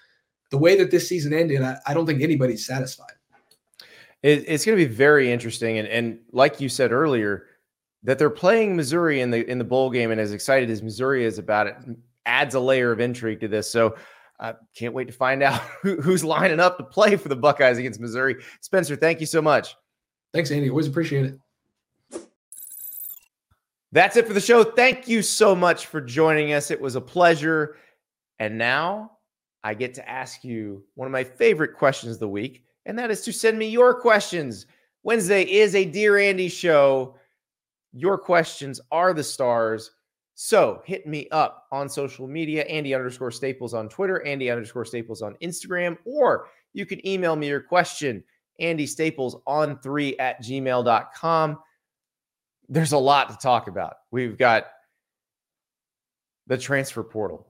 the 0.49 0.57
way 0.57 0.75
that 0.77 0.91
this 0.91 1.07
season 1.07 1.33
ended, 1.33 1.61
I, 1.61 1.77
I 1.85 1.93
don't 1.93 2.05
think 2.05 2.21
anybody's 2.21 2.65
satisfied. 2.65 3.13
It, 4.21 4.45
it's 4.47 4.65
going 4.65 4.77
to 4.77 4.85
be 4.85 4.91
very 4.91 5.31
interesting, 5.31 5.77
and 5.77 5.87
and 5.87 6.19
like 6.31 6.59
you 6.59 6.69
said 6.69 6.91
earlier 6.91 7.45
that 8.03 8.19
they're 8.19 8.29
playing 8.29 8.75
Missouri 8.75 9.21
in 9.21 9.31
the 9.31 9.49
in 9.49 9.57
the 9.57 9.63
bowl 9.63 9.89
game 9.89 10.11
and 10.11 10.19
as 10.19 10.33
excited 10.33 10.69
as 10.69 10.83
Missouri 10.83 11.25
is 11.25 11.37
about 11.37 11.67
it 11.67 11.75
adds 12.25 12.55
a 12.55 12.59
layer 12.59 12.91
of 12.91 12.99
intrigue 12.99 13.39
to 13.41 13.47
this. 13.47 13.69
So 13.69 13.95
I 14.39 14.53
can't 14.75 14.93
wait 14.93 15.07
to 15.07 15.13
find 15.13 15.43
out 15.43 15.59
who, 15.81 16.01
who's 16.01 16.23
lining 16.23 16.59
up 16.59 16.77
to 16.77 16.83
play 16.83 17.15
for 17.15 17.29
the 17.29 17.35
Buckeyes 17.35 17.77
against 17.77 17.99
Missouri. 17.99 18.37
Spencer, 18.61 18.95
thank 18.95 19.19
you 19.19 19.25
so 19.25 19.41
much. 19.41 19.75
Thanks, 20.33 20.51
Andy. 20.51 20.69
Always 20.69 20.87
appreciate 20.87 21.25
it. 21.25 21.39
That's 23.91 24.17
it 24.17 24.25
for 24.25 24.33
the 24.33 24.41
show. 24.41 24.63
Thank 24.63 25.07
you 25.07 25.21
so 25.21 25.55
much 25.55 25.85
for 25.85 26.01
joining 26.01 26.53
us. 26.53 26.71
It 26.71 26.81
was 26.81 26.95
a 26.95 27.01
pleasure. 27.01 27.77
And 28.39 28.57
now 28.57 29.11
I 29.63 29.75
get 29.75 29.93
to 29.93 30.09
ask 30.09 30.43
you 30.43 30.83
one 30.95 31.05
of 31.05 31.11
my 31.11 31.23
favorite 31.23 31.75
questions 31.75 32.13
of 32.13 32.19
the 32.19 32.27
week, 32.27 32.63
and 32.87 32.97
that 32.97 33.11
is 33.11 33.21
to 33.21 33.31
send 33.31 33.59
me 33.59 33.67
your 33.67 33.93
questions. 33.93 34.65
Wednesday 35.03 35.43
is 35.43 35.75
a 35.75 35.85
Dear 35.85 36.17
Andy 36.17 36.49
show. 36.49 37.15
Your 37.93 38.17
questions 38.17 38.81
are 38.91 39.13
the 39.13 39.23
stars. 39.23 39.91
So 40.35 40.81
hit 40.83 41.05
me 41.05 41.27
up 41.29 41.67
on 41.71 41.87
social 41.87 42.27
media, 42.27 42.63
Andy 42.63 42.95
underscore 42.95 43.31
Staples 43.31 43.75
on 43.75 43.87
Twitter, 43.87 44.25
Andy 44.25 44.49
underscore 44.49 44.85
Staples 44.85 45.21
on 45.21 45.35
Instagram, 45.43 45.97
or 46.05 46.47
you 46.73 46.87
can 46.87 47.05
email 47.07 47.35
me 47.35 47.47
your 47.47 47.61
question, 47.61 48.23
Andy 48.59 48.87
Staples 48.87 49.37
on 49.45 49.79
three 49.79 50.17
at 50.17 50.41
gmail.com. 50.41 51.59
There's 52.67 52.93
a 52.93 52.97
lot 52.97 53.29
to 53.29 53.37
talk 53.37 53.67
about. 53.67 53.95
We've 54.09 54.37
got 54.37 54.65
the 56.47 56.57
transfer 56.57 57.03
portal. 57.03 57.47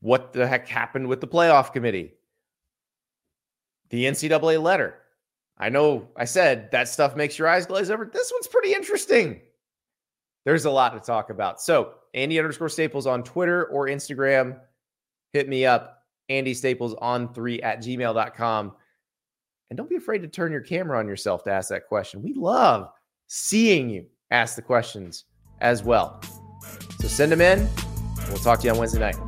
What 0.00 0.32
the 0.32 0.46
heck 0.46 0.68
happened 0.68 1.08
with 1.08 1.20
the 1.20 1.26
playoff 1.26 1.72
committee? 1.72 2.14
The 3.90 4.04
NCAA 4.04 4.62
letter. 4.62 5.00
I 5.58 5.68
know 5.68 6.08
I 6.16 6.24
said 6.24 6.70
that 6.70 6.88
stuff 6.88 7.16
makes 7.16 7.38
your 7.38 7.48
eyes 7.48 7.66
glaze 7.66 7.90
over. 7.90 8.08
This 8.12 8.32
one's 8.32 8.46
pretty 8.46 8.72
interesting. 8.72 9.40
There's 10.44 10.64
a 10.64 10.70
lot 10.70 10.94
to 10.94 11.00
talk 11.00 11.30
about. 11.30 11.60
So, 11.60 11.94
Andy 12.14 12.38
underscore 12.38 12.68
Staples 12.68 13.06
on 13.06 13.22
Twitter 13.22 13.66
or 13.66 13.86
Instagram. 13.86 14.58
Hit 15.32 15.48
me 15.48 15.66
up. 15.66 16.04
Andy 16.28 16.54
Staples 16.54 16.94
on 16.98 17.32
three 17.34 17.60
at 17.62 17.80
gmail.com. 17.80 18.72
And 19.70 19.76
don't 19.76 19.90
be 19.90 19.96
afraid 19.96 20.22
to 20.22 20.28
turn 20.28 20.52
your 20.52 20.60
camera 20.60 20.98
on 20.98 21.06
yourself 21.06 21.42
to 21.44 21.50
ask 21.50 21.68
that 21.70 21.86
question. 21.86 22.22
We 22.22 22.32
love 22.34 22.90
seeing 23.26 23.90
you 23.90 24.06
ask 24.30 24.56
the 24.56 24.62
questions 24.62 25.24
as 25.60 25.82
well. 25.82 26.20
So 27.00 27.08
send 27.08 27.32
them 27.32 27.40
in. 27.40 27.68
We'll 28.28 28.38
talk 28.38 28.60
to 28.60 28.66
you 28.66 28.72
on 28.72 28.78
Wednesday 28.78 29.00
night. 29.00 29.27